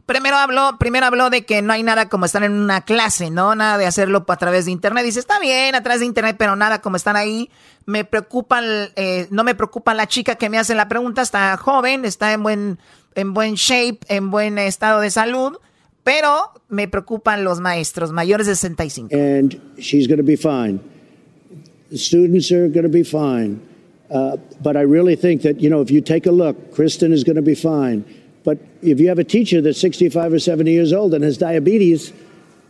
[0.10, 3.54] Primero habló, primero habló de que no hay nada como estar en una clase, ¿no?
[3.54, 5.06] Nada de hacerlo a través de internet.
[5.06, 7.52] Dice, está bien, a través de internet, pero nada como están ahí.
[7.86, 8.60] Me preocupa,
[8.96, 12.42] eh, no me preocupa la chica que me hace la pregunta, está joven, está en
[12.42, 12.80] buen,
[13.14, 15.58] en buen shape, en buen estado de salud,
[16.04, 19.16] pero me preocupan los maestros mayores de 65.
[19.16, 20.80] And she's going to be fine.
[21.92, 23.62] The students are going to be fine.
[24.10, 27.24] Uh, but I really think that, you know, if you take a look, Kristen is
[27.24, 28.04] going be fine.
[28.44, 32.12] But if you have a teacher that's 65 or 70 years old and has diabetes,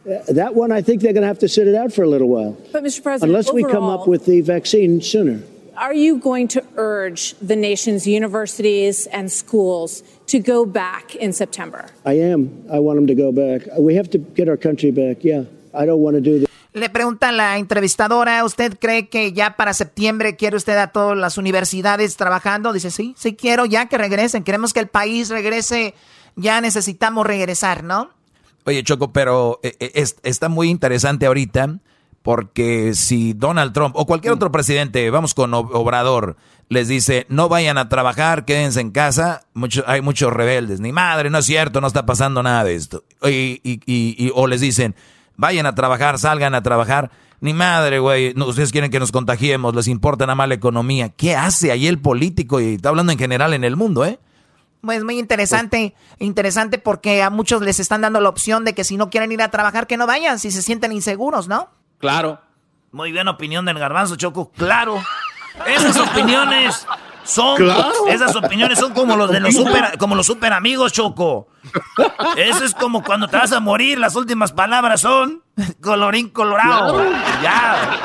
[0.09, 2.09] uh, that one, I think they're going to have to sit it out for a
[2.09, 2.57] little while.
[2.71, 3.03] But, Mr.
[3.03, 5.41] President, unless we come up with the vaccine sooner.
[5.77, 11.89] Are you going to urge the nation's universities and schools to go back in September?
[12.05, 12.65] I am.
[12.69, 13.67] I want them to go back.
[13.77, 15.23] We have to get our country back.
[15.23, 15.43] Yeah.
[15.73, 16.48] I don't want to do this.
[16.71, 21.37] Le pregunta la entrevistadora, ¿usted cree que ya para septiembre quiere usted a todas las
[21.39, 22.73] universidades trabajando?
[22.73, 25.95] Dice, sí, sí quiero ya que regresen, queremos que el país regrese,
[26.35, 28.11] ya necesitamos regresar, ¿no?
[28.65, 31.79] Oye, Choco, pero es, está muy interesante ahorita
[32.21, 36.35] porque si Donald Trump o cualquier otro presidente, vamos con Obrador,
[36.67, 41.31] les dice, no vayan a trabajar, quédense en casa, mucho, hay muchos rebeldes, ni madre,
[41.31, 43.03] no es cierto, no está pasando nada de esto.
[43.23, 44.95] Y, y, y, o les dicen,
[45.39, 47.09] vayan a trabajar, salgan a trabajar.
[47.39, 51.09] Ni madre, güey, no, ustedes quieren que nos contagiemos, les importa nada más la economía.
[51.09, 52.59] ¿Qué hace ahí el político?
[52.59, 54.19] Y está hablando en general en el mundo, ¿eh?
[54.81, 58.97] Pues muy interesante, interesante porque a muchos les están dando la opción de que si
[58.97, 61.69] no quieren ir a trabajar, que no vayan, si se sienten inseguros, ¿no?
[61.99, 62.41] Claro.
[62.91, 64.51] Muy bien opinión del garbanzo, Choco.
[64.57, 65.01] Claro.
[65.67, 66.85] Esas opiniones
[67.29, 68.07] son Claro.
[68.07, 71.47] esas opiniones son como los de los super como los super amigos, Choco.
[72.37, 75.43] Eso es como cuando te vas a morir, las últimas palabras son
[75.81, 76.95] colorín colorado.
[76.95, 77.11] Claro.
[77.43, 77.99] Ya.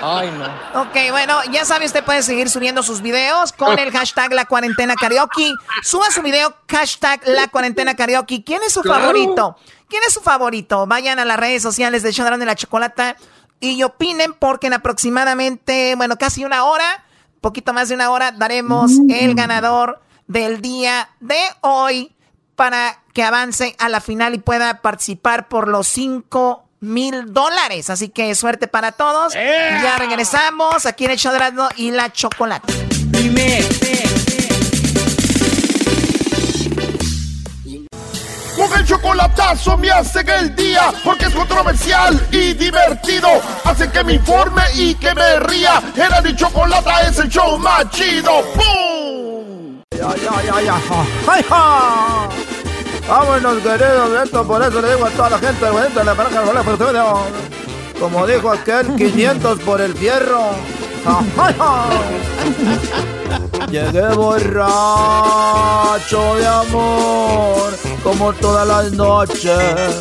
[0.00, 0.82] Ay, no.
[0.82, 4.94] Ok, bueno, ya sabe, usted puede seguir subiendo sus videos con el hashtag La Cuarentena
[4.94, 5.52] Karaoke.
[5.82, 8.44] Suba su video, hashtag La Cuarentena Karaoke.
[8.44, 9.00] ¿Quién es su Claro.
[9.00, 9.56] favorito?
[9.88, 10.86] ¿Quién es su favorito?
[10.86, 13.16] Vayan a las redes sociales de Chodrán de la Chocolata
[13.58, 17.04] y opinen porque en aproximadamente, bueno, casi una hora,
[17.40, 22.14] poquito más de una hora, daremos el ganador del día de hoy
[22.54, 27.90] para que avance a la final y pueda participar por los 5 mil dólares.
[27.90, 29.34] Así que suerte para todos.
[29.34, 32.72] Ya regresamos aquí en el show de Erasmo y la chocolate.
[38.58, 43.28] Con el chocolatazo me hacen el día porque es controversial y divertido.
[43.64, 45.80] Hace que me informe y que me ría.
[45.94, 48.42] Era mi chocolata es el show más chido.
[48.54, 49.80] ¡Pum!
[49.92, 50.82] ay, ay, ay, ay.
[51.28, 52.28] ¡Ay, ja!
[53.08, 58.00] Vámonos, queridos, esto por eso le digo a toda la gente, de la pareja de
[58.00, 60.50] Como dijo aquel, 500 por el fierro.
[63.70, 64.74] Llegué borracho
[66.36, 69.96] de amor, como todas las noches.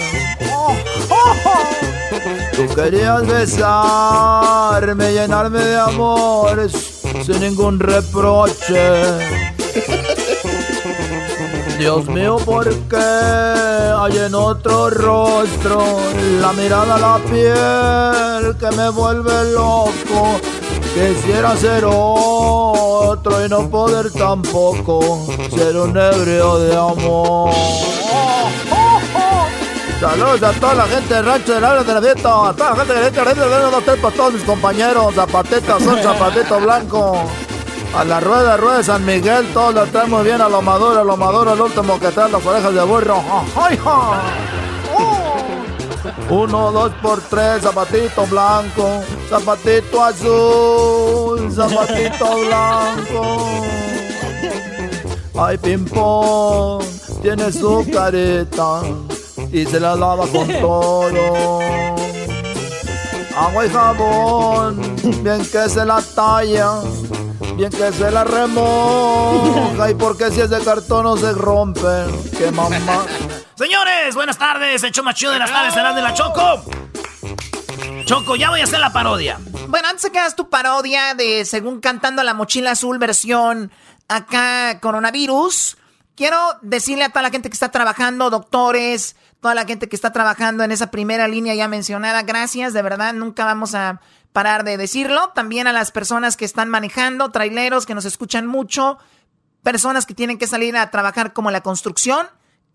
[2.55, 9.03] Tú querías besarme, llenarme de amores sin ningún reproche.
[11.77, 15.83] Dios mío, ¿por qué hay en otro rostro
[16.41, 20.39] la mirada, la piel que me vuelve loco?
[20.97, 27.51] Quisiera ser otro y no poder tampoco ser un ebrio de amor.
[29.99, 32.75] Saludos a toda la gente del rancho del área de la fiesta, a toda la
[32.77, 37.21] gente que le echa de hotel para todos mis compañeros, zapatitos son zapatito blanco.
[37.95, 41.03] A la rueda, rueda de San Miguel, todos lo traemos bien a lo maduro, a
[41.03, 43.23] lo maduro, el último que trae las orejas de burro.
[43.55, 43.79] ¡Ay,
[46.29, 53.47] Uno, dos por tres, zapatito blanco, zapatito azul, zapatito blanco.
[55.39, 56.83] Ay, ping pong,
[57.21, 58.81] tiene su carita
[59.51, 61.59] y se la lava con todo.
[63.35, 66.79] Agua y jabón, bien que se la talla,
[67.55, 69.91] bien que se la remoja.
[69.91, 72.05] Y porque si es de cartón no se rompe,
[72.37, 73.05] que mamá.
[73.57, 76.63] Señores, buenas tardes, hecho más de las tardes, serás de la Choco.
[78.05, 79.39] Choco, ya voy a hacer la parodia.
[79.67, 83.71] Bueno, antes de que hagas tu parodia de según cantando la mochila azul versión
[84.07, 85.75] acá coronavirus,
[86.15, 90.13] quiero decirle a toda la gente que está trabajando, doctores, toda la gente que está
[90.13, 94.01] trabajando en esa primera línea ya mencionada, gracias, de verdad, nunca vamos a
[94.34, 95.29] parar de decirlo.
[95.29, 98.99] También a las personas que están manejando, traileros que nos escuchan mucho,
[99.63, 102.27] personas que tienen que salir a trabajar como la construcción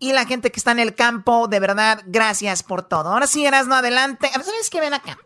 [0.03, 3.13] y la gente que está en el campo, de verdad, gracias por todo.
[3.13, 4.29] Ahora sí, eras no adelante.
[4.33, 5.17] A ver, ¿sabes qué ven acá?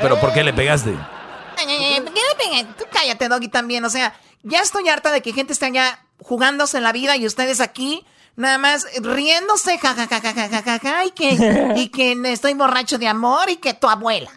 [0.00, 0.92] ¿Pero por qué le pegaste?
[0.92, 2.64] ¿Por qué le pegué?
[2.78, 3.84] Tú cállate, Doggy, también.
[3.84, 4.14] O sea,
[4.44, 8.06] ya estoy harta de que gente esté allá jugándose la vida y ustedes aquí
[8.36, 13.88] nada más riéndose, jajajajajaja, y que, y que estoy borracho de amor y que tu
[13.88, 14.30] abuela.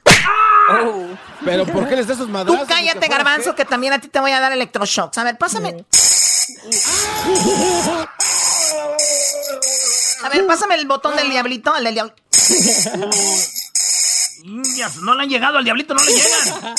[0.72, 1.06] Oh.
[1.46, 2.62] Pero ¿por qué les das esos madrazos?
[2.62, 5.20] Tú cállate, garbanzo, que también a ti te voy a dar electroshocks.
[5.20, 5.86] A ver, pásame.
[10.24, 12.22] A ver, pásame el botón del diablito, el del diablito.
[15.02, 16.76] No le han llegado al diablito, no le llegan.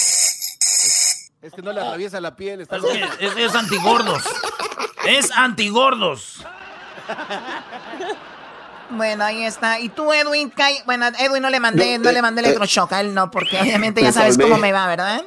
[1.40, 2.60] Es que no le atraviesa la piel.
[2.60, 2.84] Está es,
[3.20, 4.22] es, es antigordos.
[5.06, 6.44] Es antigordos.
[8.90, 9.78] Bueno, ahí está.
[9.80, 10.52] Y tú, Edwin,
[10.86, 14.12] bueno, Edwin no le mandé, no, le mandé electroshock a él, no, porque obviamente ya
[14.12, 15.24] sabes cómo me va, ¿verdad?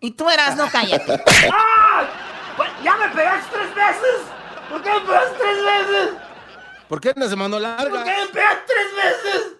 [0.00, 1.22] Y tú eras, no cállate.
[1.52, 2.04] ¡Ah!
[2.82, 4.39] ¿Ya me pegaste tres veces?
[4.80, 6.10] ¿Por qué me tres veces?
[6.88, 7.90] ¿Por qué no se mandó larga?
[7.90, 9.56] ¿Por qué me tres veces?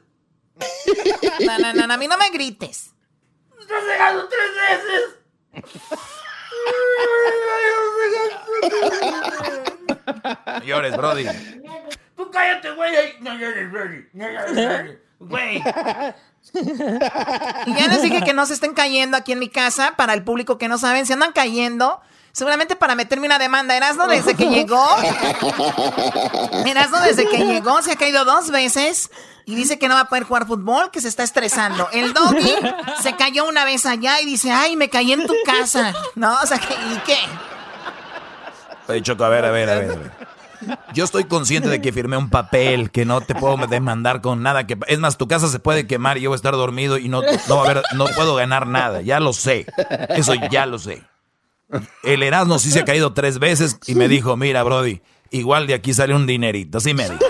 [1.46, 2.94] No, no, no, a mí no me grites.
[3.56, 5.16] ¡Me estás pegando tres veces!
[10.64, 11.26] Llores, Brody.
[12.16, 13.20] Tú cállate, güey.
[13.20, 14.08] No llores, Brody.
[14.12, 14.98] No llores.
[15.18, 15.62] Güey.
[17.66, 19.94] Y ya les dije que no se estén cayendo aquí en mi casa.
[19.96, 22.00] Para el público que no saben, se andan cayendo.
[22.32, 23.76] Seguramente para meterme una demanda.
[23.76, 24.84] Erasno desde que llegó.
[26.66, 29.10] Erasno desde que llegó se ha caído dos veces.
[29.46, 31.88] Y dice que no va a poder jugar fútbol, que se está estresando.
[31.92, 32.54] El doggy
[33.02, 35.92] se cayó una vez allá y dice, ay, me caí en tu casa.
[36.14, 36.34] ¿No?
[36.40, 37.18] O sea, ¿y qué?
[38.86, 40.12] Oye, Choco, a ver, a ver, a ver.
[40.92, 44.66] Yo estoy consciente de que firmé un papel, que no te puedo demandar con nada.
[44.66, 47.08] Que, es más, tu casa se puede quemar y yo voy a estar dormido y
[47.08, 49.00] no, no, a no puedo ganar nada.
[49.00, 49.66] Ya lo sé.
[50.10, 51.02] Eso ya lo sé.
[52.02, 55.74] El Erasmo sí se ha caído tres veces y me dijo, mira, Brody, igual de
[55.74, 56.78] aquí sale un dinerito.
[56.78, 57.24] Así me dijo.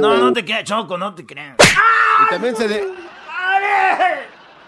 [0.00, 1.56] No, no te creas, Choco, no te creas.
[1.58, 2.88] Y también se de...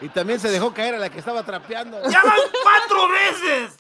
[0.01, 2.01] Y también se dejó caer a la que estaba trapeando.
[2.09, 3.77] ¡Ya van cuatro veces!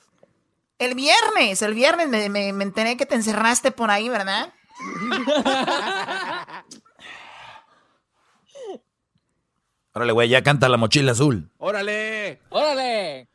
[0.78, 4.52] El viernes, el viernes me, me, me enteré que te encerraste por ahí, ¿verdad?
[9.98, 11.50] Órale, güey, ya canta la mochila azul.
[11.58, 12.40] ¡Órale!
[12.50, 13.26] ¡Órale!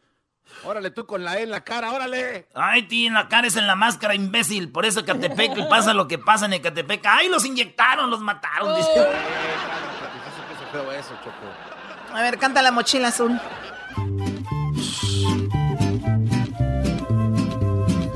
[0.64, 2.48] Órale, tú con la E en la cara, órale.
[2.56, 4.72] Ay, ti en la cara es en la máscara, imbécil.
[4.72, 7.06] Por eso Catepec y pasa lo que pasa en Ecatepec.
[7.06, 8.78] Ay, los inyectaron, los mataron.
[8.78, 9.08] Dice.
[12.14, 13.38] A ver, canta la mochila azul.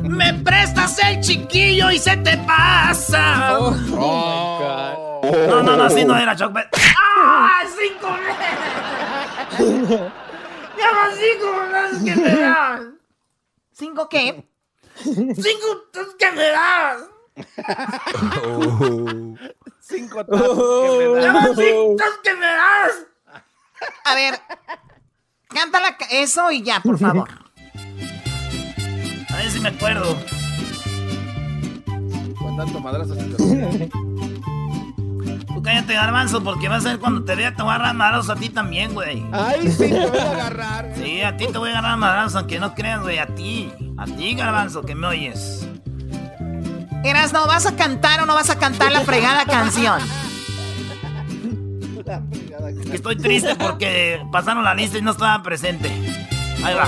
[0.04, 3.60] Me prestas el chiquillo y se te pasa.
[3.60, 5.48] Oh, oh my God.
[5.50, 6.56] No, no, no, así no era, Choc.
[6.56, 7.07] ¡Ah!
[7.78, 8.58] ¡Cinco veces!
[10.78, 13.00] ¡Ya van cinco veces que me dan!
[13.72, 14.44] ¿Cinco qué?
[15.04, 15.84] ¡Cinco
[16.18, 17.04] que me das!
[19.80, 21.56] Cinco tazos que me das.
[21.56, 23.06] ¡Cinco que me das!
[24.06, 24.40] A ver,
[25.48, 27.30] cántala eso y ya, por favor.
[29.30, 30.18] A ver si me acuerdo.
[32.40, 33.22] Con tanto madrazo se
[35.58, 38.30] Tú cállate, garbanzo, porque vas a ver cuando te vea, te voy a agarrar madrazos
[38.30, 39.26] a ti también, güey.
[39.32, 40.94] Ay, sí, te voy a agarrar.
[40.96, 43.74] Sí, a ti te voy a agarrar madrazos, aunque no creas, güey, a ti.
[43.98, 45.68] A ti, garbanzo, que me oyes.
[47.04, 50.00] Eras, ¿no vas a cantar o no vas a cantar la fregada canción?
[52.94, 55.90] Estoy triste porque pasaron la lista y no estaba presente.
[56.64, 56.88] Ahí va.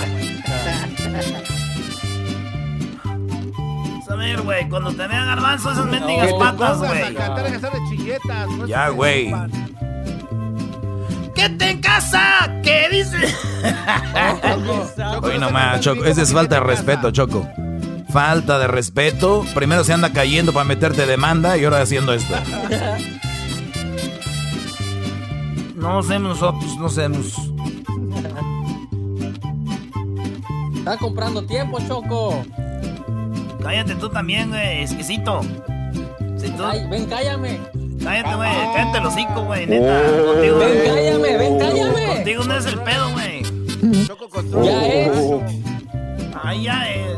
[4.10, 7.16] A ver, güey, cuando te vean garbanzo esas mendigas patas, güey.
[8.68, 9.34] Ya, güey.
[11.36, 12.60] ¿Qué te casa?
[12.64, 13.36] ¿Qué dices?
[15.22, 16.04] Oye, nomás, Choco.
[16.06, 17.48] Esa es falta de respeto, Choco.
[18.12, 19.46] Falta de respeto.
[19.54, 22.36] Primero se anda cayendo para meterte demanda y ahora haciendo esto.
[25.76, 27.38] No hacemos nosotros, no hacemos.
[30.76, 32.44] Está comprando tiempo, Choco.
[33.62, 35.42] Cállate tú también, güey, exquisito.
[36.38, 36.66] Si tú...
[36.66, 37.60] Ay, ven, cállame.
[38.04, 40.02] Cállate, güey, cállate los cinco, güey, neta.
[40.26, 42.08] Contigo, Ven, cállame, ven, cállame.
[42.08, 43.44] Contigo no es el pedo, güey.
[44.64, 45.12] Ya es.
[46.44, 47.18] Ay, ya es.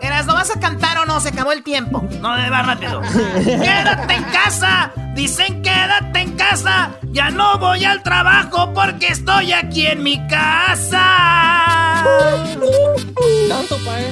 [0.00, 1.20] Eras, ¿no vas a cantar o no?
[1.20, 2.02] Se acabó el tiempo.
[2.20, 3.00] No, de va rápido.
[3.44, 4.92] ¡Quédate en casa!
[5.14, 6.92] Dicen quédate en casa.
[7.10, 11.77] Ya no voy al trabajo porque estoy aquí en mi casa.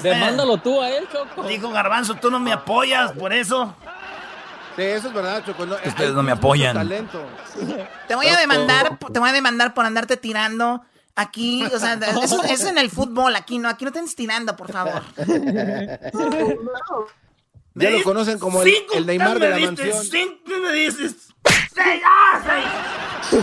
[0.00, 1.44] Demándalo tú a él, Choco.
[1.44, 3.74] Dijo Garbanzo, tú no me apoyas por eso.
[4.76, 5.66] Sí, eso es verdad, Choco.
[5.66, 6.74] No, Ustedes no me apoyan.
[6.74, 7.24] talento.
[8.08, 10.82] Te voy a demandar, te voy a demandar por andarte tirando.
[11.16, 14.56] Aquí, o sea, eso, eso es en el fútbol, aquí no, aquí no te tirando,
[14.56, 15.02] por favor.
[17.74, 20.04] Ya lo conocen como el, Neymar de la diste mansión.
[20.04, 21.14] Cinco me dices.
[21.74, 23.42] Seis, ah, seis.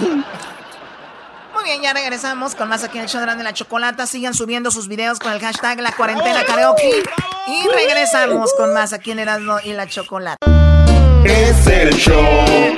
[1.53, 4.07] Muy bien, ya regresamos con más aquí en el show de la chocolata.
[4.07, 7.03] Sigan subiendo sus videos con el hashtag La Cuarentena Karaoke.
[7.47, 10.37] Y regresamos con más aquí en Erasmo y la Chocolata.
[11.25, 12.23] Es el show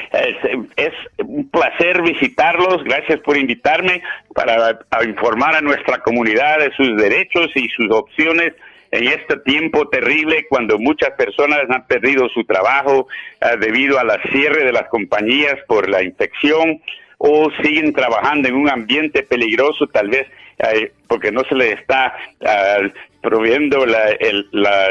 [0.77, 2.85] Es, un placer visitarlos.
[2.85, 4.03] Gracias por invitarme
[4.35, 8.53] para informar a nuestra comunidad de sus derechos y sus opciones
[8.93, 13.09] en este tiempo terrible cuando muchas personas han perdido su trabajo
[13.43, 16.81] uh, debido a la cierre de las compañías por la infección
[17.19, 20.27] o siguen trabajando en un ambiente peligroso tal vez
[21.07, 22.89] porque no se les está uh,
[23.21, 24.89] proveyendo la, el, la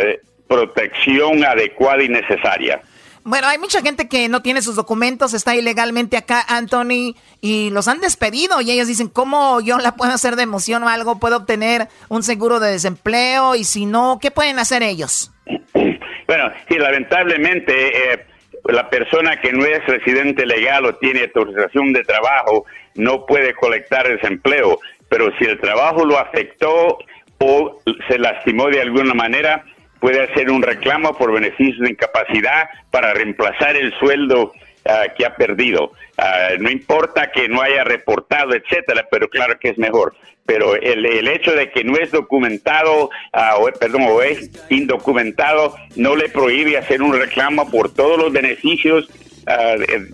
[0.48, 2.82] protección adecuada y necesaria.
[3.28, 7.88] Bueno, hay mucha gente que no tiene sus documentos, está ilegalmente acá, Anthony, y los
[7.88, 11.20] han despedido y ellos dicen, ¿cómo yo la puedo hacer de emoción o algo?
[11.20, 13.56] ¿Puedo obtener un seguro de desempleo?
[13.56, 15.32] Y si no, ¿qué pueden hacer ellos?
[16.28, 18.26] Bueno, sí, lamentablemente eh,
[18.64, 22.66] la persona que no es residente legal o tiene autorización de trabajo
[22.96, 24.80] no puede colectar desempleo,
[25.10, 26.98] pero si el trabajo lo afectó
[27.40, 29.64] o se lastimó de alguna manera,
[30.00, 35.36] puede hacer un reclamo por beneficios de incapacidad para reemplazar el sueldo uh, que ha
[35.36, 35.92] perdido.
[36.18, 40.16] Uh, no importa que no haya reportado, etcétera, pero claro que es mejor.
[40.46, 45.76] Pero el, el hecho de que no es documentado, uh, o, perdón, o es indocumentado,
[45.96, 49.10] no le prohíbe hacer un reclamo por todos los beneficios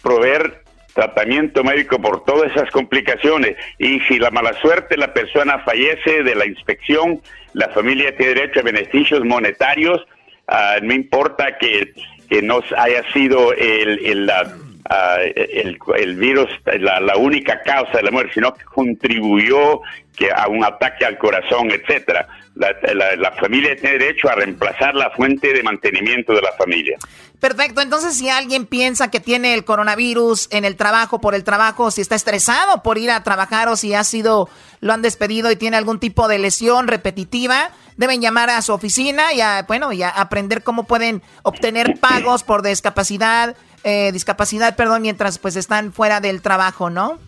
[0.02, 0.65] proveer
[0.96, 6.34] tratamiento médico por todas esas complicaciones y si la mala suerte la persona fallece de
[6.34, 7.20] la inspección,
[7.52, 10.00] la familia tiene derecho a beneficios monetarios,
[10.48, 11.92] uh, no importa que,
[12.28, 14.66] que no haya sido el, el, uh,
[15.94, 19.82] el, virus la, única causa de la muerte, sino que contribuyó
[20.16, 22.26] que a un ataque al corazón, etcétera.
[22.54, 26.96] La, familia tiene derecho a reemplazar la fuente de mantenimiento de la familia.
[27.40, 31.90] Perfecto, entonces si alguien piensa que tiene el coronavirus en el trabajo, por el trabajo,
[31.90, 34.48] si está estresado por ir a trabajar o si ha sido,
[34.80, 39.34] lo han despedido y tiene algún tipo de lesión repetitiva, deben llamar a su oficina
[39.34, 43.54] y a, bueno, y a aprender cómo pueden obtener pagos por discapacidad,
[43.84, 47.18] eh, discapacidad, perdón, mientras pues están fuera del trabajo, ¿no?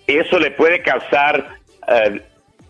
[0.07, 1.45] eso le puede causar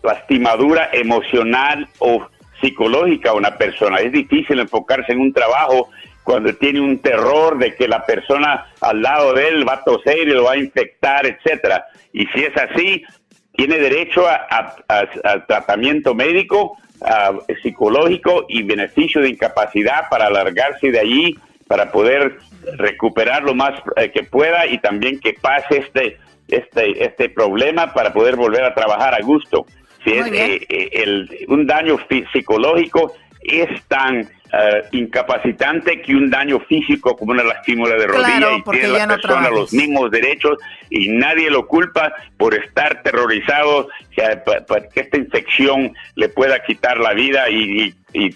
[0.02, 2.26] lastimadura emocional o
[2.60, 3.98] psicológica a una persona.
[3.98, 5.90] Es difícil enfocarse en un trabajo
[6.24, 10.26] cuando tiene un terror de que la persona al lado de él va a toser
[10.26, 11.86] y lo va a infectar, etcétera.
[12.12, 13.04] Y si es así,
[13.52, 14.74] tiene derecho a,
[15.46, 16.76] tratamiento médico,
[17.62, 21.38] psicológico y beneficio de incapacidad para alargarse de allí,
[21.68, 22.38] para poder
[22.76, 26.18] recuperar lo más eh, que pueda y también que pase este,
[26.48, 29.66] este, este problema para poder volver a trabajar a gusto.
[30.06, 31.98] Si es eh, eh, el, un daño
[32.32, 33.12] psicológico
[33.42, 34.28] es tan
[34.92, 39.72] incapacitante que un daño físico como una lastimula de rodilla y tiene la persona los
[39.74, 40.56] mismos derechos
[40.88, 44.22] y nadie lo culpa por estar terrorizado que,
[44.94, 48.34] que esta infección le pueda quitar la vida y, y y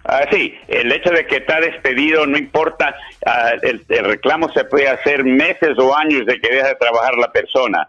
[0.05, 4.87] Ah, sí, el hecho de que está despedido no importa, ah, el, reclamo se puede
[4.87, 7.87] hacer meses o años de que deja de trabajar la persona.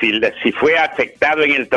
[0.00, 1.68] Si, si fue afectado en el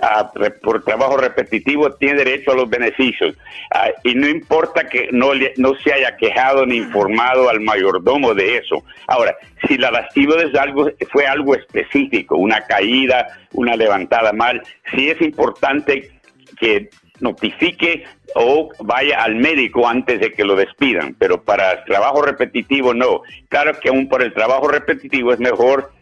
[0.00, 0.32] trajo,
[0.62, 3.36] por trabajo repetitivo tiene derecho a los beneficios.
[3.72, 8.58] Ah, y no importa que no, no se haya quejado ni informado al mayordomo de
[8.58, 8.82] eso.
[9.06, 9.36] Ahora,
[9.66, 14.62] si la lastima es algo, fue algo específico, una caída, una levantada mal,
[14.94, 16.10] sí es importante
[16.58, 16.90] que
[17.20, 18.04] notifique
[18.34, 23.22] o vaya al médico antes de que lo despidan, pero para el trabajo repetitivo no.
[23.48, 25.92] Claro que aún por el trabajo repetitivo es mejor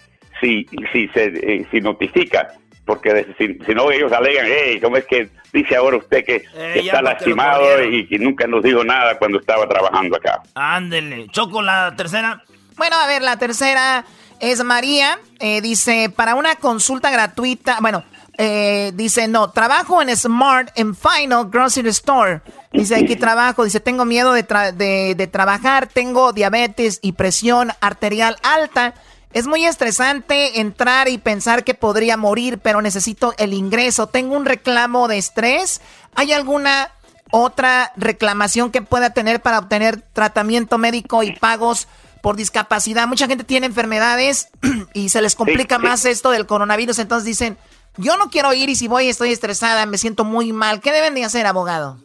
[0.41, 2.55] si, si se eh, si notifica
[2.89, 7.03] porque si, no ellos alegan, hey, ¿cómo es que dice ahora usted que, eh, está
[7.03, 10.41] lastimado y que nunca nos dijo nada cuando estaba trabajando acá?
[10.55, 12.43] Ándele, Choco, la tercera.
[12.79, 14.07] Bueno, a ver, la tercera
[14.41, 18.05] es María, eh, dice, para una consulta gratuita, bueno,
[18.39, 22.41] eh, dice, no, trabajo en Smart en Final Grocery Store.
[22.73, 28.37] Dice, aquí trabajo, dice, tengo miedo de, de, de trabajar, tengo diabetes y presión arterial
[28.43, 28.95] alta.
[29.33, 34.07] Es muy estresante entrar y pensar que podría morir, pero necesito el ingreso.
[34.07, 35.83] Tengo un reclamo de estrés.
[36.15, 36.91] ¿Hay alguna
[37.31, 41.89] otra reclamación que pueda tener para obtener tratamiento médico y pagos
[42.23, 43.07] por discapacidad?
[43.07, 44.49] Mucha gente tiene enfermedades
[44.95, 46.99] y se les complica más esto del coronavirus.
[46.99, 47.59] Entonces dicen,
[47.99, 50.81] yo no quiero ir y si voy estoy estresada, me siento muy mal.
[50.81, 51.99] ¿Qué deben de hacer, abogado?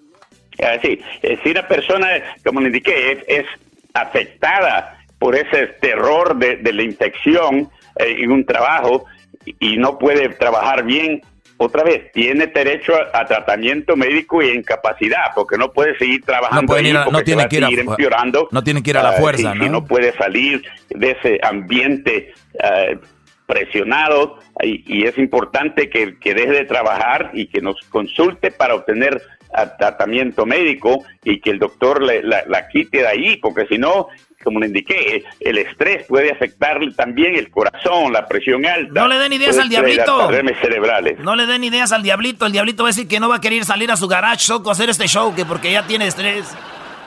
[0.61, 2.07] Ah, sí, eh, si una persona,
[2.43, 3.45] como le indiqué, es
[3.93, 4.92] afectada
[5.23, 9.05] por ese terror de, la infección eh, en un trabajo
[9.57, 11.21] y, no puede trabajar bien,
[11.55, 17.05] otra vez, tiene derecho a, tratamiento médico y incapacidad, porque no puede seguir trabajando no,
[17.09, 18.49] no tiene que ir a, empeorando.
[18.51, 19.69] No tiene que ir a la ah, fuerza, ¿no?
[19.69, 22.97] no puede salir de ese ambiente uh,
[23.45, 29.21] presionado y, es importante que, deje de trabajar y que nos consulte para obtener
[29.53, 34.09] ah, tratamiento médico y que el doctor la, la, quite de ahí, porque si no,
[34.43, 39.01] como le indiqué, el estrés puede afectarle también el corazón, la presión alta.
[39.01, 40.29] No le den ideas al diablito.
[40.61, 41.19] cerebrales.
[41.19, 42.45] No le den ideas al diablito.
[42.45, 44.69] El diablito va a decir que no va a querer salir a su garage o
[44.69, 46.45] hacer este show, que porque ya tiene estrés.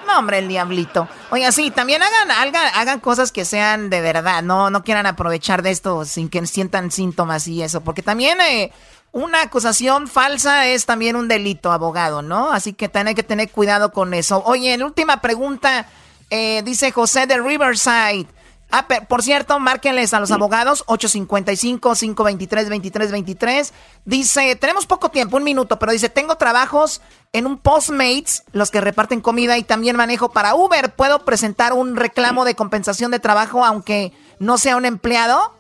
[0.07, 1.09] No, hombre, el diablito.
[1.31, 4.43] Oiga, sí, también hagan, hagan, hagan cosas que sean de verdad.
[4.43, 7.81] No, no quieran aprovechar de esto sin que sientan síntomas y eso.
[7.81, 8.71] Porque también eh,
[9.11, 12.53] una acusación falsa es también un delito, abogado, ¿no?
[12.53, 14.43] Así que tienen que tener cuidado con eso.
[14.45, 15.87] Oye, en última pregunta.
[16.31, 18.27] Eh, dice José de Riverside.
[18.71, 23.71] Ah, por cierto, márquenles a los abogados 855-523-2323.
[24.05, 27.01] Dice, tenemos poco tiempo, un minuto, pero dice, tengo trabajos
[27.33, 30.93] en un Postmates, los que reparten comida y también manejo para Uber.
[30.95, 35.56] ¿Puedo presentar un reclamo de compensación de trabajo aunque no sea un empleado?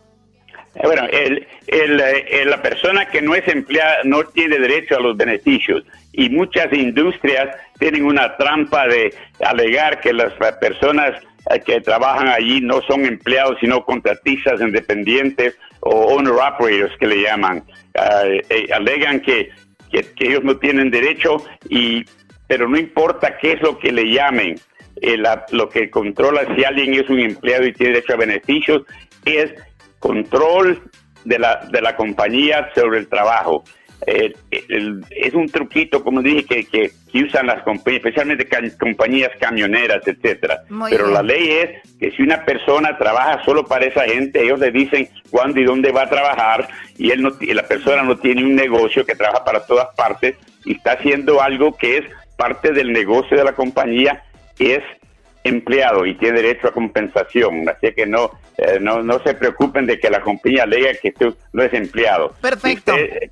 [0.77, 5.17] Eh, bueno, el, eh, la persona que no es empleada no tiene derecho a los
[5.17, 11.13] beneficios y muchas industrias tienen una trampa de alegar que las personas
[11.51, 17.23] eh, que trabajan allí no son empleados sino contratistas independientes o owner operators que le
[17.23, 17.65] llaman.
[17.95, 19.51] Eh, alegan que,
[20.19, 22.05] ellos no tienen derecho y
[22.49, 24.61] pero no importa qué es lo que le llamen.
[25.53, 28.83] lo que controla si alguien es un empleado y tiene derecho a beneficios
[29.25, 29.53] es
[30.07, 30.83] control
[31.25, 33.65] de la, de la compañía sobre el trabajo
[34.07, 36.93] eh, es un truquito, como dije, que, que,
[37.25, 38.47] usan las compañías, especialmente
[38.79, 40.61] compañías camioneras, etcétera.
[40.91, 44.71] Pero la ley es que si una persona trabaja solo para esa gente, ellos le
[44.71, 46.69] dicen cuándo y dónde va a trabajar
[46.99, 50.75] y él no, la persona no tiene un negocio que trabaja para todas partes y
[50.75, 52.05] está haciendo algo que es
[52.37, 54.23] parte del negocio de la compañía,
[54.59, 54.83] es
[55.47, 57.69] empleado y tiene derecho a compensación.
[57.69, 61.35] Así que no, eh, no, no se preocupen de que la compañía alega que usted
[61.53, 62.35] no es empleado.
[62.41, 62.95] Perfecto.
[62.97, 63.31] Eh,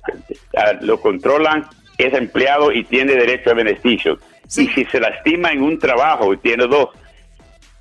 [0.81, 1.65] lo controlan,
[1.97, 4.19] es empleado y tiene derecho a beneficios.
[4.57, 6.89] Y si se lastima en un trabajo y tiene dos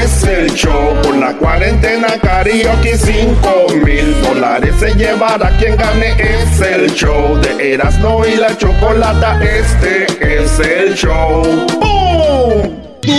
[0.03, 6.13] Es el show por la cuarentena karaoke 5 mil dólares se llevará quien gane.
[6.19, 9.39] Es el show de Erasmo y la chocolata.
[9.43, 11.43] Este es el show.
[11.81, 12.81] ¡Bum!
[13.03, 13.13] Tú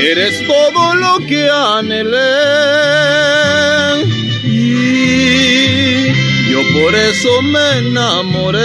[0.00, 2.18] eres todo lo que anhelé.
[4.44, 6.12] Y
[6.50, 8.62] yo por eso me enamoré.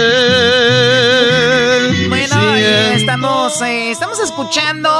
[3.08, 4.90] Estamos, eh, estamos escuchando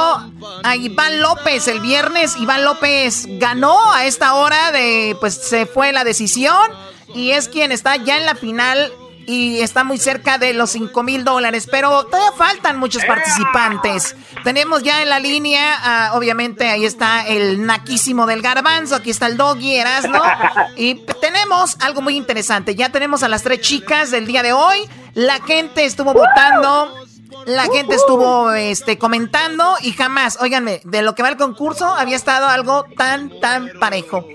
[0.63, 2.37] a Iván López el viernes.
[2.37, 6.71] Iván López ganó a esta hora de, pues se fue la decisión
[7.13, 8.91] y es quien está ya en la final
[9.27, 14.15] y está muy cerca de los 5 mil dólares, pero todavía faltan muchos participantes.
[14.43, 19.27] Tenemos ya en la línea, ah, obviamente ahí está el naquísimo del garbanzo, aquí está
[19.27, 20.19] el doggy Erasno,
[20.75, 24.79] y tenemos algo muy interesante, ya tenemos a las tres chicas del día de hoy,
[25.13, 27.07] la gente estuvo votando
[27.45, 32.15] la gente estuvo este, comentando y jamás, óiganme, de lo que va el concurso había
[32.15, 34.25] estado algo tan, tan parejo.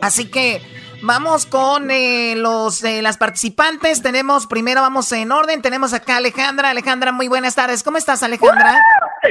[0.00, 0.62] Así que
[1.02, 4.02] vamos con eh, los eh, las participantes.
[4.02, 6.70] Tenemos, primero vamos en orden, tenemos acá a Alejandra.
[6.70, 7.82] Alejandra, muy buenas tardes.
[7.82, 8.78] ¿Cómo estás, Alejandra?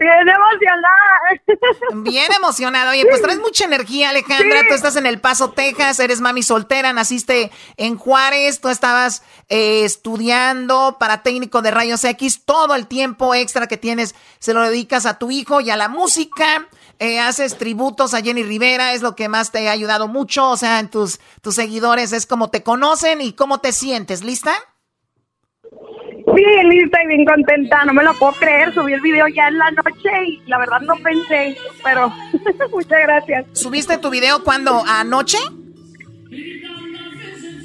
[0.00, 2.02] Bien emocionada.
[2.02, 2.90] Bien emocionada.
[2.90, 4.62] Oye, pues traes mucha energía, Alejandra.
[4.68, 9.84] Tú estás en El Paso, Texas, eres mami soltera, naciste en Juárez, tú estabas eh,
[9.84, 12.42] estudiando para técnico de rayos X.
[12.44, 15.88] Todo el tiempo extra que tienes se lo dedicas a tu hijo y a la
[15.88, 16.68] música.
[17.00, 20.50] Eh, haces tributos a Jenny Rivera, es lo que más te ha ayudado mucho.
[20.50, 24.24] O sea, en tus, tus seguidores es como te conocen y cómo te sientes.
[24.24, 24.52] ¿Lista?
[26.34, 29.58] Bien, lista y bien contenta, no me lo puedo creer, subí el video ya en
[29.58, 32.12] la noche y la verdad no pensé, pero
[32.70, 33.46] muchas gracias.
[33.54, 34.84] ¿Subiste tu video cuando?
[34.86, 35.38] ¿Anoche?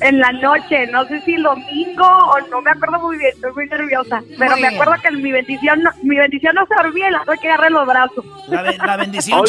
[0.03, 3.67] En la noche, no sé si domingo o no me acuerdo muy bien, estoy muy
[3.67, 7.37] nerviosa, pero me acuerdo que mi bendición no, mi bendición no se dormía, la tuve
[7.37, 8.25] que agarrar los brazos.
[8.49, 9.41] La, bendición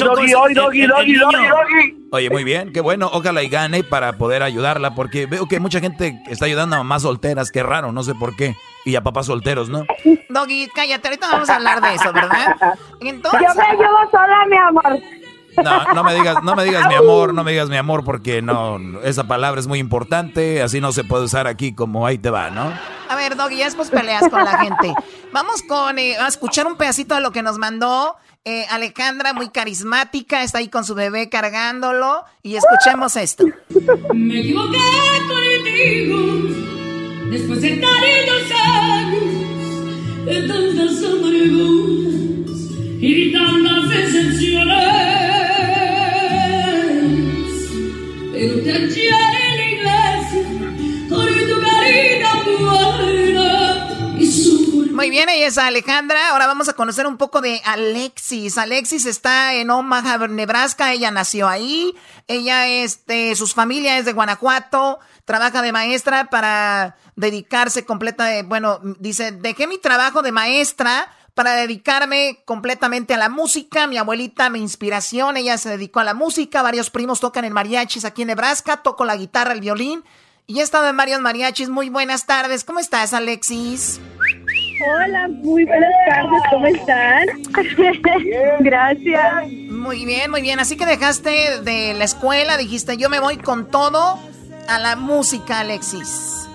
[2.12, 5.81] Oye, muy bien, qué bueno, ojalá y gane para poder ayudarla, porque veo que mucha
[5.81, 8.55] gente está ayudando a mamás solteras, qué raro, no sé por qué,
[8.85, 9.85] y a papás solteros, ¿no?
[10.28, 12.56] Doggy, cállate, ahorita vamos a hablar de eso, ¿verdad?
[13.01, 13.40] Entonces...
[13.40, 15.01] Yo me ayudo sola, mi amor.
[15.62, 18.43] No, no me digas, no me digas mi amor, no me digas mi amor, porque
[18.43, 22.31] no, esa palabra es muy importante, así no se puede usar aquí como ahí te
[22.31, 22.72] va, ¿no?
[23.09, 24.93] A ver, Doggy, ya después peleas con la gente.
[25.32, 28.16] Vamos con eh, a escuchar un pedacito de lo que nos mandó
[28.47, 33.44] eh, Alejandra, muy carismática, está ahí con su bebé cargándolo, y escuchemos esto.
[34.12, 34.78] Me equivoqué
[35.26, 36.18] contigo,
[37.31, 39.24] después de tantos años,
[40.26, 42.60] de tantas amarguras
[43.01, 45.03] y tantas decepciones.
[55.04, 56.30] Muy bien, ella es Alejandra.
[56.30, 58.56] Ahora vamos a conocer un poco de Alexis.
[58.56, 60.92] Alexis está en Omaha, Nebraska.
[60.92, 61.94] Ella nació ahí.
[62.26, 65.00] Ella, este, sus familia es de Guanajuato.
[65.24, 71.55] Trabaja de maestra para dedicarse completa de, bueno, dice, dejé mi trabajo de maestra para
[71.55, 73.86] dedicarme completamente a la música.
[73.86, 76.62] Mi abuelita, mi inspiración, ella se dedicó a la música.
[76.62, 78.78] Varios primos tocan en mariachis aquí en Nebraska.
[78.78, 80.05] Toco la guitarra, el violín.
[80.47, 81.69] Y he estado en varios mariachis.
[81.69, 82.65] Muy buenas tardes.
[82.65, 84.01] ¿Cómo estás, Alexis?
[84.86, 86.43] Hola, muy buenas tardes.
[86.51, 87.27] ¿Cómo están?
[88.61, 89.52] Gracias.
[89.70, 90.61] Muy bien, muy bien.
[90.61, 94.19] Así que dejaste de la escuela, dijiste, yo me voy con todo
[94.69, 96.48] a la música, Alexis.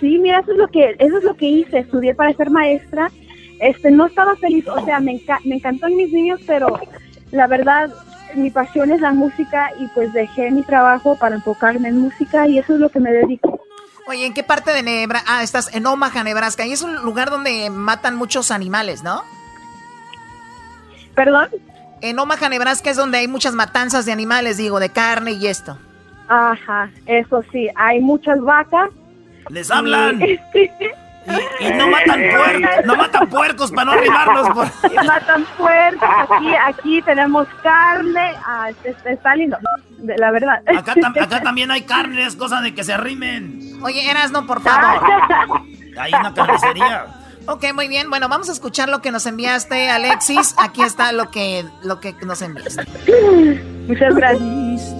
[0.00, 3.10] Sí, mira, eso es lo que, eso es lo que hice, estudié para ser maestra.
[3.60, 6.80] Este, no estaba feliz, o sea, me, enca- me encantó en mis niños, pero
[7.30, 7.90] la verdad,
[8.34, 12.58] mi pasión es la música y pues dejé mi trabajo para enfocarme en música y
[12.58, 13.60] eso es lo que me dedico.
[14.08, 15.28] Oye, ¿en qué parte de Nebraska?
[15.30, 16.66] Ah, estás en Omaha, Nebraska.
[16.66, 19.22] Y es un lugar donde matan muchos animales, ¿no?
[21.14, 21.48] ¿Perdón?
[22.00, 25.76] En Omaha, Nebraska es donde hay muchas matanzas de animales, digo, de carne y esto.
[26.28, 28.90] Ajá, eso sí, hay muchas vacas.
[29.50, 30.20] ¡Les hablan!
[30.22, 30.38] Y,
[31.60, 34.48] Y no matan puercos, no matan puercos para no arrimarlos.
[34.50, 36.08] por- matan puercos.
[36.30, 38.34] Aquí, aquí tenemos carne.
[38.46, 39.56] Ah, está, está lindo,
[39.98, 40.62] de- la verdad.
[40.66, 43.78] Acá, tam- acá también hay carne, es cosa de que se arrimen.
[43.82, 45.02] Oye, Erasno, por favor.
[45.98, 47.06] Hay una carnicería.
[47.46, 48.08] Ok, muy bien.
[48.10, 50.54] Bueno, vamos a escuchar lo que nos enviaste, Alexis.
[50.58, 52.84] Aquí está lo que, lo que nos enviaste.
[53.88, 54.94] Muchas gracias.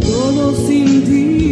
[0.00, 1.51] todo sin ti.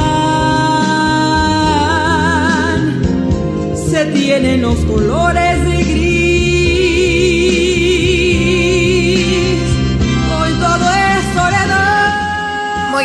[3.90, 6.05] Se tienen los colores de gris.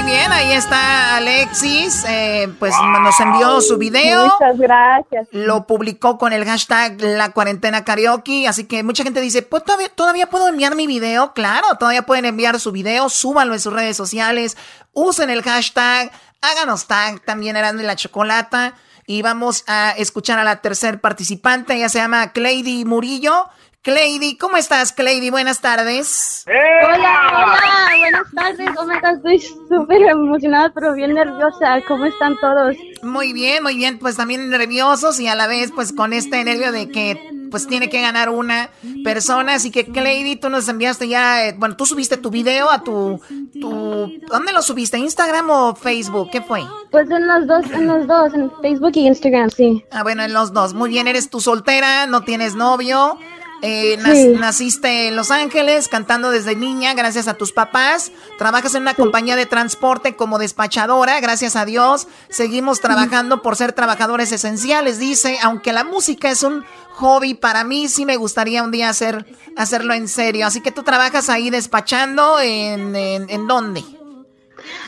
[0.01, 2.03] Muy bien, ahí está Alexis.
[2.07, 2.73] eh, pues
[3.03, 4.23] nos envió su video.
[4.23, 5.27] Muchas gracias.
[5.31, 8.47] Lo publicó con el hashtag La Cuarentena Karaoke.
[8.47, 11.33] Así que mucha gente dice, pues todavía, todavía puedo enviar mi video.
[11.33, 13.09] Claro, todavía pueden enviar su video.
[13.09, 14.57] Súbanlo en sus redes sociales.
[14.93, 16.11] Usen el hashtag.
[16.41, 17.23] Háganos tag.
[17.23, 18.73] También eran de la chocolata.
[19.05, 21.75] Y vamos a escuchar a la tercer participante.
[21.75, 23.49] Ella se llama Cleidy Murillo.
[23.83, 25.31] Cleidy, ¿cómo estás, Cleidy?
[25.31, 26.45] Buenas tardes.
[26.45, 28.69] Hola, hola, buenas tardes.
[28.85, 31.79] My God, estoy súper emocionada, pero bien nerviosa.
[31.87, 32.75] ¿Cómo están todos?
[33.01, 36.71] Muy bien, muy bien, pues también nerviosos y a la vez pues con este nervio
[36.71, 38.69] de que pues tiene que ganar una
[39.03, 42.83] persona, así que Cleidy, tú nos enviaste ya, eh, bueno, tú subiste tu video a
[42.83, 43.19] tu,
[43.59, 44.99] tu, ¿dónde lo subiste?
[44.99, 46.29] ¿Instagram o Facebook?
[46.31, 46.61] ¿Qué fue?
[46.91, 49.83] Pues en los dos, en los dos, en Facebook y Instagram, sí.
[49.91, 50.75] Ah, bueno, en los dos.
[50.75, 53.17] Muy bien, eres tú soltera, no tienes novio.
[53.61, 54.27] Eh, Sí.
[54.29, 58.11] Naciste en Los Ángeles cantando desde niña gracias a tus papás.
[58.37, 62.07] Trabajas en una compañía de transporte como despachadora, gracias a Dios.
[62.29, 65.37] Seguimos trabajando por ser trabajadores esenciales, dice.
[65.43, 66.65] Aunque la música es un
[66.95, 69.25] hobby para mí, sí me gustaría un día hacer,
[69.57, 70.45] hacerlo en serio.
[70.47, 73.83] Así que tú trabajas ahí despachando en, en, ¿en dónde?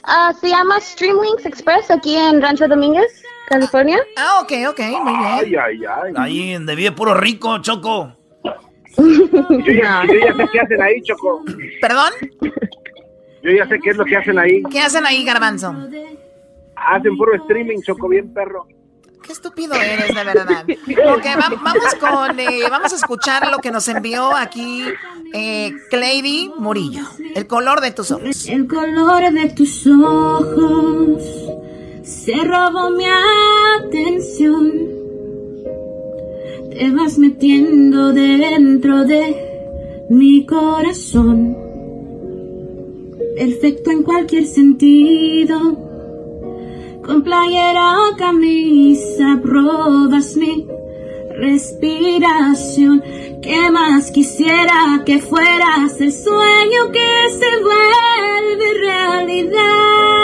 [0.03, 3.99] Ah, se llama Streamlinks Express aquí en Rancho Domínguez, California.
[4.17, 5.59] Ah, ok, ok, muy bien.
[5.61, 6.13] ay, ay.
[6.15, 8.13] Ahí donde vive puro rico, Choco.
[8.97, 11.43] Yo ya, yo ya sé qué hacen ahí, Choco.
[11.81, 12.11] ¿Perdón?
[13.41, 14.61] Yo ya sé qué es lo que hacen ahí.
[14.71, 15.75] ¿Qué hacen ahí, Garbanzo?
[16.75, 18.67] Hacen puro streaming, Choco, bien perro.
[19.25, 20.65] Qué estúpido eres, de verdad.
[20.67, 24.83] Ok, va- vamos con, eh, vamos a escuchar lo que nos envió aquí
[25.33, 27.03] eh, Cleidy Murillo.
[27.33, 28.45] El color de tus ojos.
[28.47, 31.23] El color de tus ojos
[32.03, 33.05] se robó mi
[33.79, 34.71] atención.
[36.73, 41.55] Te vas metiendo dentro de mi corazón.
[43.35, 45.59] Perfecto en cualquier sentido.
[47.05, 50.65] Con playera o camisa probas mi
[51.37, 53.03] respiración.
[53.43, 60.22] ¿Qué más quisiera que fueras el sueño que se vuelve realidad?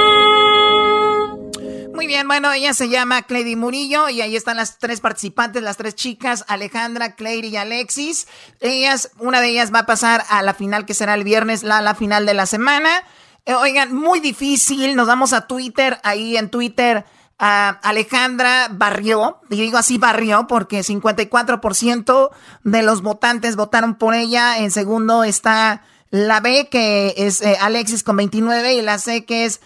[2.00, 5.76] Muy bien, bueno, ella se llama Cleidy Murillo y ahí están las tres participantes, las
[5.76, 8.26] tres chicas, Alejandra, Cleidy y Alexis.
[8.62, 11.82] Ellas, una de ellas va a pasar a la final que será el viernes, la,
[11.82, 13.04] la final de la semana.
[13.46, 17.04] Eh, oigan, muy difícil, nos vamos a Twitter, ahí en Twitter.
[17.38, 22.30] ah, Alejandra barrió, y digo así barrió porque 54%
[22.64, 24.60] de los votantes votaron por ella.
[24.60, 29.44] En segundo está la B, que es eh, Alexis con 29, y la C, que
[29.44, 29.60] es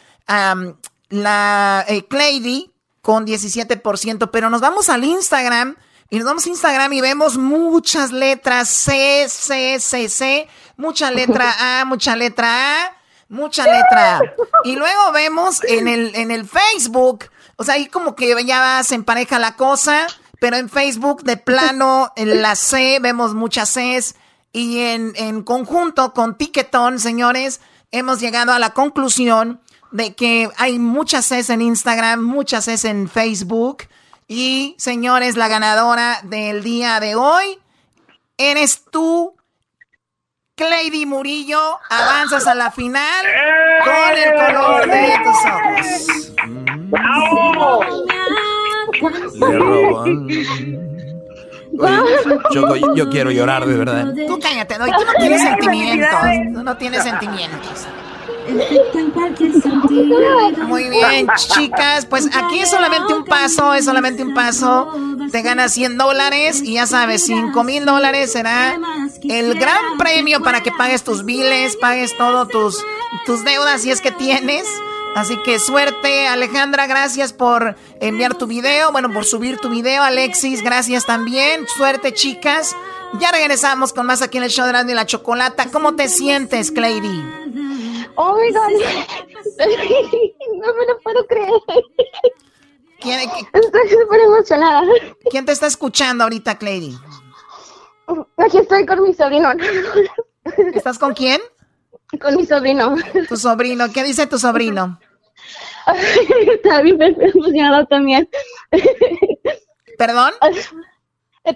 [1.13, 2.71] la eh, Cleidy
[3.01, 4.29] con 17%.
[4.31, 5.75] Pero nos vamos al Instagram
[6.09, 11.81] y nos vamos a Instagram y vemos muchas letras C, C, C, C, mucha letra
[11.81, 12.97] A, mucha letra A,
[13.29, 14.21] mucha letra A.
[14.63, 17.25] Y luego vemos en el, en el Facebook,
[17.55, 20.07] o sea, ahí como que ya se empareja la cosa,
[20.39, 24.15] pero en Facebook de plano, en la C, vemos muchas Cs.
[24.51, 27.59] Y en, en conjunto con Tiquetón, señores,
[27.91, 29.61] hemos llegado a la conclusión
[29.93, 33.83] de que hay muchas Cs en Instagram, muchas Cs en Facebook.
[34.27, 37.59] Y, señores, la ganadora del día de hoy
[38.37, 39.35] eres tú,
[40.55, 41.79] Cleidy Murillo.
[41.89, 43.25] Avanzas a la final
[43.83, 46.31] con el color de tus ojos.
[46.89, 47.83] ¡Bravo!
[49.33, 50.27] Le roban.
[52.51, 54.13] Choco, yo, yo quiero llorar de verdad.
[54.27, 56.19] Tú cállate, Doggy, tú no tienes sentimientos.
[56.53, 57.87] Tú no tienes sentimientos.
[60.67, 62.05] Muy bien, chicas.
[62.05, 64.93] Pues aquí es solamente un paso, es solamente un paso.
[65.31, 68.77] Te ganas 100 dólares y ya sabes, 5 mil dólares será
[69.23, 72.83] el gran premio para que pagues tus biles, pagues todo tus,
[73.25, 74.67] tus deudas si es que tienes.
[75.15, 80.63] Así que suerte, Alejandra, gracias por enviar tu video, bueno, por subir tu video, Alexis,
[80.63, 81.67] gracias también.
[81.67, 82.75] Suerte, chicas.
[83.19, 85.67] Ya regresamos con más aquí en el show de y la Chocolata.
[85.71, 87.21] ¿Cómo te sientes, Clady?
[88.15, 88.71] Oh my god.
[90.61, 91.51] no me lo puedo creer.
[92.99, 93.19] ¿Quién,
[93.53, 94.83] Estoy súper emocionada.
[95.29, 96.97] ¿Quién te está escuchando ahorita, Clady?
[98.37, 99.49] Aquí estoy con mi sobrino.
[100.73, 101.41] ¿Estás con quién?
[102.21, 102.95] Con mi sobrino.
[103.27, 103.91] Tu sobrino.
[103.91, 104.99] ¿Qué dice tu sobrino?
[106.47, 108.29] Está bien emocionado también.
[109.97, 110.33] ¿Perdón?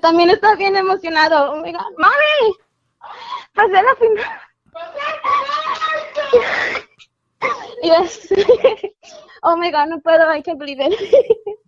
[0.02, 1.54] También está bien emocionado.
[1.54, 1.94] Oh my god.
[1.98, 2.58] ¡Mami!
[3.54, 4.42] Pasé la final.
[7.84, 8.32] Yes.
[9.44, 10.94] Oh my god, no puedo, I can't believe it.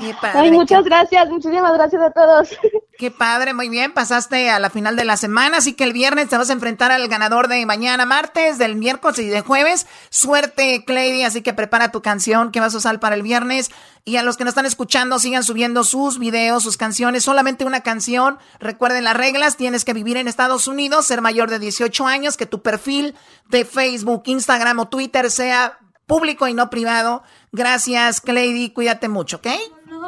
[0.00, 2.48] Qué padre, Ay, muchas qué- gracias, muchísimas gracias a todos.
[2.98, 3.92] Qué padre, muy bien.
[3.92, 6.92] Pasaste a la final de la semana, así que el viernes te vas a enfrentar
[6.92, 9.88] al ganador de mañana, martes, del miércoles y de jueves.
[10.08, 13.72] Suerte, Clady, así que prepara tu canción que vas a usar para el viernes.
[14.04, 17.80] Y a los que nos están escuchando, sigan subiendo sus videos, sus canciones, solamente una
[17.80, 18.38] canción.
[18.60, 22.46] Recuerden las reglas, tienes que vivir en Estados Unidos, ser mayor de 18 años, que
[22.46, 23.16] tu perfil
[23.48, 27.24] de Facebook, Instagram o Twitter sea público y no privado.
[27.50, 29.48] Gracias, Clady, cuídate mucho, ¿ok?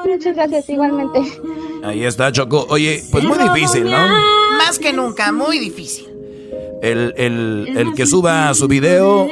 [0.04, 1.20] Muchas gracias, igualmente.
[1.82, 2.66] Ahí está, Choco.
[2.68, 4.08] Oye, pues muy difícil, ¿no?
[4.58, 6.08] Más que nunca, muy difícil.
[6.82, 9.28] El, el, el que suba su video,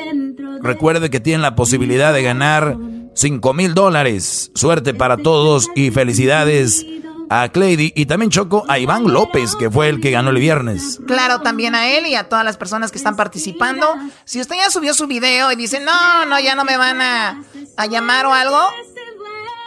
[0.62, 2.76] recuerde que tiene la posibilidad de ganar
[3.14, 4.50] 5 mil dólares.
[4.54, 6.86] Suerte para todos y felicidades
[7.28, 11.00] a Clady y también Choco a Iván López, que fue el que ganó el viernes.
[11.06, 13.86] Claro, también a él y a todas las personas que están participando.
[14.24, 17.42] Si usted ya subió su video y dice, no, no, ya no me van a,
[17.76, 18.58] a llamar o algo,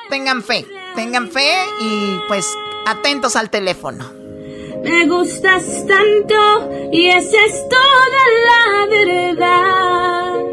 [0.09, 0.65] tengan fe,
[0.95, 2.45] tengan fe y pues
[2.85, 4.05] atentos al teléfono.
[4.83, 10.45] Me gustas tanto y esa es toda la verdad.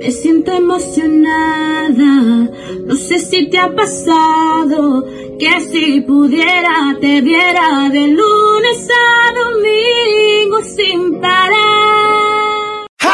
[0.00, 1.94] Me siento emocionada,
[2.86, 5.04] no sé si te ha pasado
[5.38, 11.57] que si pudiera te viera de lunes a domingo sin parar.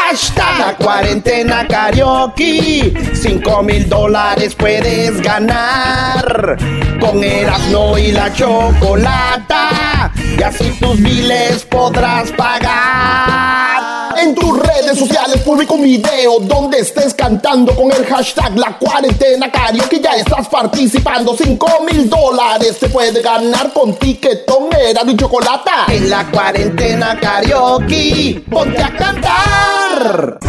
[0.07, 2.93] Hashtag la cuarentena karaoke.
[3.11, 6.57] 5 mil dólares puedes ganar.
[6.99, 10.11] Con Erasmo y la chocolata.
[10.37, 13.74] Y así tus miles podrás pagar.
[14.17, 19.51] En tus redes sociales publica un video donde estés cantando con el hashtag la cuarentena
[19.51, 19.99] karaoke.
[19.99, 21.35] Ya estás participando.
[21.35, 25.85] 5 mil dólares se puede ganar con tiquetón Erasmo y chocolata.
[25.89, 28.41] En la cuarentena karaoke.
[28.49, 30.39] Ponte a cantar.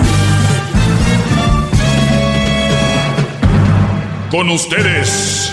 [4.31, 5.51] Con ustedes.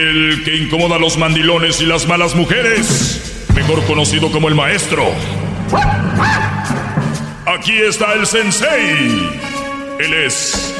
[0.00, 3.44] El que incomoda a los mandilones y las malas mujeres.
[3.54, 5.04] Mejor conocido como el maestro.
[7.44, 9.28] Aquí está el sensei.
[9.98, 10.74] Él es.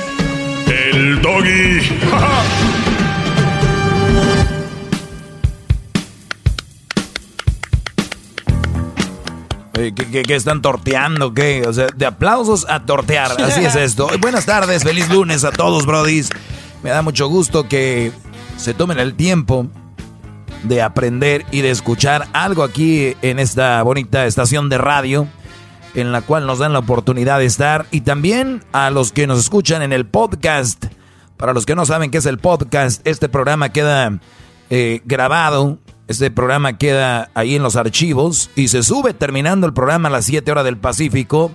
[0.67, 1.81] El doggy.
[9.75, 11.35] ¿qué, qué, qué están torteando?
[11.35, 11.65] ¿Qué?
[11.69, 13.33] O sea, de aplausos a tortear.
[13.43, 14.09] Así es esto.
[14.19, 16.31] Buenas tardes, feliz lunes a todos, brodis.
[16.83, 18.13] Me da mucho gusto que
[18.61, 19.67] se tomen el tiempo
[20.65, 25.27] de aprender y de escuchar algo aquí en esta bonita estación de radio
[25.95, 27.87] en la cual nos dan la oportunidad de estar.
[27.91, 30.87] Y también a los que nos escuchan en el podcast.
[31.39, 34.21] Para los que no saben qué es el podcast, este programa queda
[34.69, 40.11] eh, grabado, este programa queda ahí en los archivos y se sube terminando el programa
[40.11, 41.51] a las 7 horas del Pacífico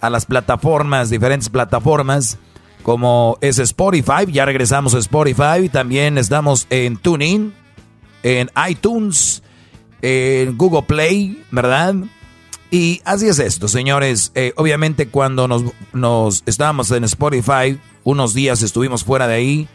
[0.00, 2.38] a las plataformas, diferentes plataformas
[2.84, 7.54] como es Spotify, ya regresamos a Spotify, también estamos en TuneIn,
[8.22, 9.42] en iTunes,
[10.02, 11.94] en Google Play, ¿verdad?
[12.70, 14.32] Y así es esto, señores.
[14.34, 19.68] Eh, obviamente cuando nos, nos estábamos en Spotify, unos días estuvimos fuera de ahí,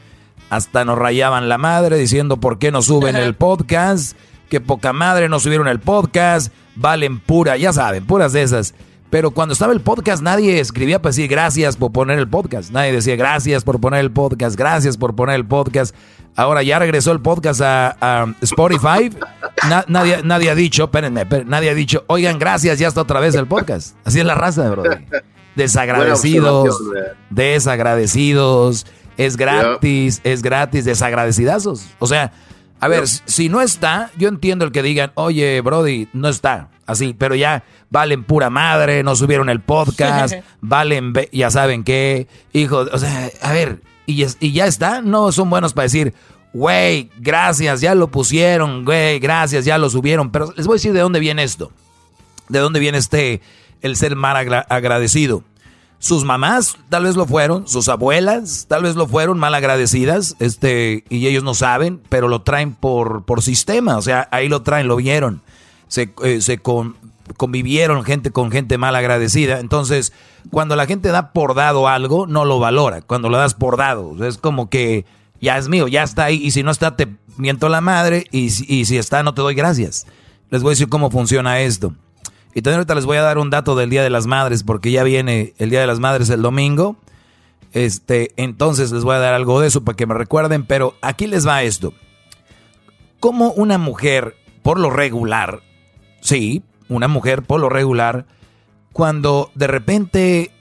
[0.51, 4.15] hasta nos rayaban la madre diciendo por qué no suben el podcast,
[4.49, 8.75] que poca madre no subieron el podcast, valen pura, ya saben, puras de esas.
[9.09, 12.71] Pero cuando estaba el podcast nadie escribía para decir gracias por poner el podcast.
[12.71, 15.95] Nadie decía gracias por poner el podcast, gracias por poner el podcast.
[16.35, 19.09] Ahora ya regresó el podcast a, a Spotify.
[19.67, 23.19] Na- nadie, nadie ha dicho, espérenme, espérenme, nadie ha dicho, oigan, gracias, ya está otra
[23.19, 23.95] vez el podcast.
[24.05, 24.83] Así es la raza, bro.
[25.55, 26.77] Desagradecidos,
[27.29, 28.85] desagradecidos.
[29.17, 31.87] Es gratis, es gratis, desagradecidazos.
[31.99, 32.31] O sea,
[32.79, 37.15] a ver, si no está, yo entiendo el que digan, oye, Brody, no está, así,
[37.17, 42.97] pero ya valen pura madre, no subieron el podcast, valen, ya saben qué, hijo, o
[42.97, 46.13] sea, a ver, y, y ya está, no son buenos para decir,
[46.51, 50.93] güey, gracias, ya lo pusieron, güey, gracias, ya lo subieron, pero les voy a decir
[50.93, 51.71] de dónde viene esto,
[52.47, 53.41] de dónde viene este,
[53.81, 54.35] el ser mal
[54.69, 55.43] agradecido.
[56.01, 61.03] Sus mamás tal vez lo fueron, sus abuelas tal vez lo fueron mal agradecidas, este,
[61.09, 64.87] y ellos no saben, pero lo traen por, por sistema, o sea, ahí lo traen,
[64.87, 65.41] lo vieron,
[65.89, 66.59] se, eh,
[67.35, 70.13] convivieron gente con gente mal agradecida, entonces
[70.49, 74.25] cuando la gente da por dado algo, no lo valora, cuando lo das por dado,
[74.25, 75.05] es como que
[75.41, 77.07] ya es mío, ya está ahí, y si no está, te
[77.37, 80.05] miento la madre, y, y si está, no te doy gracias.
[80.49, 81.93] Les voy a decir cómo funciona esto.
[82.53, 84.91] Y también ahorita les voy a dar un dato del Día de las Madres, porque
[84.91, 86.97] ya viene el Día de las Madres el domingo.
[87.71, 91.27] Este, entonces les voy a dar algo de eso para que me recuerden, pero aquí
[91.27, 91.93] les va esto.
[93.19, 95.61] Como una mujer, por lo regular,
[96.21, 98.25] sí, una mujer por lo regular,
[98.93, 100.51] cuando de repente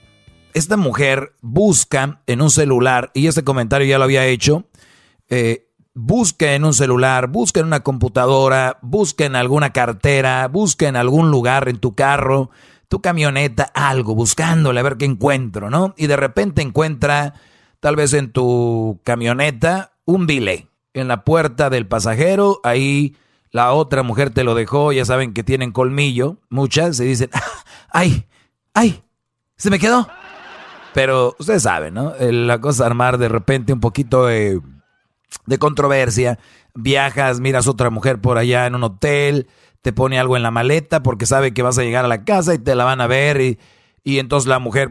[0.54, 4.64] esta mujer busca en un celular, y este comentario ya lo había hecho,
[5.28, 10.96] eh, busque en un celular, busque en una computadora, busque en alguna cartera, busque en
[10.96, 12.50] algún lugar, en tu carro,
[12.88, 15.94] tu camioneta, algo, buscándole a ver qué encuentro, ¿no?
[15.96, 17.34] Y de repente encuentra,
[17.80, 23.16] tal vez en tu camioneta, un bile en la puerta del pasajero, ahí
[23.50, 27.30] la otra mujer te lo dejó, ya saben que tienen colmillo, muchas, se dicen,
[27.90, 28.26] ay,
[28.74, 29.02] ay,
[29.56, 30.08] se me quedó.
[30.94, 32.14] Pero ustedes saben, ¿no?
[32.18, 34.60] La cosa armar de repente un poquito de
[35.46, 36.38] de controversia.
[36.74, 39.48] Viajas, miras otra mujer por allá en un hotel,
[39.82, 42.54] te pone algo en la maleta porque sabe que vas a llegar a la casa
[42.54, 43.58] y te la van a ver y,
[44.04, 44.90] y entonces la mujer,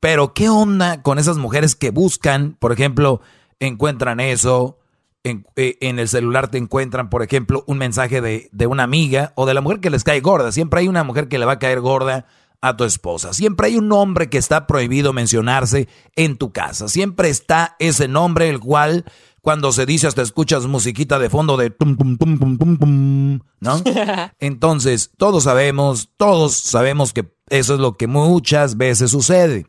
[0.00, 3.20] pero ¿qué onda con esas mujeres que buscan, por ejemplo,
[3.60, 4.77] encuentran eso,
[5.28, 9.32] en, eh, en, el celular te encuentran, por ejemplo, un mensaje de, de, una amiga
[9.36, 10.52] o de la mujer que les cae gorda.
[10.52, 12.26] Siempre hay una mujer que le va a caer gorda
[12.60, 13.32] a tu esposa.
[13.32, 16.88] Siempre hay un nombre que está prohibido mencionarse en tu casa.
[16.88, 19.04] Siempre está ese nombre el cual
[19.40, 23.40] cuando se dice hasta escuchas musiquita de fondo de tum, tum, tum, tum, tum, tum,
[23.60, 23.82] ¿no?
[24.40, 29.66] Entonces, todos sabemos, todos sabemos que eso es lo que muchas veces sucede.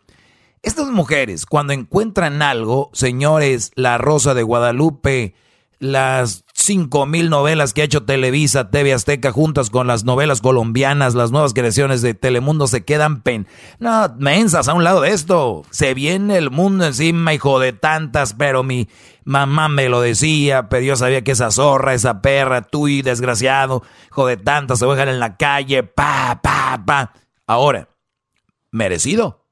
[0.62, 5.36] Estas mujeres, cuando encuentran algo, señores, la Rosa de Guadalupe,
[5.80, 11.16] las cinco mil novelas que ha hecho Televisa, TV Azteca, juntas con las novelas colombianas,
[11.16, 13.48] las nuevas creaciones de Telemundo, se quedan pen...
[13.80, 15.64] No, mensas a un lado de esto.
[15.72, 18.90] Se viene el mundo encima, hijo de tantas, pero mi
[19.24, 23.84] mamá me lo decía, pero yo sabía que esa zorra, esa perra, tú y desgraciado,
[24.12, 27.14] hijo de tantas, se dejar en la calle, pa, pa, pa.
[27.48, 27.88] Ahora,
[28.72, 29.48] merecido,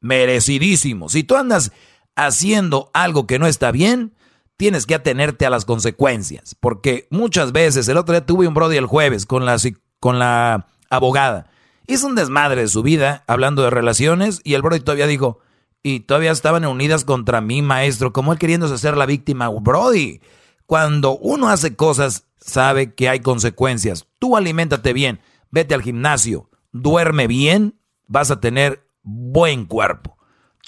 [0.00, 1.10] merecidísimo.
[1.10, 1.70] Si tú andas
[2.16, 4.15] haciendo algo que no está bien,
[4.56, 6.54] tienes que atenerte a las consecuencias.
[6.58, 9.56] Porque muchas veces, el otro día tuve un brody el jueves con la,
[10.00, 11.50] con la abogada.
[11.86, 15.38] Hizo un desmadre de su vida hablando de relaciones y el brody todavía dijo,
[15.82, 19.48] y todavía estaban unidas contra mí, maestro, como él queriéndose ser la víctima.
[19.48, 20.20] Brody,
[20.66, 24.06] cuando uno hace cosas, sabe que hay consecuencias.
[24.18, 25.20] Tú aliméntate bien,
[25.52, 27.78] vete al gimnasio, duerme bien,
[28.08, 30.16] vas a tener buen cuerpo.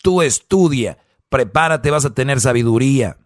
[0.05, 0.99] Tú estudia,
[1.29, 3.17] prepárate, vas a tener sabiduría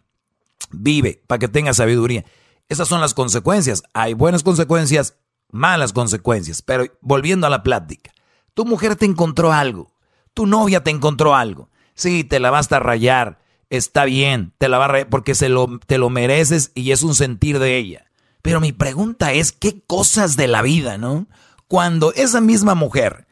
[0.73, 2.24] Vive para que tenga sabiduría.
[2.69, 3.82] Esas son las consecuencias.
[3.93, 5.16] Hay buenas consecuencias,
[5.51, 6.62] malas consecuencias.
[6.62, 8.12] Pero volviendo a la plática,
[8.55, 9.94] tu mujer te encontró algo,
[10.35, 11.70] tu novia te encontró algo.
[11.94, 13.40] Sí, te la vas a rayar,
[13.70, 17.03] está bien, te la va a rayar porque se lo, te lo mereces y es
[17.03, 18.07] un sentir de ella.
[18.43, 21.28] Pero mi pregunta es, ¿qué cosas de la vida, no?
[21.69, 23.27] Cuando esa misma mujer,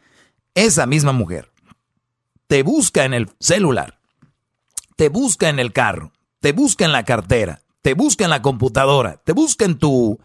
[0.55, 1.53] esa misma mujer,
[2.47, 3.99] te busca en el celular,
[4.97, 9.21] te busca en el carro, te busca en la cartera, te busca en la computadora,
[9.25, 10.19] te busca en tu,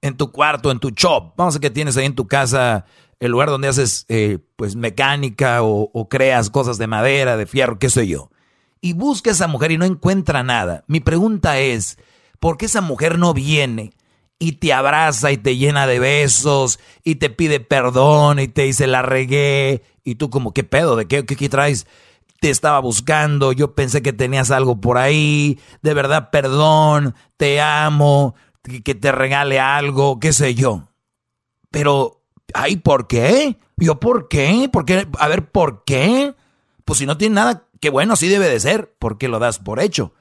[0.00, 1.32] en tu cuarto, en tu shop.
[1.36, 2.84] Vamos a que tienes ahí en tu casa
[3.18, 7.78] el lugar donde haces eh, pues mecánica o, o, creas cosas de madera, de fierro,
[7.78, 8.30] qué sé yo.
[8.80, 10.84] Y busca a esa mujer y no encuentra nada.
[10.88, 11.98] Mi pregunta es,
[12.40, 13.92] ¿por qué esa mujer no viene
[14.40, 18.88] y te abraza y te llena de besos y te pide perdón y te dice
[18.88, 19.84] la regué?
[20.02, 20.96] Y tú como, ¿qué pedo?
[20.96, 21.86] ¿De qué, qué, qué traes?
[22.42, 28.34] Te estaba buscando, yo pensé que tenías algo por ahí, de verdad, perdón, te amo,
[28.82, 30.88] que te regale algo, qué sé yo.
[31.70, 33.58] Pero, ay, ¿por qué?
[33.76, 34.68] Yo, ¿por qué?
[34.72, 35.06] ¿Por qué?
[35.20, 36.34] A ver, ¿por qué?
[36.84, 39.78] Pues si no tiene nada, qué bueno, así debe de ser, porque lo das por
[39.78, 40.12] hecho.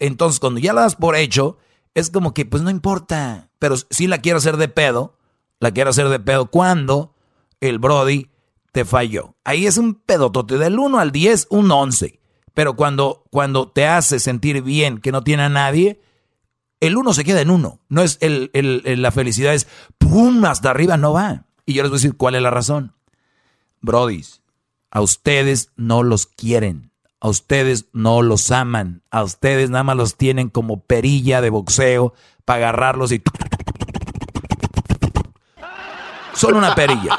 [0.00, 1.56] Entonces, cuando ya lo das por hecho,
[1.94, 5.16] es como que, pues no importa, pero si la quiero hacer de pedo,
[5.60, 7.14] la quiero hacer de pedo cuando
[7.60, 8.28] el Brody
[8.72, 9.34] te falló.
[9.44, 12.20] Ahí es un pedotote del 1 al 10, un 11.
[12.54, 16.00] Pero cuando, cuando te hace sentir bien que no tiene a nadie,
[16.80, 17.80] el uno se queda en uno.
[17.88, 19.66] No es el, el- el- la felicidad es
[19.98, 21.46] pum, hasta arriba no va.
[21.66, 22.94] Y yo les voy a decir cuál es la razón.
[23.80, 24.42] Brodis,
[24.90, 26.90] a ustedes no los quieren.
[27.20, 29.02] A ustedes no los aman.
[29.10, 32.14] A ustedes nada más los tienen como perilla de boxeo
[32.44, 33.22] para agarrarlos y...
[36.34, 37.18] Son una perilla.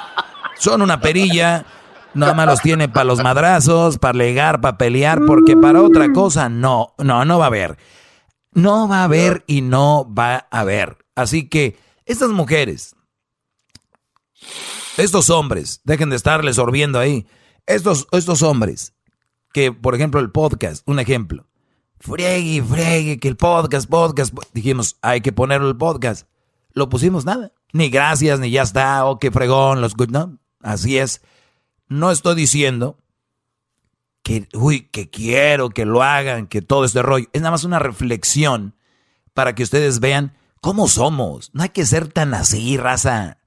[0.61, 1.65] Son una perilla.
[2.13, 6.49] Nada más los tienen para los madrazos, para legar, para pelear, porque para otra cosa
[6.49, 7.79] no, no, no va a haber.
[8.51, 10.99] No va a haber y no va a haber.
[11.15, 12.95] Así que estas mujeres,
[14.97, 17.25] estos hombres, dejen de estarles sorbiendo ahí.
[17.65, 18.93] Estos, estos hombres,
[19.53, 21.47] que por ejemplo el podcast, un ejemplo.
[21.99, 24.31] Friegue, friegue, que el podcast, podcast.
[24.53, 26.27] Dijimos, hay que ponerlo el podcast.
[26.73, 27.51] Lo pusimos nada.
[27.73, 30.40] Ni gracias, ni ya está, oh, qué fregón, los good, no.
[30.63, 31.21] Así es.
[31.88, 32.97] No estoy diciendo
[34.23, 37.27] que, uy, que quiero que lo hagan, que todo este rollo.
[37.33, 38.75] Es nada más una reflexión
[39.33, 41.49] para que ustedes vean cómo somos.
[41.53, 43.38] No hay que ser tan así, raza.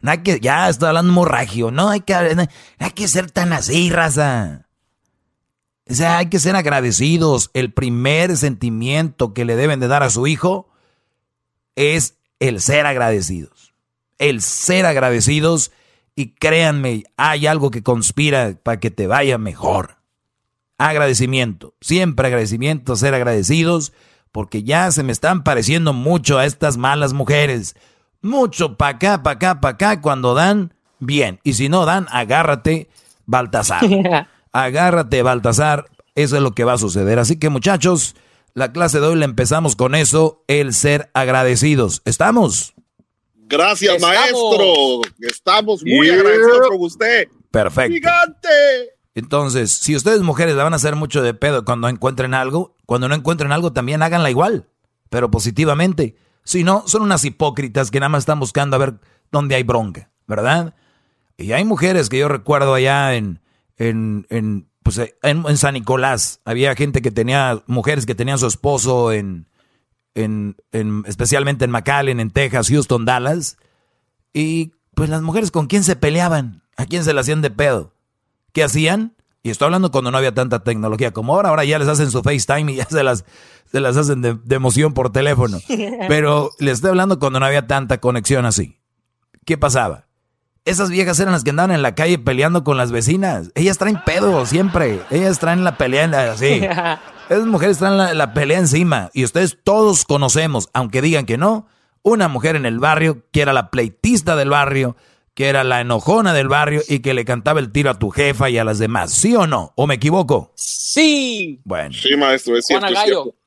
[0.00, 1.70] No hay que, ya estoy hablando morragio.
[1.70, 2.46] No hay que, no
[2.78, 4.66] hay que ser tan así, raza.
[5.88, 7.50] O sea, hay que ser agradecidos.
[7.52, 10.70] El primer sentimiento que le deben de dar a su hijo
[11.76, 13.74] es el ser agradecidos.
[14.18, 15.72] El ser agradecidos.
[16.16, 19.96] Y créanme, hay algo que conspira para que te vaya mejor.
[20.78, 21.74] Agradecimiento.
[21.80, 23.92] Siempre agradecimiento, ser agradecidos.
[24.30, 27.76] Porque ya se me están pareciendo mucho a estas malas mujeres.
[28.20, 30.00] Mucho pa' acá, pa' acá, pa' acá.
[30.00, 31.40] Cuando dan, bien.
[31.44, 32.88] Y si no dan, agárrate,
[33.26, 33.84] Baltasar.
[34.52, 35.86] Agárrate, Baltasar.
[36.14, 37.18] Eso es lo que va a suceder.
[37.18, 38.14] Así que muchachos,
[38.54, 42.02] la clase de hoy la empezamos con eso, el ser agradecidos.
[42.04, 42.74] ¿Estamos?
[43.48, 44.16] Gracias, Estamos.
[44.16, 45.00] maestro.
[45.20, 46.14] Estamos muy Yeah.
[46.16, 47.28] agradecidos con usted.
[47.50, 47.92] Perfecto.
[47.94, 48.48] ¡Gigante!
[49.14, 53.08] Entonces, si ustedes mujeres la van a hacer mucho de pedo cuando encuentren algo, cuando
[53.08, 54.68] no encuentren algo también háganla igual,
[55.08, 56.16] pero positivamente.
[56.42, 58.94] Si no, son unas hipócritas que nada más están buscando a ver
[59.30, 60.74] dónde hay bronca, ¿verdad?
[61.36, 63.40] Y hay mujeres que yo recuerdo allá en,
[63.76, 68.46] en, en, pues, en, en San Nicolás, había gente que tenía, mujeres que tenían su
[68.46, 69.46] esposo en,
[70.14, 73.56] en, en- especialmente en McAllen, en Texas, Houston, Dallas,
[74.32, 77.92] y pues las mujeres con quién se peleaban, a quién se le hacían de pedo.
[78.52, 79.14] ¿Qué hacían?
[79.42, 81.50] Y estoy hablando cuando no había tanta tecnología como ahora.
[81.50, 83.24] Ahora ya les hacen su FaceTime y ya se las,
[83.70, 85.58] se las hacen de, de emoción por teléfono.
[86.08, 88.78] Pero les estoy hablando cuando no había tanta conexión así.
[89.44, 90.06] ¿Qué pasaba?
[90.64, 93.50] Esas viejas eran las que andaban en la calle peleando con las vecinas.
[93.54, 95.00] Ellas traen pedo siempre.
[95.10, 96.62] Ellas traen la pelea en la- así.
[97.28, 99.10] Esas mujeres traen la, la pelea encima.
[99.12, 101.66] Y ustedes todos conocemos, aunque digan que no,
[102.02, 104.96] una mujer en el barrio que era la pleitista del barrio,
[105.34, 108.48] que era la enojona del barrio y que le cantaba el tiro a tu jefa
[108.50, 109.10] y a las demás.
[109.12, 109.72] ¿Sí o no?
[109.76, 110.52] ¿O me equivoco?
[110.54, 111.60] Sí.
[111.64, 112.86] Bueno, Sí, maestro, es cierto.
[112.86, 113.22] Juana es Gallo.
[113.24, 113.38] cierto.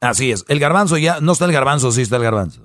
[0.00, 0.44] así es.
[0.48, 2.62] El garbanzo ya, no está el garbanzo, sí está el garbanzo.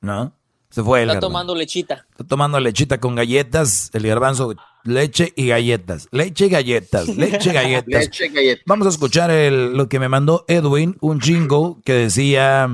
[0.00, 0.32] ¿No?
[0.70, 1.26] Se fue el Está garbanzo.
[1.28, 2.06] tomando lechita.
[2.10, 4.54] Está tomando lechita con galletas, el garbanzo,
[4.84, 6.08] leche y galletas.
[6.10, 7.86] Leche y galletas, leche y galletas.
[8.04, 8.64] Leche y galletas.
[8.66, 12.68] Vamos a escuchar el- lo que me mandó Edwin, un jingle que decía,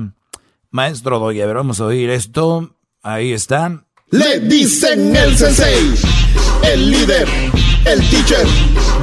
[0.71, 2.75] maestro Doy, a ver, vamos a oír esto.
[3.01, 3.83] Ahí está.
[4.11, 5.93] Le dicen el sensei,
[6.63, 7.27] el líder,
[7.85, 8.45] el teacher,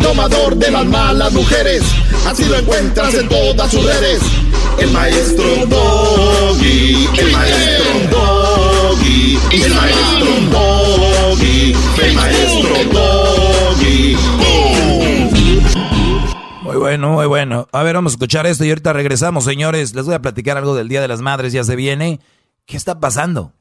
[0.00, 1.82] domador de las malas mujeres.
[2.26, 4.20] Así lo encuentras en todas sus redes.
[4.78, 8.11] El maestro Doggy, el maestro
[9.52, 14.16] El maestro Doggy, el maestro Doggy.
[16.62, 17.68] Muy bueno, muy bueno.
[17.72, 19.94] A ver, vamos a escuchar esto y ahorita regresamos, señores.
[19.94, 22.20] Les voy a platicar algo del Día de las Madres, ya se viene.
[22.64, 23.52] ¿Qué está pasando?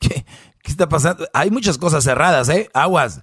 [0.00, 0.26] ¿Qué,
[0.62, 1.28] qué está pasando?
[1.32, 2.68] Hay muchas cosas cerradas, ¿eh?
[2.74, 3.22] Aguas.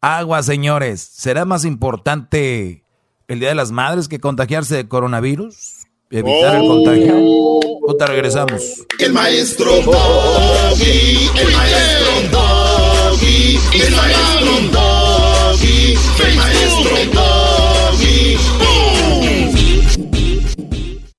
[0.00, 1.00] Aguas, señores.
[1.00, 2.84] ¿Será más importante
[3.28, 5.81] el Día de las Madres que contagiarse de coronavirus?
[6.14, 7.14] Evitar el contagio.
[7.14, 8.84] Ahorita regresamos.
[8.98, 18.36] El maestro Doggy, el maestro Doggy, el maestro Doggy, el maestro Doggy.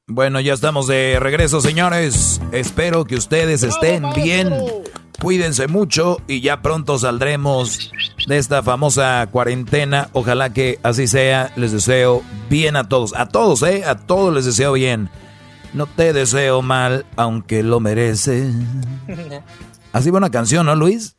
[0.06, 2.40] Bueno, ya estamos de regreso, señores.
[2.52, 4.54] Espero que ustedes estén bien.
[5.22, 7.92] Cuídense mucho y ya pronto saldremos
[8.28, 10.10] de esta famosa cuarentena.
[10.14, 11.52] Ojalá que así sea.
[11.56, 13.14] Les deseo bien a todos.
[13.16, 13.84] A todos, ¿eh?
[13.86, 15.10] A todos les deseo bien.
[15.74, 18.54] No te deseo mal, aunque lo mereces.
[19.94, 21.16] Así va una canción, ¿no, Luis?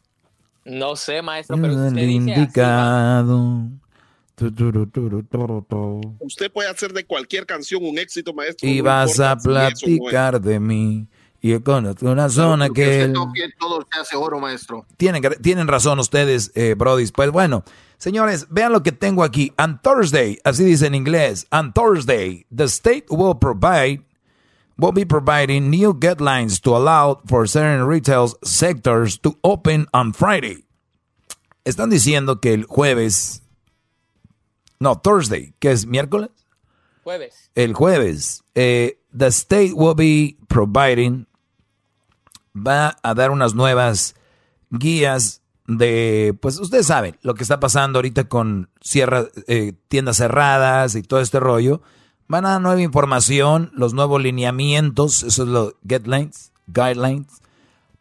[0.64, 3.68] no sé, maestro, pero usted El dice así, indicado.
[6.20, 8.68] Usted puede hacer de cualquier canción un éxito, maestro.
[8.68, 11.06] Y no vas importa a no platicar de mí.
[11.46, 13.12] Y conozco una zona que...
[13.58, 14.86] todo se hace oro, maestro.
[14.96, 17.06] Tienen, tienen razón ustedes, eh, Brody.
[17.08, 17.64] Pues bueno,
[17.98, 19.52] señores, vean lo que tengo aquí.
[19.58, 21.46] On Thursday, así dice en inglés.
[21.52, 24.02] On Thursday, the state will provide,
[24.78, 30.64] will be providing new guidelines to allow for certain retail sectors to open on Friday.
[31.66, 33.42] Están diciendo que el jueves,
[34.80, 36.30] no, Thursday, que es miércoles,
[37.04, 37.50] Jueves.
[37.54, 41.26] el jueves, eh, the state will be providing,
[42.54, 44.14] va a dar unas nuevas
[44.70, 50.94] guías de, pues ustedes saben lo que está pasando ahorita con cierra, eh, tiendas cerradas
[50.94, 51.82] y todo este rollo.
[52.26, 57.42] Van a dar nueva información, los nuevos lineamientos, eso es lo guidelines, guidelines,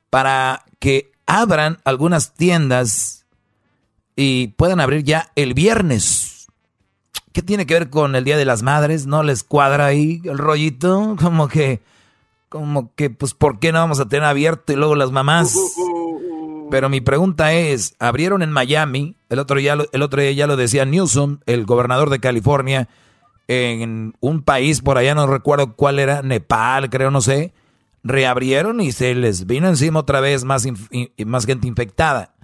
[0.09, 3.25] para que abran algunas tiendas
[4.15, 6.47] y puedan abrir ya el viernes.
[7.31, 9.07] ¿Qué tiene que ver con el Día de las Madres?
[9.07, 11.15] ¿No les cuadra ahí el rollito?
[11.21, 11.81] Como que,
[12.53, 15.57] como que, pues, ¿por qué no vamos a tener abierto y luego las mamás?
[16.69, 20.55] Pero mi pregunta es, abrieron en Miami, el otro, día, el otro día ya lo
[20.55, 22.89] decía Newsom, el gobernador de California,
[23.47, 27.55] en un país por allá, no recuerdo cuál era, Nepal, creo, no sé,
[28.03, 30.67] reabrieron y se les vino encima otra vez más,
[31.25, 32.35] más gente infectada.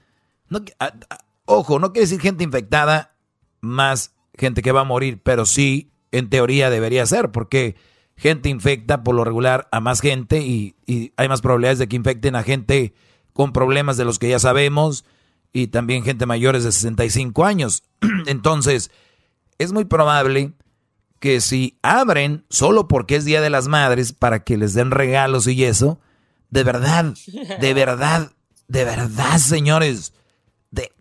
[0.50, 3.14] No, a- a- ojo, no quiere decir gente infectada
[3.62, 7.76] más gente que va a morir, pero sí, en teoría debería ser, porque
[8.20, 10.76] gente infecta por lo regular a más gente y,
[11.16, 12.94] hay más probabilidades de que infecten a gente
[13.34, 15.06] con problemas de los que ya sabemos
[15.54, 17.84] y también gente mayores de 65 años.
[18.28, 18.92] Entonces,
[19.58, 20.54] es muy probable
[21.20, 25.48] que si abren solo porque es Día de las Madres para que les den regalos
[25.48, 26.00] y eso,
[26.50, 27.14] de verdad,
[27.60, 28.32] de verdad,
[28.68, 30.14] de verdad, señores,
[30.72, 30.92] de,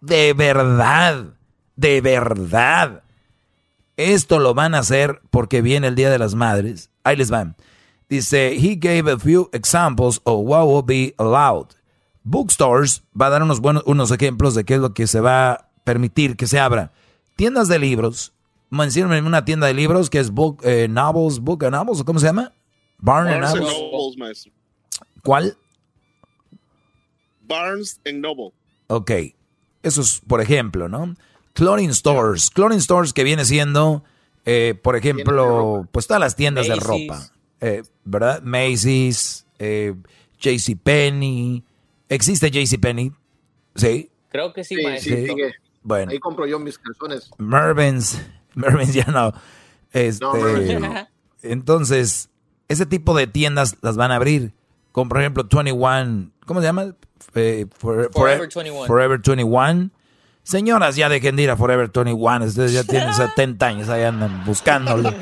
[0.00, 1.34] de verdad,
[1.76, 3.01] de verdad,
[4.10, 6.90] esto lo van a hacer porque viene el Día de las Madres.
[7.04, 7.56] Ahí les van.
[8.08, 11.68] Dice, he gave a few examples of what will be allowed.
[12.24, 15.52] Bookstores va a dar unos buenos unos ejemplos de qué es lo que se va
[15.52, 16.92] a permitir que se abra.
[17.36, 18.32] Tiendas de libros.
[18.70, 22.18] Mencióname una tienda de libros que es Book eh, Novels, Book and Novels, ¿o ¿cómo
[22.18, 22.52] se llama?
[22.98, 23.92] Barnes and Barnes and Novels.
[23.92, 24.52] Nobles, maestro.
[25.22, 25.56] ¿Cuál?
[27.42, 28.52] Barnes and Noble.
[28.86, 29.10] Ok,
[29.82, 31.14] eso es por ejemplo, ¿no?
[31.54, 34.02] Clothing stores, clothing stores que viene siendo,
[34.46, 37.30] eh, por ejemplo, pues todas las tiendas de ropa,
[37.60, 38.42] eh, ¿verdad?
[38.42, 39.94] Macy's, eh,
[40.40, 41.64] JCPenney,
[42.08, 43.12] ¿existe JCPenney?
[43.74, 45.16] Sí, Creo que sí, Sí, maestro.
[45.16, 45.26] sí,
[45.82, 47.30] bueno, Ahí compro yo mis calzones.
[47.36, 48.18] Mervyn's,
[48.54, 49.32] Mervyn's ya no.
[49.92, 51.08] Este, No, Mervyn's no.
[51.42, 52.30] Entonces,
[52.68, 54.54] ese tipo de tiendas las van a abrir,
[54.92, 56.94] como por ejemplo 21, ¿cómo se llama?
[57.34, 58.86] Eh, for- Forever Forever 21.
[58.86, 59.90] Forever 21.
[60.42, 62.44] Señoras, ya dejen de ir a Forever 21.
[62.46, 65.12] Ustedes ya tienen 70 años, ahí andan buscándolo.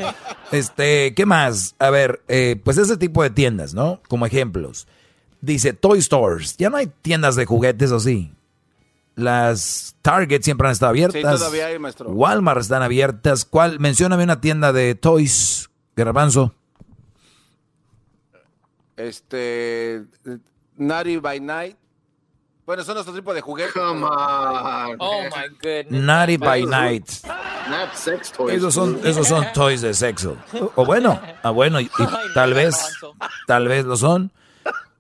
[0.50, 1.74] Este, ¿qué más?
[1.78, 4.00] A ver, eh, pues ese tipo de tiendas, ¿no?
[4.08, 4.88] Como ejemplos.
[5.40, 6.56] Dice Toy Stores.
[6.56, 8.32] Ya no hay tiendas de juguetes, ¿o sí?
[9.14, 11.20] Las Target siempre han estado abiertas.
[11.20, 12.10] Sí, todavía hay, maestro.
[12.10, 13.44] Walmart están abiertas.
[13.44, 13.78] ¿Cuál?
[13.78, 16.54] Mencióname una tienda de toys, Garbanzo.
[18.96, 20.04] Este.
[20.76, 21.76] Naughty by Night.
[22.70, 23.72] Bueno, son otro tipo de juguetes.
[23.72, 24.94] Come on.
[25.00, 25.90] Oh my goodness.
[25.90, 27.04] Naughty by Night.
[27.68, 28.54] Not sex toys.
[28.54, 30.36] Esos son, esos son toys de sexo.
[30.76, 32.76] O bueno, ah, bueno, y, y tal vez,
[33.48, 34.30] tal vez lo son.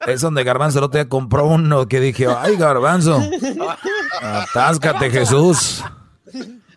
[0.04, 3.22] Es donde Garbanzo el otro día compró uno que dije, ay Garbanzo,
[4.20, 5.84] atáscate Jesús.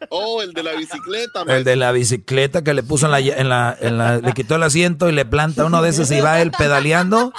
[0.10, 3.50] Oh, el de la bicicleta, El de la bicicleta que le puso en la, en
[3.50, 6.40] la, en la, le quitó el asiento y le planta uno de esos y va
[6.40, 7.34] él pedaleando,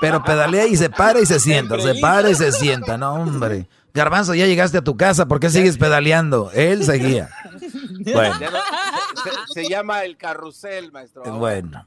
[0.00, 3.68] pero pedalea y se para y se sienta, se para y se sienta, no hombre.
[3.94, 6.50] Garbanzo, ya llegaste a tu casa, ¿por qué sigues pedaleando?
[6.52, 7.30] Él seguía.
[8.14, 8.38] Bueno.
[9.52, 11.22] Se, se llama el carrusel, maestro.
[11.34, 11.84] Bueno.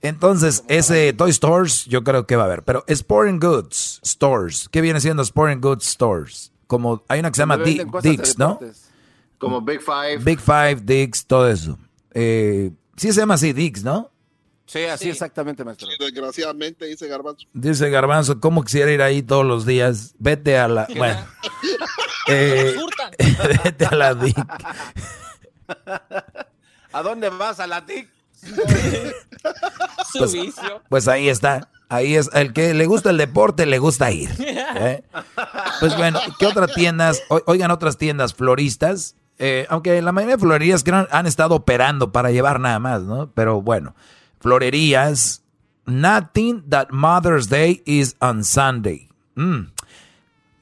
[0.00, 2.62] Entonces, ese Toy Stores yo creo que va a haber.
[2.62, 6.52] Pero Sporting Goods Stores, ¿qué viene siendo Sporting Goods Stores?
[6.66, 8.58] Como hay una que se llama Donde Di- venden cosas de Dick's, ¿no?
[9.38, 10.18] Como Big Five.
[10.24, 11.78] Big Five, Dick's, todo eso.
[12.14, 14.10] Eh, sí se llama así Dick's, ¿no?
[14.70, 15.88] Sí, así exactamente, maestro.
[15.98, 17.44] Desgraciadamente, dice Garbanzo.
[17.52, 20.14] Dice Garbanzo, ¿cómo quisiera ir ahí todos los días?
[20.18, 20.86] Vete a la...
[20.96, 21.26] Bueno.
[22.28, 22.76] Eh,
[23.64, 24.36] vete a la Dick.
[26.92, 27.58] ¿A dónde vas?
[27.58, 28.08] ¿A la TIC?
[30.12, 30.82] Su Pues, vicio.
[30.88, 31.68] pues ahí está.
[31.88, 32.30] Ahí es.
[32.32, 34.30] El que le gusta el deporte, le gusta ir.
[34.38, 35.02] ¿eh?
[35.80, 37.20] Pues bueno, ¿qué otras tiendas?
[37.46, 39.16] Oigan, otras tiendas floristas.
[39.38, 43.32] eh, aunque la mayoría de florerías creo han estado operando para llevar nada más, ¿no?
[43.32, 43.96] Pero bueno,
[44.40, 45.40] florerías.
[45.86, 49.08] Nothing that Mother's Day is on Sunday.
[49.36, 49.70] Mm.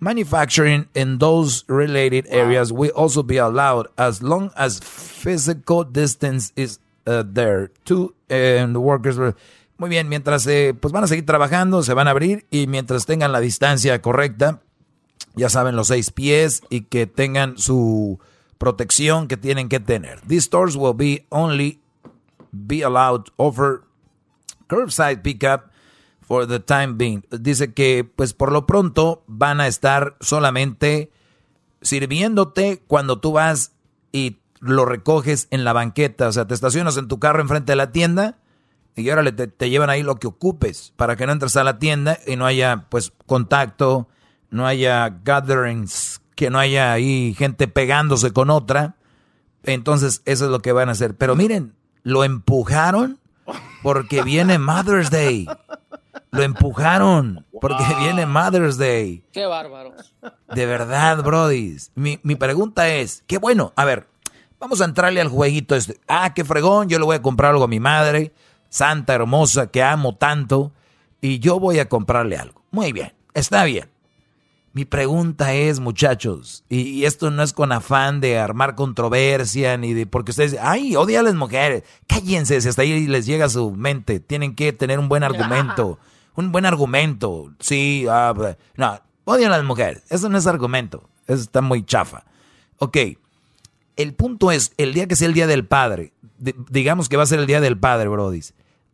[0.01, 6.79] Manufacturing in those related areas will also be allowed as long as physical distance is
[7.07, 7.71] uh, there.
[7.85, 9.19] Two and the workers.
[9.19, 9.35] will-
[9.77, 13.07] Muy bien, mientras eh, pues van a seguir trabajando, se van a abrir y mientras
[13.07, 14.61] tengan la distancia correcta,
[15.37, 18.19] ya saben los seis pies y que tengan su
[18.59, 20.21] protección que tienen que tener.
[20.23, 21.81] These stores will be only
[22.53, 23.85] be allowed offer
[24.69, 25.71] curbside pickup
[26.21, 27.25] for the time being.
[27.31, 31.11] Dice que pues por lo pronto van a estar solamente
[31.81, 33.73] sirviéndote cuando tú vas
[34.13, 37.77] y lo recoges en la banqueta, o sea, te estacionas en tu carro enfrente de
[37.77, 38.39] la tienda
[38.97, 41.79] y ahora te, te llevan ahí lo que ocupes para que no entres a la
[41.79, 44.09] tienda y no haya pues contacto,
[44.51, 48.97] no haya gatherings, que no haya ahí gente pegándose con otra.
[49.63, 51.17] Entonces eso es lo que van a hacer.
[51.17, 51.75] Pero miren,
[52.09, 53.19] lo empujaron
[53.83, 55.47] porque viene Mother's Day.
[56.31, 59.25] Lo empujaron porque viene Mother's Day.
[59.33, 59.95] Qué bárbaro.
[60.55, 61.77] De verdad, Brody.
[61.95, 64.07] Mi, mi pregunta es, qué bueno, a ver,
[64.59, 65.99] vamos a entrarle al jueguito este.
[66.07, 68.33] Ah, qué fregón, yo le voy a comprar algo a mi madre
[68.69, 70.73] santa, hermosa, que amo tanto,
[71.21, 72.63] y yo voy a comprarle algo.
[72.71, 73.91] Muy bien, está bien.
[74.79, 80.07] Mi pregunta es, muchachos, y, esto no es con afán de armar controversia, ni de
[80.07, 81.83] porque ustedes, ay, odia a las mujeres.
[82.07, 84.21] Cállense, si hasta ahí les llega a su mente.
[84.21, 85.99] Tienen que tener un buen argumento.
[86.37, 87.53] Un buen argumento.
[87.59, 88.33] Sí, ah,
[88.77, 90.05] no, odian a las mujeres.
[90.11, 91.11] Eso no es argumento.
[91.27, 92.25] Eso está muy chafa.
[92.77, 92.99] Ok.
[93.97, 96.13] El punto es, el día que sea el Día del Padre,
[96.71, 98.43] digamos que va a ser el Día del Padre, Brody.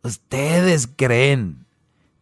[0.01, 1.67] Ustedes creen,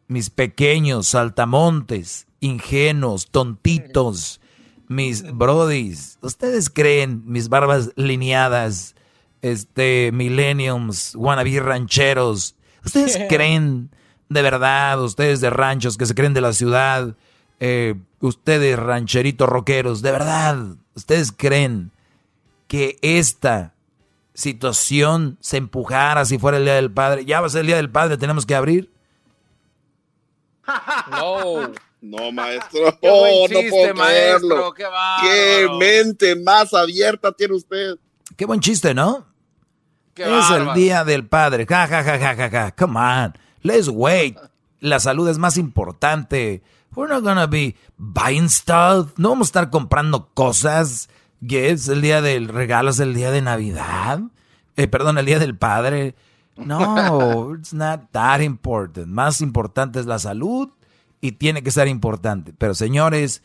[0.09, 4.39] mis pequeños saltamontes, ingenuos, tontitos,
[4.87, 8.95] mis brodis, ustedes creen, mis barbas lineadas,
[9.41, 12.55] este, millenniums, wannabe rancheros,
[12.85, 13.89] ustedes creen
[14.29, 17.15] de verdad, ustedes de ranchos que se creen de la ciudad,
[17.59, 20.57] eh, ustedes rancheritos rockeros, de verdad,
[20.95, 21.91] ustedes creen
[22.67, 23.73] que esta
[24.33, 27.25] situación se empujara si fuera el Día del Padre.
[27.25, 28.91] Ya va a ser el Día del Padre, tenemos que abrir.
[31.11, 31.71] No.
[32.03, 32.91] No, maestro.
[33.01, 34.73] Qué oh, no puedo maestro.
[34.73, 34.85] Qué,
[35.21, 37.95] qué, mente más abierta tiene usted.
[38.35, 39.25] Qué buen chiste, ¿no?
[40.15, 41.65] es el Día del Padre.
[41.65, 42.71] Ja, ja, ja, ja, ja, ja.
[42.75, 43.33] Come on.
[43.61, 44.37] Let's wait.
[44.79, 46.61] La salud es más importante.
[46.95, 49.13] We're not gonna be buying stuff.
[49.17, 51.09] No vamos a estar comprando cosas
[51.49, 54.21] es el día del regalo, es el día de Navidad.
[54.75, 56.15] Eh, perdón, el día del padre.
[56.55, 59.07] No, it's not that important.
[59.07, 60.69] Más importante es la salud
[61.23, 62.53] y tiene que ser importante.
[62.57, 63.43] Pero señores,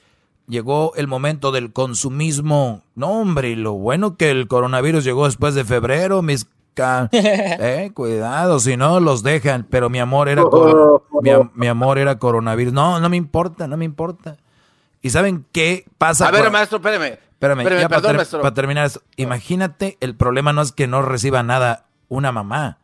[0.48, 2.82] llegó el momento del consumismo.
[2.96, 6.48] No, hombre, lo bueno que el coronavirus llegó después de febrero, mis
[7.12, 9.64] eh, cuidado, si no los dejan.
[9.70, 10.42] Pero mi amor era
[11.22, 12.72] mi, mi, amor era coronavirus.
[12.72, 14.38] No, no me importa, no me importa.
[15.00, 16.26] ¿Y saben qué pasa?
[16.26, 17.16] A ver, maestro, espérame.
[17.30, 19.02] Espérame, ya para, terminar eso.
[19.14, 22.78] Imagínate, el problema no es que no reciba nada una mamá.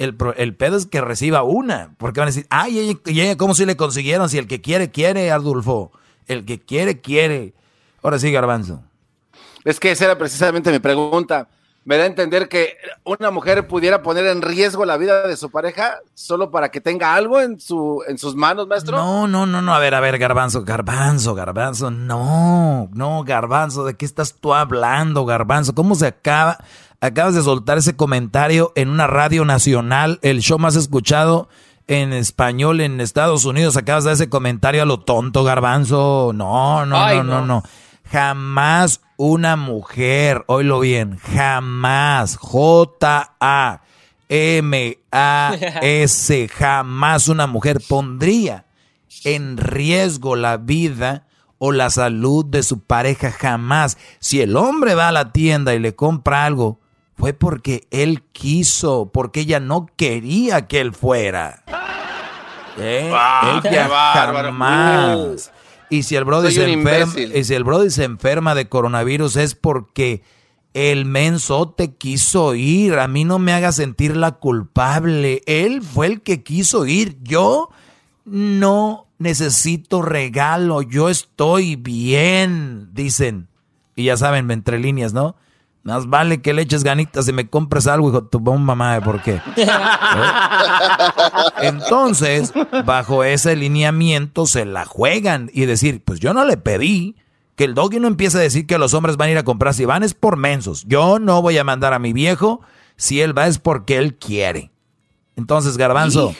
[0.00, 1.94] El, el pedo es que reciba una.
[1.98, 4.28] Porque van a decir, ay, ¿y ella, cómo si le consiguieron?
[4.28, 5.92] Si el que quiere, quiere, Adolfo.
[6.26, 7.54] El que quiere, quiere.
[8.02, 8.82] Ahora sí, Garbanzo.
[9.64, 11.48] Es que esa era precisamente mi pregunta
[11.84, 15.50] me da a entender que una mujer pudiera poner en riesgo la vida de su
[15.50, 18.96] pareja solo para que tenga algo en, su, en sus manos, maestro.
[18.96, 19.74] No, no, no, no.
[19.74, 21.90] A ver, a ver, garbanzo, garbanzo, garbanzo.
[21.90, 23.84] No, no, garbanzo.
[23.84, 25.74] ¿De qué estás tú hablando, garbanzo?
[25.74, 26.58] ¿Cómo se acaba?
[27.02, 31.48] Acabas de soltar ese comentario en una radio nacional, el show más escuchado
[31.86, 33.78] en español en Estados Unidos.
[33.78, 36.32] Acabas de dar ese comentario a lo tonto, garbanzo.
[36.34, 37.62] No, no, no, no, no.
[38.04, 43.78] Jamás una mujer, oílo bien, jamás, J-A-M-A-S,
[46.52, 48.66] jamás una mujer pondría
[49.24, 53.96] en riesgo la vida o la salud de su pareja, jamás.
[54.18, 56.78] Si el hombre va a la tienda y le compra algo,
[57.20, 61.64] fue porque él quiso, porque ella no quería que él fuera.
[62.78, 63.12] ¿Eh?
[63.62, 65.52] ella jamás.
[65.90, 69.54] Y si el Brody se enferma, y si el Brody se enferma de coronavirus es
[69.54, 70.22] porque
[70.72, 72.98] el mensote quiso ir.
[72.98, 75.42] A mí no me haga sentir la culpable.
[75.44, 77.18] Él fue el que quiso ir.
[77.22, 77.68] Yo
[78.24, 80.80] no necesito regalo.
[80.80, 83.48] Yo estoy bien, dicen.
[83.94, 85.36] Y ya saben, entre líneas, ¿no?
[85.82, 89.40] Más vale que le eches ganitas y me compres algo, hijo tu mamá, ¿por qué?
[89.56, 89.66] ¿Eh?
[91.62, 92.52] Entonces,
[92.84, 97.16] bajo ese lineamiento se la juegan y decir, pues yo no le pedí
[97.56, 99.72] que el doggy no empiece a decir que los hombres van a ir a comprar
[99.72, 100.84] si van es por mensos.
[100.86, 102.60] Yo no voy a mandar a mi viejo,
[102.96, 104.70] si él va es porque él quiere.
[105.36, 106.34] Entonces, Garbanzo,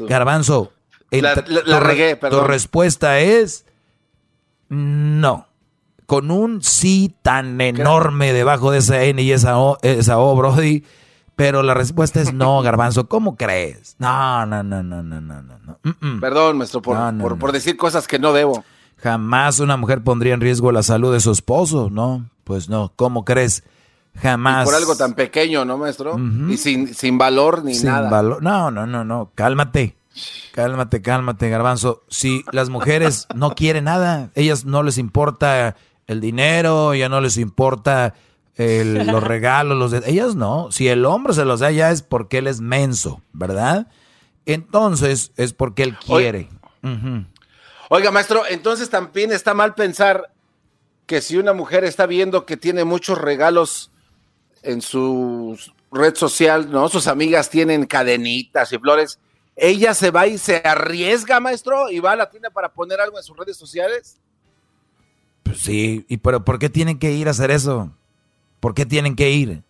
[0.00, 0.72] Garbanzo,
[1.10, 3.64] la, regué, tu respuesta es
[4.68, 5.46] no
[6.12, 10.84] con un sí tan enorme debajo de esa N y esa O, esa o Brody,
[11.36, 13.08] Pero la respuesta es no, Garbanzo.
[13.08, 13.96] ¿Cómo crees?
[13.98, 15.78] No, no, no, no, no, no, no.
[15.82, 16.20] Mm, mm.
[16.20, 17.38] Perdón, maestro, por, No, no, por, no.
[17.38, 18.62] por decir cosas que no debo.
[18.98, 22.28] Jamás una mujer pondría en riesgo la salud de su esposo, ¿no?
[22.44, 22.92] Pues no.
[22.94, 23.64] ¿Cómo crees?
[24.20, 24.64] Jamás.
[24.64, 26.18] Y por algo tan pequeño, ¿no, maestro?
[26.50, 28.10] Y sin, sin valor ni Sin nada.
[28.10, 28.42] valor.
[28.42, 29.30] No, no, no, no.
[29.34, 29.96] Cálmate.
[30.52, 32.02] Cálmate, cálmate, garbanzo.
[32.10, 35.74] Si las mujeres no quieren nada, ellas no les importa
[36.06, 38.14] el dinero, ya no les importa
[38.56, 40.70] el- los regalos, los de- ellas no.
[40.72, 43.86] Si el hombre se los da ya es porque él es menso, ¿verdad?
[44.46, 46.48] Entonces es porque él quiere.
[46.82, 47.24] Ujú.
[47.88, 50.32] Oiga, maestro, entonces también está mal pensar
[51.06, 53.90] que si una mujer está viendo que tiene muchos regalos
[54.62, 55.58] en su
[55.90, 56.88] red social, ¿no?
[56.88, 59.18] Sus amigas tienen cadenitas y flores.
[59.56, 63.18] Ella se va y se arriesga, maestro, y va a la tienda para poner algo
[63.18, 64.18] en sus redes sociales.
[65.42, 67.92] Pues sí, y pero ¿por qué tienen que ir a hacer eso?
[68.60, 69.62] ¿Por qué tienen que ir?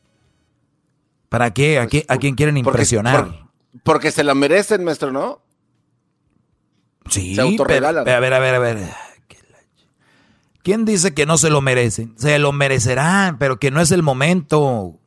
[1.28, 1.78] ¿Para qué?
[1.78, 3.24] ¿A, qué- a quién quieren impresionar?
[3.26, 3.42] por-
[3.84, 5.40] porque se la merecen, maestro, ¿no?
[7.08, 8.78] Sí, Se pero- a ver, a ver, a ver.
[10.62, 12.14] ¿Quién dice que no se lo merecen?
[12.16, 14.60] Se lo merecerán, pero que no es el momento.
[14.60, 15.00] O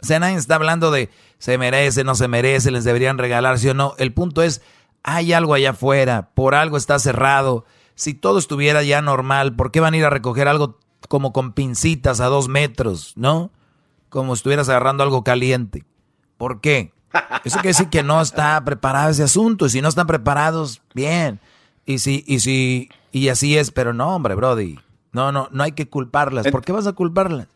[0.00, 3.74] sea, nadie está hablando de se merece, no se merece, les deberían regalar, sí o
[3.74, 3.94] no.
[3.98, 4.62] El punto es,
[5.02, 7.64] hay algo allá afuera, por algo está cerrado.
[7.96, 10.78] Si todo estuviera ya normal, ¿por qué van a ir a recoger algo
[11.08, 13.50] como con pincitas a dos metros, no?
[14.08, 15.84] Como estuvieras agarrando algo caliente.
[16.38, 16.92] ¿Por qué?
[17.44, 19.66] Eso quiere decir que no está preparado ese asunto.
[19.66, 21.40] Y si no están preparados, bien.
[21.86, 24.78] Y si, y si, y así es, pero no, hombre, Brody.
[25.12, 26.46] No, no, no hay que culparlas.
[26.52, 27.46] ¿Por qué vas a culparlas?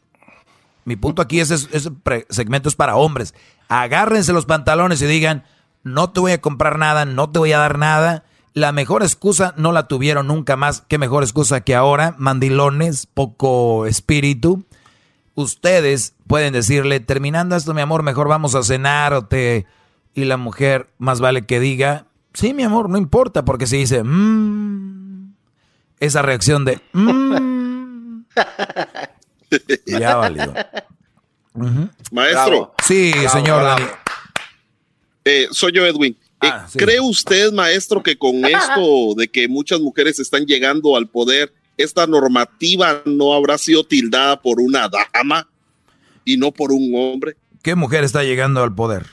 [0.86, 1.90] Mi punto aquí es, es- ese
[2.30, 3.34] segmento es para hombres.
[3.68, 5.44] Agárrense los pantalones y digan,
[5.82, 8.24] no te voy a comprar nada, no te voy a dar nada.
[8.52, 10.82] La mejor excusa no la tuvieron nunca más.
[10.88, 12.14] ¿Qué mejor excusa que ahora?
[12.18, 14.64] Mandilones, poco espíritu.
[15.34, 19.66] Ustedes pueden decirle, terminando esto, mi amor, mejor vamos a cenar o te...
[20.14, 24.02] Y la mujer más vale que diga, sí, mi amor, no importa, porque si dice,
[24.02, 25.34] "Mm",
[26.00, 28.22] esa reacción de, "Mm",
[29.86, 30.52] ya valió.
[32.10, 32.74] Maestro.
[32.84, 33.84] Sí, señor Dani.
[35.24, 36.16] Eh, soy yo, Edwin.
[36.42, 36.78] Eh, Ah, sí.
[36.78, 42.06] ¿Cree usted, maestro, que con esto de que muchas mujeres están llegando al poder, esta
[42.06, 45.48] normativa no habrá sido tildada por una dama
[46.24, 47.36] y no por un hombre?
[47.62, 49.06] ¿Qué mujer está llegando al poder?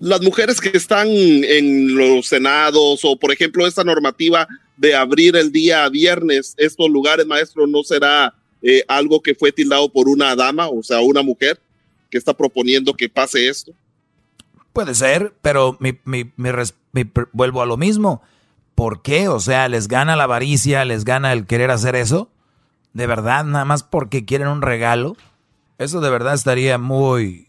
[0.00, 4.46] Las mujeres que están en los senados o, por ejemplo, esta normativa
[4.76, 9.90] de abrir el día viernes estos lugares, maestro, ¿no será eh, algo que fue tildado
[9.90, 11.58] por una dama, o sea, una mujer
[12.10, 13.72] que está proponiendo que pase esto?
[14.76, 18.22] Puede ser, pero mi, mi- mi res- mi pr- vuelvo a lo mismo.
[18.74, 19.28] ¿Por qué?
[19.28, 20.84] O sea, ¿les gana la avaricia?
[20.84, 22.30] ¿Les gana el querer hacer eso?
[22.92, 23.44] ¿De verdad?
[23.44, 25.16] ¿Nada más porque quieren un regalo?
[25.78, 27.48] Eso de verdad estaría muy,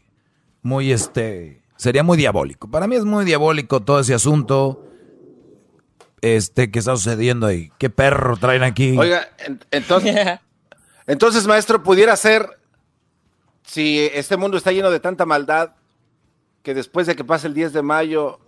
[0.61, 2.69] muy este, sería muy diabólico.
[2.71, 4.85] Para mí es muy diabólico todo ese asunto,
[6.21, 7.71] este, que está sucediendo ahí.
[7.77, 8.97] ¿Qué perro traen aquí?
[8.97, 10.15] Oiga, en- entonces,
[11.07, 12.57] entonces, maestro, pudiera ser,
[13.63, 15.71] si este mundo está lleno de tanta maldad,
[16.67, 18.41] que después de que pase el 10 de mayo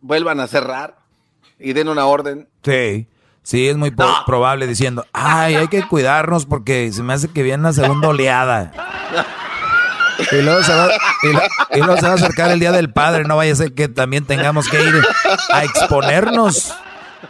[0.00, 0.96] vuelvan a cerrar
[1.58, 2.48] y den una orden.
[2.64, 3.06] Sí,
[3.42, 7.42] sí, es muy po- probable diciendo, ay, hay que cuidarnos porque se me hace que
[7.42, 8.72] viene una segunda oleada.
[10.32, 10.88] Y luego, se va,
[11.22, 13.74] y y luego se va a acercar el Día del Padre, no vaya a ser
[13.74, 14.94] que también tengamos que ir
[15.52, 16.74] a exponernos.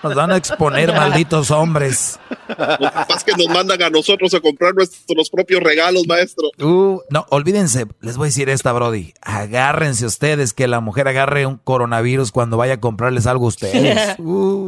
[0.03, 2.19] Nos van a exponer, malditos hombres.
[2.49, 6.49] Lo que pasa es que nos mandan a nosotros a comprar nuestros propios regalos, maestro.
[6.59, 9.13] Uh, no, olvídense, les voy a decir esta, Brody.
[9.23, 14.17] Agárrense ustedes que la mujer agarre un coronavirus cuando vaya a comprarles algo a ustedes.
[14.21, 14.67] Uh.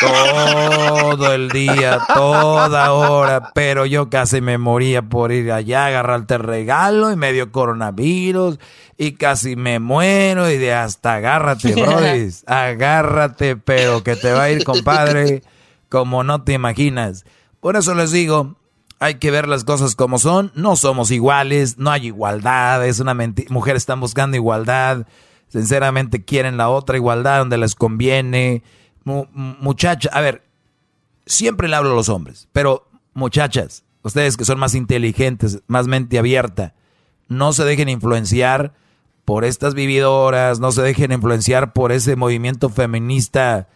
[0.00, 6.34] Todo el día, toda hora, pero yo casi me moría por ir allá a agarrarte
[6.34, 8.58] el regalo y me dio coronavirus
[8.96, 12.28] y casi me muero y de hasta agárrate, Brody.
[12.46, 15.42] Agárrate, pero que te va a ir, compadre,
[15.88, 17.24] como no te imaginas.
[17.60, 18.56] Por eso les digo,
[19.00, 20.52] hay que ver las cosas como son.
[20.54, 23.48] No somos iguales, no hay igualdad, es una mentira.
[23.50, 25.06] Mujeres están buscando igualdad,
[25.48, 28.62] sinceramente quieren la otra igualdad donde les conviene.
[29.08, 30.42] Mu- mu- muchacha, a ver,
[31.24, 36.18] siempre le hablo a los hombres, pero muchachas, ustedes que son más inteligentes, más mente
[36.18, 36.74] abierta,
[37.28, 38.74] no se dejen influenciar
[39.24, 43.68] por estas vividoras, no se dejen influenciar por ese movimiento feminista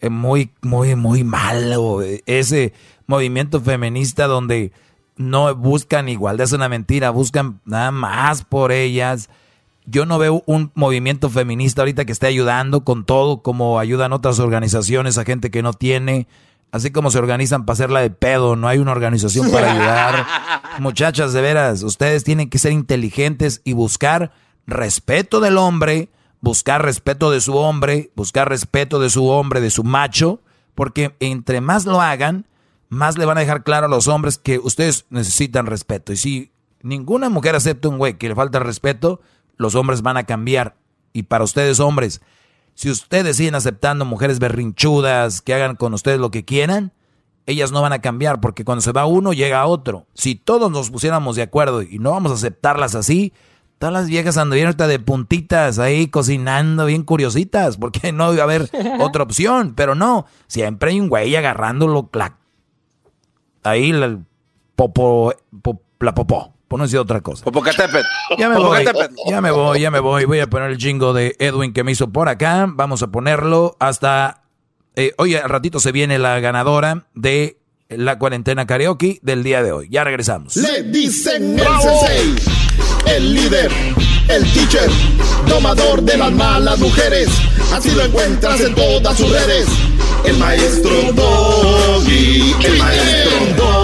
[0.00, 2.00] eh, muy, muy, muy malo.
[2.26, 2.72] Ese
[3.06, 4.72] movimiento feminista donde
[5.16, 9.28] no buscan igualdad, es una mentira, buscan nada más por ellas.
[9.90, 14.38] Yo no veo un movimiento feminista ahorita que esté ayudando con todo, como ayudan otras
[14.38, 16.28] organizaciones a gente que no tiene.
[16.70, 20.26] Así como se organizan para hacerla de pedo, no hay una organización para ayudar.
[20.80, 24.32] Muchachas, de veras, ustedes tienen que ser inteligentes y buscar
[24.66, 26.10] respeto del hombre,
[26.42, 30.42] buscar respeto de su hombre, buscar respeto de su hombre, de su macho,
[30.74, 32.44] porque entre más lo hagan,
[32.90, 36.12] más le van a dejar claro a los hombres que ustedes necesitan respeto.
[36.12, 36.52] Y si
[36.82, 39.22] ninguna mujer acepta un güey que le falta respeto,
[39.58, 40.76] los hombres van a cambiar.
[41.12, 42.22] Y para ustedes hombres,
[42.74, 46.92] si ustedes siguen aceptando mujeres berrinchudas que hagan con ustedes lo que quieran,
[47.46, 50.06] ellas no van a cambiar porque cuando se va uno llega otro.
[50.14, 53.32] Si todos nos pusiéramos de acuerdo y no vamos a aceptarlas así,
[53.78, 58.70] todas las viejas anduvieron de puntitas ahí cocinando bien curiositas porque no iba a haber
[59.00, 59.74] otra opción.
[59.74, 62.36] Pero no, siempre hay un güey agarrándolo, clac.
[63.64, 64.20] Ahí la
[64.76, 65.32] popo,
[66.00, 66.54] la popó.
[66.68, 67.44] Por no decir otra cosa.
[68.38, 68.84] Ya me voy,
[69.28, 70.24] ya me voy, ya me voy.
[70.26, 72.66] Voy a poner el jingo de Edwin que me hizo por acá.
[72.68, 74.42] Vamos a ponerlo hasta...
[74.94, 77.58] Eh, hoy al ratito se viene la ganadora de
[77.88, 79.88] la cuarentena karaoke del día de hoy.
[79.90, 80.56] Ya regresamos.
[80.56, 82.36] Le dicen el sensei,
[83.06, 83.70] el líder,
[84.28, 84.90] el teacher,
[85.48, 87.28] tomador de las malas mujeres.
[87.72, 89.68] Así lo encuentras en todas sus redes.
[90.24, 93.77] El maestro Doggy, el maestro Doggy,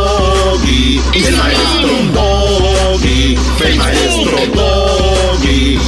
[0.75, 5.79] el maestro Doggy, el maestro Doggy.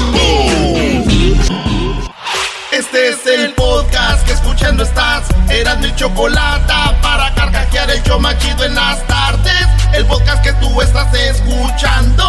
[2.72, 5.28] Este es el podcast que escuchando estás.
[5.50, 6.72] Eran mi chocolate
[7.02, 9.66] para carcajear el yo machido en las tardes.
[9.92, 12.24] El podcast que tú estás escuchando.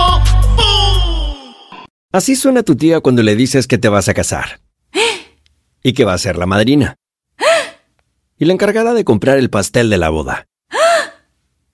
[0.56, 1.54] ¡Bum!
[2.12, 4.62] Así suena tu tía cuando le dices que te vas a casar.
[5.84, 6.96] Y que va a ser la madrina.
[8.40, 10.47] Y la encargada de comprar el pastel de la boda.